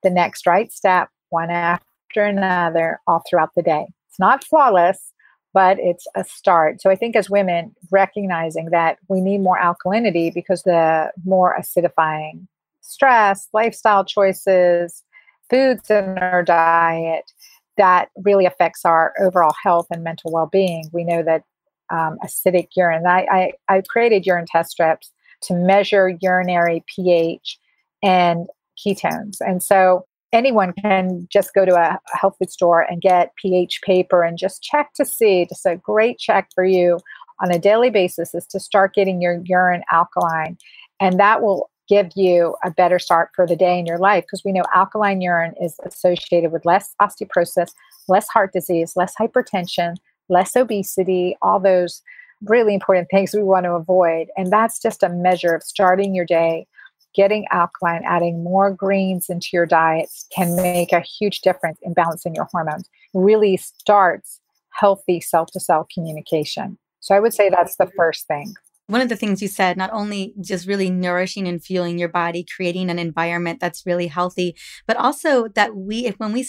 the 0.02 0.10
next 0.10 0.46
right 0.46 0.72
step 0.72 1.10
one 1.28 1.50
after 1.50 2.24
another 2.24 3.00
all 3.06 3.22
throughout 3.28 3.54
the 3.54 3.62
day. 3.62 3.86
It's 4.08 4.18
not 4.18 4.42
flawless, 4.42 5.12
but 5.52 5.78
it's 5.78 6.06
a 6.16 6.24
start. 6.24 6.80
So 6.80 6.90
I 6.90 6.96
think 6.96 7.14
as 7.14 7.30
women, 7.30 7.74
recognizing 7.90 8.70
that 8.70 8.98
we 9.08 9.20
need 9.20 9.38
more 9.38 9.58
alkalinity 9.58 10.32
because 10.32 10.62
the 10.62 11.12
more 11.24 11.56
acidifying 11.60 12.46
stress, 12.80 13.48
lifestyle 13.52 14.04
choices, 14.04 15.04
foods 15.48 15.90
in 15.90 16.18
our 16.18 16.42
diet, 16.42 17.30
that 17.76 18.08
really 18.24 18.46
affects 18.46 18.84
our 18.84 19.12
overall 19.20 19.54
health 19.62 19.86
and 19.90 20.02
mental 20.02 20.32
well-being. 20.32 20.88
We 20.92 21.04
know 21.04 21.22
that 21.22 21.44
um, 21.90 22.18
acidic 22.24 22.68
urine. 22.76 23.06
I, 23.06 23.52
I, 23.68 23.76
I 23.76 23.82
created 23.88 24.26
urine 24.26 24.46
test 24.46 24.70
strips 24.70 25.12
to 25.42 25.54
measure 25.54 26.16
urinary 26.20 26.84
pH 26.94 27.58
and 28.02 28.46
ketones, 28.78 29.36
and 29.40 29.62
so 29.62 30.04
anyone 30.32 30.72
can 30.72 31.26
just 31.30 31.54
go 31.54 31.64
to 31.64 31.74
a 31.74 31.98
health 32.18 32.36
food 32.38 32.50
store 32.50 32.82
and 32.82 33.02
get 33.02 33.34
pH 33.36 33.80
paper 33.82 34.22
and 34.22 34.38
just 34.38 34.62
check 34.62 34.92
to 34.94 35.04
see. 35.04 35.44
Just 35.48 35.66
a 35.66 35.76
great 35.76 36.18
check 36.18 36.48
for 36.54 36.64
you 36.64 36.98
on 37.40 37.50
a 37.50 37.58
daily 37.58 37.90
basis 37.90 38.34
is 38.34 38.46
to 38.46 38.60
start 38.60 38.94
getting 38.94 39.20
your 39.20 39.40
urine 39.44 39.82
alkaline, 39.90 40.56
and 41.00 41.18
that 41.18 41.42
will 41.42 41.70
give 41.88 42.10
you 42.14 42.54
a 42.64 42.70
better 42.70 43.00
start 43.00 43.30
for 43.34 43.46
the 43.46 43.56
day 43.56 43.76
in 43.78 43.84
your 43.84 43.98
life 43.98 44.22
because 44.24 44.44
we 44.44 44.52
know 44.52 44.62
alkaline 44.72 45.20
urine 45.20 45.54
is 45.60 45.76
associated 45.84 46.52
with 46.52 46.64
less 46.64 46.94
osteoporosis, 47.02 47.72
less 48.06 48.28
heart 48.28 48.52
disease, 48.52 48.92
less 48.94 49.12
hypertension, 49.20 49.96
less 50.28 50.54
obesity, 50.54 51.36
all 51.42 51.58
those 51.58 52.00
really 52.46 52.74
important 52.74 53.08
things 53.10 53.34
we 53.34 53.42
want 53.42 53.64
to 53.64 53.72
avoid. 53.72 54.28
And 54.36 54.50
that's 54.50 54.80
just 54.80 55.02
a 55.02 55.08
measure 55.08 55.54
of 55.54 55.62
starting 55.62 56.14
your 56.14 56.24
day 56.24 56.66
getting 57.14 57.46
alkaline, 57.50 58.02
adding 58.04 58.42
more 58.42 58.70
greens 58.70 59.28
into 59.28 59.48
your 59.52 59.66
diets 59.66 60.26
can 60.34 60.54
make 60.56 60.92
a 60.92 61.00
huge 61.00 61.40
difference 61.40 61.78
in 61.82 61.92
balancing 61.92 62.34
your 62.34 62.48
hormones. 62.52 62.88
Really 63.14 63.56
starts 63.56 64.40
healthy 64.70 65.20
cell 65.20 65.46
to 65.46 65.60
cell 65.60 65.86
communication. 65.92 66.78
So 67.00 67.14
I 67.14 67.20
would 67.20 67.34
say 67.34 67.50
that's 67.50 67.76
the 67.76 67.90
first 67.96 68.26
thing 68.26 68.54
one 68.90 69.00
of 69.00 69.08
the 69.08 69.16
things 69.16 69.40
you 69.40 69.48
said, 69.48 69.76
not 69.76 69.90
only 69.92 70.34
just 70.40 70.66
really 70.66 70.90
nourishing 70.90 71.46
and 71.46 71.62
fueling 71.62 71.98
your 71.98 72.08
body, 72.08 72.44
creating 72.44 72.90
an 72.90 72.98
environment 72.98 73.60
that's 73.60 73.86
really 73.86 74.08
healthy, 74.08 74.56
but 74.86 74.96
also 74.96 75.48
that 75.48 75.76
we, 75.76 76.06
if 76.06 76.16
when 76.18 76.32
we, 76.32 76.46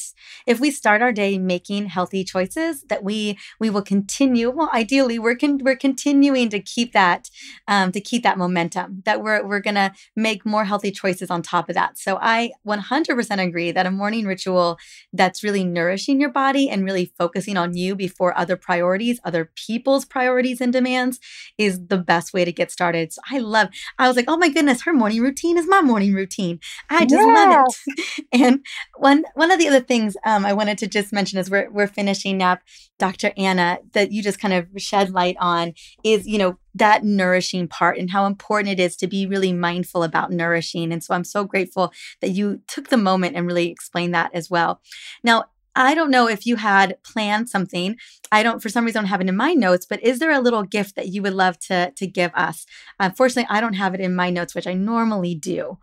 if 0.48 0.60
we 0.60 0.72
start 0.72 1.02
our 1.02 1.12
day 1.12 1.38
making 1.38 1.86
healthy 1.86 2.24
choices, 2.24 2.84
that 2.90 3.04
we 3.04 3.38
we 3.60 3.70
will 3.70 3.84
continue. 3.84 4.50
Well, 4.50 4.72
ideally, 4.74 5.20
we're 5.20 5.36
con- 5.36 5.60
we're 5.64 5.76
continuing 5.76 6.50
to 6.50 6.60
keep 6.60 6.94
that 6.94 7.30
um, 7.68 7.92
to 7.92 8.02
keep 8.02 8.24
that 8.24 8.38
momentum. 8.38 9.04
That 9.06 9.22
we're 9.22 9.46
we're 9.46 9.60
gonna 9.60 9.94
make 10.16 10.46
more 10.46 10.66
healthy 10.66 10.92
choices 10.92 11.30
on 11.30 11.44
top 11.44 11.70
of 11.70 11.76
that. 11.76 11.98
So 11.98 12.18
I 12.22 12.52
100% 12.68 13.48
agree 13.48 13.72
that 13.72 13.86
a 13.86 13.92
morning 13.92 14.26
ritual 14.26 14.78
that's 15.14 15.44
really 15.44 15.64
nourishing 15.64 16.20
your 16.20 16.32
body 16.32 16.70
and 16.70 16.84
really 16.84 17.14
focusing 17.18 17.58
on 17.58 17.76
you 17.78 17.96
before 17.96 18.38
other 18.38 18.58
priorities, 18.58 19.20
other 19.24 19.52
people's 19.56 20.06
priorities 20.06 20.60
and 20.60 20.74
demands, 20.74 21.20
is 21.58 21.80
the 21.88 21.98
best 21.98 22.31
way 22.34 22.46
to 22.46 22.52
get 22.52 22.72
started. 22.72 23.14
So 23.14 23.22
I 23.30 23.40
love, 23.40 23.70
I 23.98 24.08
was 24.08 24.16
like, 24.16 24.26
oh 24.28 24.38
my 24.38 24.50
goodness, 24.50 24.84
her 24.84 24.94
morning 24.94 25.22
routine 25.22 25.58
is 25.58 25.68
my 25.68 25.82
morning 25.82 26.14
routine. 26.14 26.60
I 26.90 27.06
just 27.06 27.26
yeah. 27.26 27.34
love 27.34 27.76
it. 27.88 28.26
and 28.32 28.66
one 28.98 29.24
one 29.36 29.52
of 29.52 29.60
the 29.60 29.68
other 29.68 29.82
things 29.82 30.16
um, 30.26 30.46
I 30.46 30.54
wanted 30.54 30.78
to 30.80 30.88
just 30.88 31.14
mention 31.14 31.40
as 31.40 31.50
we're, 31.50 31.70
we're 31.70 31.88
finishing 31.88 32.42
up, 32.42 32.60
Dr. 33.00 33.32
Anna, 33.38 33.80
that 33.94 34.12
you 34.12 34.22
just 34.22 34.40
kind 34.40 34.54
of 34.54 34.68
shed 34.78 35.12
light 35.12 35.36
on 35.40 35.74
is, 36.04 36.28
you 36.28 36.38
know, 36.38 36.58
that 36.74 37.04
nourishing 37.04 37.68
part 37.68 37.98
and 37.98 38.12
how 38.12 38.26
important 38.26 38.80
it 38.80 38.82
is 38.82 38.96
to 38.98 39.08
be 39.08 39.26
really 39.26 39.52
mindful 39.52 40.04
about 40.04 40.32
nourishing. 40.32 40.92
And 40.92 41.04
so 41.04 41.14
I'm 41.14 41.24
so 41.24 41.44
grateful 41.44 41.92
that 42.22 42.32
you 42.32 42.62
took 42.68 42.90
the 42.90 42.98
moment 42.98 43.36
and 43.36 43.46
really 43.46 43.70
explained 43.70 44.14
that 44.14 44.32
as 44.34 44.50
well. 44.50 44.80
Now, 45.24 45.46
I 45.76 45.96
don't 45.96 46.12
know 46.12 46.28
if 46.28 46.46
you 46.46 46.58
had 46.58 46.98
planned 47.04 47.50
something. 47.50 47.96
I 48.32 48.44
don't, 48.44 48.62
for 48.62 48.70
some 48.70 48.86
reason, 48.86 49.06
have 49.06 49.22
it 49.22 49.30
in 49.30 49.36
my 49.36 49.54
notes. 49.54 49.86
But 49.86 50.04
is 50.04 50.20
there 50.20 50.32
a 50.32 50.40
little 50.40 50.64
gift 50.64 50.96
that 50.96 51.08
you 51.08 51.22
would 51.22 51.34
love 51.34 51.58
to 51.60 51.92
to 51.92 52.08
give 52.08 52.32
us? 52.34 52.66
Unfortunately, 53.00 53.48
I 53.50 53.62
don't 53.62 53.74
have 53.74 53.94
it 53.94 54.02
in 54.02 54.16
my 54.16 54.30
notes, 54.30 54.54
which 54.56 54.68
I 54.68 54.74
normally 54.74 55.36
do. 55.36 55.78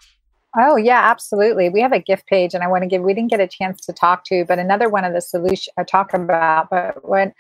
Oh 0.60 0.76
yeah, 0.76 1.08
absolutely. 1.08 1.68
We 1.68 1.80
have 1.80 1.92
a 1.92 2.00
gift 2.00 2.26
page, 2.26 2.52
and 2.52 2.64
I 2.64 2.66
want 2.66 2.82
to 2.82 2.88
give. 2.88 3.02
We 3.02 3.14
didn't 3.14 3.30
get 3.30 3.38
a 3.40 3.46
chance 3.46 3.80
to 3.82 3.92
talk 3.92 4.24
to, 4.24 4.44
but 4.44 4.58
another 4.58 4.88
one 4.88 5.04
of 5.04 5.12
the 5.12 5.20
solution 5.20 5.72
I 5.78 5.84
talk 5.84 6.12
about. 6.12 6.68
But 6.68 7.08
one 7.08 7.32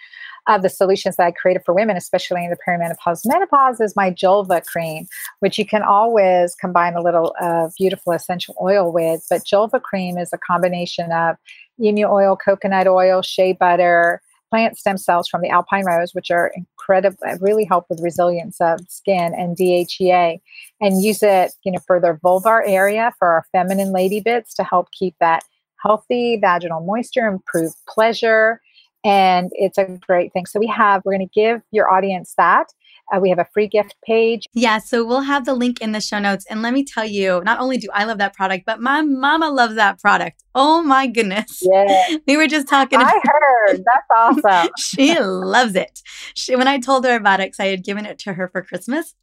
of 0.46 0.62
the 0.62 0.68
solutions 0.68 1.16
that 1.16 1.26
I 1.26 1.32
created 1.32 1.62
for 1.66 1.74
women, 1.74 1.96
especially 1.96 2.44
in 2.44 2.50
the 2.50 2.56
perimenopause 2.66 3.22
menopause, 3.24 3.80
is 3.80 3.96
my 3.96 4.12
Julva 4.12 4.64
cream, 4.66 5.08
which 5.40 5.58
you 5.58 5.66
can 5.66 5.82
always 5.82 6.54
combine 6.54 6.94
a 6.94 7.02
little 7.02 7.34
uh, 7.40 7.68
beautiful 7.76 8.12
essential 8.12 8.54
oil 8.62 8.92
with. 8.92 9.26
But 9.28 9.42
Julva 9.42 9.82
cream 9.82 10.16
is 10.16 10.32
a 10.32 10.38
combination 10.38 11.10
of 11.10 11.36
emu 11.80 12.06
oil, 12.06 12.36
coconut 12.36 12.86
oil, 12.86 13.22
shea 13.22 13.52
butter, 13.52 14.22
plant 14.48 14.78
stem 14.78 14.96
cells 14.96 15.28
from 15.28 15.40
the 15.40 15.48
alpine 15.48 15.86
rose, 15.86 16.14
which 16.14 16.30
are 16.30 16.52
incredible, 16.88 17.18
really 17.40 17.64
help 17.64 17.86
with 17.88 18.00
resilience 18.02 18.60
of 18.60 18.80
skin, 18.88 19.34
and 19.34 19.56
DHEA, 19.56 20.40
and 20.80 21.02
use 21.02 21.22
it, 21.22 21.52
you 21.64 21.72
know, 21.72 21.78
for 21.86 22.00
their 22.00 22.18
vulvar 22.18 22.62
area 22.66 23.12
for 23.18 23.28
our 23.28 23.44
feminine 23.52 23.92
lady 23.92 24.20
bits 24.20 24.54
to 24.54 24.64
help 24.64 24.90
keep 24.92 25.14
that 25.20 25.42
healthy 25.82 26.38
vaginal 26.40 26.84
moisture, 26.84 27.26
improve 27.26 27.72
pleasure, 27.88 28.60
and 29.04 29.50
it's 29.52 29.78
a 29.78 29.98
great 30.06 30.32
thing. 30.32 30.46
So 30.46 30.58
we 30.58 30.66
have, 30.66 31.02
we're 31.04 31.16
going 31.16 31.28
to 31.28 31.40
give 31.40 31.62
your 31.70 31.92
audience 31.92 32.34
that. 32.36 32.66
Uh, 33.12 33.18
we 33.20 33.30
have 33.30 33.38
a 33.38 33.46
free 33.52 33.66
gift 33.66 33.94
page. 34.04 34.46
Yeah, 34.52 34.78
so 34.78 35.04
we'll 35.04 35.22
have 35.22 35.44
the 35.44 35.54
link 35.54 35.80
in 35.80 35.92
the 35.92 36.00
show 36.00 36.18
notes. 36.18 36.44
And 36.50 36.62
let 36.62 36.74
me 36.74 36.84
tell 36.84 37.04
you, 37.04 37.42
not 37.44 37.58
only 37.58 37.78
do 37.78 37.88
I 37.92 38.04
love 38.04 38.18
that 38.18 38.34
product, 38.34 38.66
but 38.66 38.80
my 38.80 39.02
mama 39.02 39.50
loves 39.50 39.74
that 39.76 39.98
product. 40.00 40.42
Oh 40.54 40.82
my 40.82 41.06
goodness. 41.06 41.62
Yeah. 41.62 42.16
We 42.26 42.36
were 42.36 42.46
just 42.46 42.68
talking. 42.68 42.98
I 43.00 43.20
heard. 43.22 43.84
That's 43.84 44.44
awesome. 44.44 44.70
she 44.78 45.18
loves 45.18 45.74
it. 45.74 46.00
She, 46.34 46.56
when 46.56 46.68
I 46.68 46.78
told 46.78 47.04
her 47.06 47.16
about 47.16 47.40
it, 47.40 47.48
because 47.48 47.60
I 47.60 47.66
had 47.66 47.84
given 47.84 48.04
it 48.04 48.18
to 48.20 48.34
her 48.34 48.48
for 48.48 48.62
Christmas, 48.62 49.14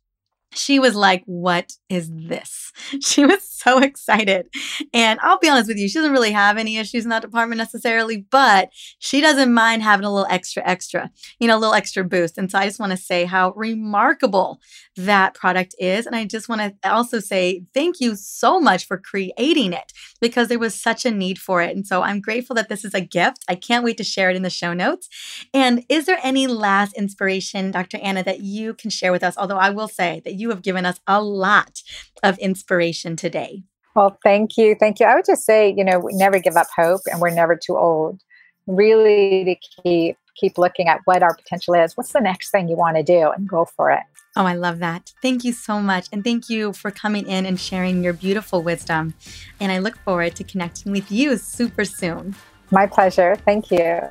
she 0.57 0.79
was 0.79 0.95
like, 0.95 1.23
What 1.25 1.73
is 1.89 2.09
this? 2.11 2.71
She 3.01 3.25
was 3.25 3.47
so 3.65 3.79
excited. 3.79 4.47
And 4.93 5.19
I'll 5.21 5.39
be 5.39 5.49
honest 5.49 5.69
with 5.69 5.77
you, 5.77 5.87
she 5.87 5.95
doesn't 5.95 6.11
really 6.11 6.31
have 6.31 6.57
any 6.57 6.77
issues 6.77 7.03
in 7.03 7.09
that 7.09 7.21
department 7.21 7.57
necessarily, 7.57 8.25
but 8.29 8.69
she 8.99 9.21
doesn't 9.21 9.53
mind 9.53 9.81
having 9.81 10.05
a 10.05 10.13
little 10.13 10.27
extra, 10.29 10.61
extra, 10.65 11.09
you 11.39 11.47
know, 11.47 11.57
a 11.57 11.59
little 11.59 11.73
extra 11.73 12.03
boost. 12.03 12.37
And 12.37 12.51
so 12.51 12.59
I 12.59 12.65
just 12.65 12.79
want 12.79 12.91
to 12.91 12.97
say 12.97 13.25
how 13.25 13.53
remarkable 13.55 14.59
that 14.97 15.33
product 15.33 15.75
is. 15.79 16.05
And 16.05 16.15
I 16.15 16.25
just 16.25 16.47
want 16.47 16.61
to 16.61 16.91
also 16.91 17.19
say 17.19 17.63
thank 17.73 17.99
you 17.99 18.15
so 18.15 18.59
much 18.59 18.85
for 18.85 18.97
creating 18.97 19.73
it 19.73 19.91
because 20.21 20.47
there 20.47 20.59
was 20.59 20.79
such 20.79 21.05
a 21.05 21.11
need 21.11 21.39
for 21.39 21.61
it. 21.61 21.75
And 21.75 21.87
so 21.87 22.01
I'm 22.01 22.21
grateful 22.21 22.55
that 22.55 22.69
this 22.69 22.85
is 22.85 22.93
a 22.93 23.01
gift. 23.01 23.43
I 23.47 23.55
can't 23.55 23.83
wait 23.83 23.97
to 23.97 24.03
share 24.03 24.29
it 24.29 24.35
in 24.35 24.43
the 24.43 24.49
show 24.49 24.73
notes. 24.73 25.09
And 25.53 25.83
is 25.89 26.05
there 26.05 26.19
any 26.23 26.47
last 26.47 26.93
inspiration, 26.93 27.71
Dr. 27.71 27.97
Anna, 28.01 28.23
that 28.23 28.41
you 28.41 28.73
can 28.73 28.89
share 28.89 29.11
with 29.11 29.23
us? 29.23 29.37
Although 29.37 29.57
I 29.57 29.69
will 29.69 29.87
say 29.87 30.21
that 30.23 30.35
you 30.35 30.44
have 30.49 30.61
given 30.61 30.85
us 30.85 30.99
a 31.07 31.21
lot 31.21 31.81
of 32.23 32.37
inspiration 32.39 33.15
today. 33.15 33.63
Well, 33.95 34.17
thank 34.23 34.57
you. 34.57 34.75
Thank 34.79 34.99
you. 34.99 35.05
I 35.05 35.15
would 35.15 35.25
just 35.25 35.45
say, 35.45 35.73
you 35.75 35.83
know, 35.83 35.99
we 35.99 36.13
never 36.13 36.39
give 36.39 36.57
up 36.57 36.67
hope 36.75 37.01
and 37.09 37.21
we're 37.21 37.29
never 37.29 37.55
too 37.55 37.77
old. 37.77 38.21
Really 38.67 39.45
to 39.45 39.83
keep 39.83 40.17
keep 40.35 40.57
looking 40.57 40.87
at 40.87 40.99
what 41.05 41.23
our 41.23 41.33
potential 41.33 41.73
is. 41.73 41.95
What's 41.95 42.11
the 42.11 42.19
next 42.19 42.51
thing 42.51 42.67
you 42.67 42.75
want 42.75 42.97
to 42.97 43.03
do 43.03 43.31
and 43.31 43.47
go 43.47 43.65
for 43.65 43.89
it. 43.89 44.03
Oh, 44.35 44.45
I 44.45 44.53
love 44.53 44.79
that. 44.79 45.13
Thank 45.21 45.45
you 45.45 45.53
so 45.53 45.79
much. 45.79 46.07
And 46.11 46.23
thank 46.23 46.49
you 46.49 46.73
for 46.73 46.91
coming 46.91 47.25
in 47.25 47.45
and 47.45 47.57
sharing 47.57 48.03
your 48.03 48.11
beautiful 48.11 48.61
wisdom. 48.61 49.13
And 49.61 49.71
I 49.71 49.77
look 49.77 49.97
forward 49.99 50.35
to 50.35 50.43
connecting 50.43 50.91
with 50.91 51.09
you 51.09 51.37
super 51.37 51.85
soon. 51.85 52.35
My 52.69 52.85
pleasure. 52.85 53.37
Thank 53.45 53.71
you. 53.71 54.01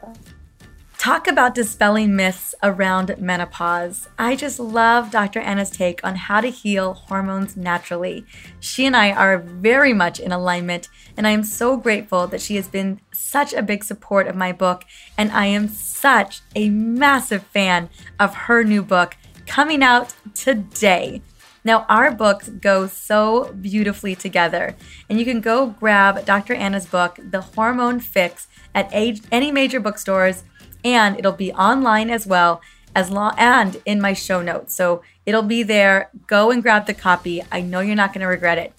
Talk 1.05 1.29
about 1.29 1.55
dispelling 1.55 2.17
myths 2.17 2.55
around 2.63 3.15
menopause. 3.19 4.09
I 4.19 4.37
just 4.37 4.59
love 4.59 5.11
Dr. 5.11 5.39
Anna's 5.39 5.69
take 5.69 6.03
on 6.03 6.17
how 6.17 6.41
to 6.41 6.49
heal 6.49 6.95
hormones 6.95 7.59
naturally. 7.59 8.25
She 8.59 8.87
and 8.87 8.97
I 8.97 9.13
are 9.13 9.37
very 9.37 9.93
much 9.93 10.19
in 10.19 10.33
alignment, 10.33 10.89
and 11.15 11.27
I 11.27 11.33
am 11.33 11.45
so 11.45 11.77
grateful 11.77 12.27
that 12.29 12.41
she 12.41 12.57
has 12.57 12.69
been 12.69 13.03
such 13.13 13.53
a 13.53 13.61
big 13.61 13.85
support 13.85 14.27
of 14.27 14.35
my 14.35 14.51
book, 14.51 14.87
and 15.19 15.31
I 15.31 15.45
am 15.45 15.69
such 15.69 16.41
a 16.57 16.71
massive 16.71 17.43
fan 17.43 17.91
of 18.19 18.35
her 18.35 18.65
new 18.65 18.83
book 18.83 19.15
coming 19.47 19.83
out 19.83 20.15
today. 20.33 21.21
Now, 21.67 21.85
our 21.91 22.13
books 22.13 22.49
go 22.49 22.87
so 22.87 23.53
beautifully 23.61 24.15
together, 24.15 24.75
and 25.11 25.19
you 25.19 25.27
can 25.27 25.43
go 25.43 25.67
grab 25.67 26.25
Dr. 26.25 26.55
Anna's 26.55 26.87
book, 26.87 27.19
The 27.23 27.43
Hormone 27.43 28.01
Fix, 28.01 28.49
at 28.75 28.89
any 28.93 29.53
major 29.53 29.79
bookstores 29.79 30.43
and 30.85 31.19
it'll 31.19 31.33
be 31.33 31.53
online 31.53 32.11
as 32.11 32.27
well 32.27 32.61
as 32.95 33.11
long 33.11 33.35
and 33.37 33.81
in 33.85 34.01
my 34.01 34.13
show 34.13 34.41
notes. 34.43 34.75
So 34.75 35.03
it'll 35.27 35.43
be 35.43 35.63
there. 35.63 36.11
Go 36.27 36.51
and 36.51 36.63
grab 36.63 36.87
the 36.87 36.95
copy. 36.95 37.43
I 37.51 37.61
know 37.61 37.81
you're 37.81 37.97
not 37.97 38.13
going 38.13 38.21
to 38.21 38.29
regret 38.29 38.59
it. 38.59 38.73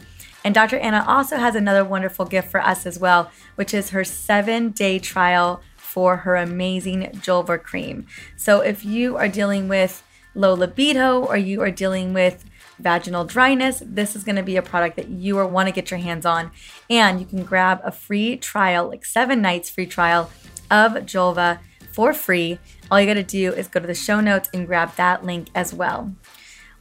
And 0.43 0.53
Dr. 0.53 0.77
Anna 0.77 1.03
also 1.07 1.37
has 1.37 1.55
another 1.55 1.83
wonderful 1.83 2.25
gift 2.25 2.51
for 2.51 2.61
us 2.61 2.85
as 2.85 2.99
well, 2.99 3.31
which 3.55 3.73
is 3.73 3.89
her 3.89 4.03
seven 4.03 4.69
day 4.69 4.99
trial 4.99 5.61
for 5.75 6.17
her 6.17 6.35
amazing 6.35 7.03
Julva 7.15 7.61
cream. 7.61 8.05
So 8.37 8.61
if 8.61 8.85
you 8.85 9.17
are 9.17 9.27
dealing 9.27 9.67
with 9.67 10.03
low 10.35 10.53
libido 10.53 11.25
or 11.25 11.37
you 11.37 11.61
are 11.61 11.71
dealing 11.71 12.13
with 12.13 12.45
vaginal 12.77 13.25
dryness, 13.25 13.81
this 13.83 14.15
is 14.15 14.23
going 14.23 14.35
to 14.35 14.43
be 14.43 14.57
a 14.57 14.61
product 14.61 14.97
that 14.97 15.07
you 15.07 15.35
want 15.47 15.67
to 15.67 15.73
get 15.73 15.89
your 15.89 15.99
hands 15.99 16.25
on. 16.25 16.51
And 16.89 17.19
you 17.19 17.25
can 17.25 17.43
grab 17.43 17.81
a 17.83 17.91
free 17.91 18.37
trial, 18.37 18.89
like 18.89 19.03
seven 19.03 19.41
nights 19.41 19.69
free 19.69 19.87
trial 19.87 20.29
of 20.69 20.93
Julva 20.93 21.59
for 21.95 22.13
free. 22.13 22.59
All 22.91 22.99
you 22.99 23.07
got 23.07 23.13
to 23.13 23.23
do 23.23 23.53
is 23.53 23.69
go 23.69 23.79
to 23.79 23.87
the 23.87 23.95
show 23.95 24.19
notes 24.19 24.49
and 24.53 24.67
grab 24.67 24.95
that 24.97 25.23
link 25.23 25.47
as 25.55 25.73
well. 25.73 26.13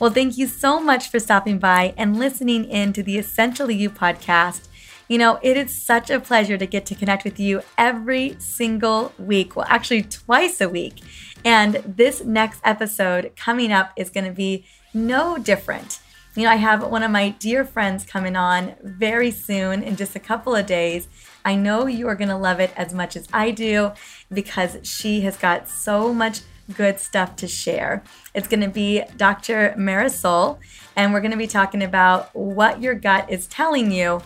Well, 0.01 0.11
thank 0.11 0.37
you 0.37 0.49
so 0.49 0.81
much 0.81 1.09
for 1.09 1.21
stopping 1.21 1.59
by 1.61 1.95
and 1.97 2.19
listening 2.19 2.65
in 2.65 2.93
to 2.95 3.03
the 3.03 3.17
Essentially 3.17 3.77
You 3.77 3.91
podcast. 3.91 4.67
You 5.07 5.19
know, 5.19 5.39
it 5.41 5.57
is 5.57 5.73
such 5.81 6.11
a 6.11 6.19
pleasure 6.19 6.59
to 6.59 6.67
get 6.67 6.85
to 6.87 6.97
connect 6.97 7.23
with 7.23 7.39
you 7.39 7.63
every 7.79 8.35
single 8.41 9.13
week. 9.17 9.55
Well, 9.55 9.67
actually, 9.69 10.03
twice 10.03 10.61
a 10.61 10.69
week. 10.69 11.01
And 11.45 11.75
this 11.87 12.25
next 12.25 12.61
episode 12.65 13.33
coming 13.37 13.71
up 13.71 13.93
is 13.97 14.11
going 14.11 14.25
to 14.25 14.33
be 14.33 14.65
no 14.93 15.39
different. 15.39 16.01
You 16.37 16.43
know, 16.43 16.51
I 16.51 16.57
have 16.57 16.83
one 16.91 17.05
of 17.05 17.13
my 17.13 17.29
dear 17.29 17.65
friends 17.65 18.05
coming 18.05 18.35
on 18.35 18.75
very 18.83 19.31
soon 19.31 19.85
in 19.85 19.95
just 19.95 20.17
a 20.17 20.19
couple 20.21 20.57
of 20.57 20.67
days. 20.67 21.07
I 21.45 21.55
know 21.55 21.87
you 21.87 22.09
are 22.09 22.17
going 22.17 22.29
to 22.29 22.37
love 22.37 22.59
it 22.59 22.73
as 22.77 22.93
much 22.93 23.15
as 23.15 23.29
I 23.33 23.53
do 23.53 23.93
because 24.33 24.79
she 24.83 25.21
has 25.21 25.37
got 25.37 25.69
so 25.69 26.13
much 26.13 26.41
good 26.75 26.99
stuff 26.99 27.37
to 27.37 27.47
share. 27.47 28.03
It's 28.35 28.49
going 28.49 28.63
to 28.63 28.69
be 28.69 29.05
Dr. 29.17 29.77
Marisol, 29.79 30.59
and 30.97 31.13
we're 31.13 31.21
going 31.21 31.31
to 31.31 31.37
be 31.37 31.47
talking 31.47 31.85
about 31.85 32.35
what 32.35 32.83
your 32.83 32.95
gut 32.95 33.31
is 33.31 33.47
telling 33.47 33.93
you 33.93 34.21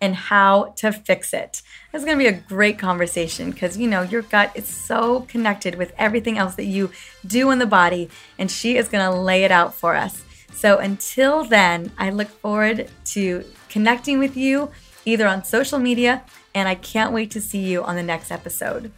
and 0.00 0.16
how 0.16 0.74
to 0.78 0.90
fix 0.90 1.32
it. 1.32 1.62
It's 1.92 2.04
going 2.04 2.18
to 2.18 2.24
be 2.24 2.26
a 2.26 2.32
great 2.32 2.76
conversation 2.76 3.52
because 3.52 3.76
you 3.76 3.86
know 3.86 4.02
your 4.02 4.22
gut 4.22 4.50
is 4.56 4.66
so 4.66 5.20
connected 5.28 5.76
with 5.76 5.92
everything 5.96 6.38
else 6.38 6.56
that 6.56 6.64
you 6.64 6.90
do 7.24 7.52
in 7.52 7.60
the 7.60 7.66
body, 7.66 8.10
and 8.36 8.50
she 8.50 8.76
is 8.76 8.88
going 8.88 9.08
to 9.08 9.16
lay 9.16 9.44
it 9.44 9.52
out 9.52 9.74
for 9.74 9.94
us. 9.94 10.24
So 10.62 10.78
until 10.78 11.42
then, 11.42 11.90
I 11.98 12.10
look 12.10 12.28
forward 12.28 12.88
to 13.06 13.44
connecting 13.68 14.20
with 14.20 14.36
you 14.36 14.70
either 15.04 15.26
on 15.26 15.42
social 15.42 15.80
media, 15.80 16.22
and 16.54 16.68
I 16.68 16.76
can't 16.76 17.12
wait 17.12 17.32
to 17.32 17.40
see 17.40 17.58
you 17.58 17.82
on 17.82 17.96
the 17.96 18.02
next 18.04 18.30
episode. 18.30 18.92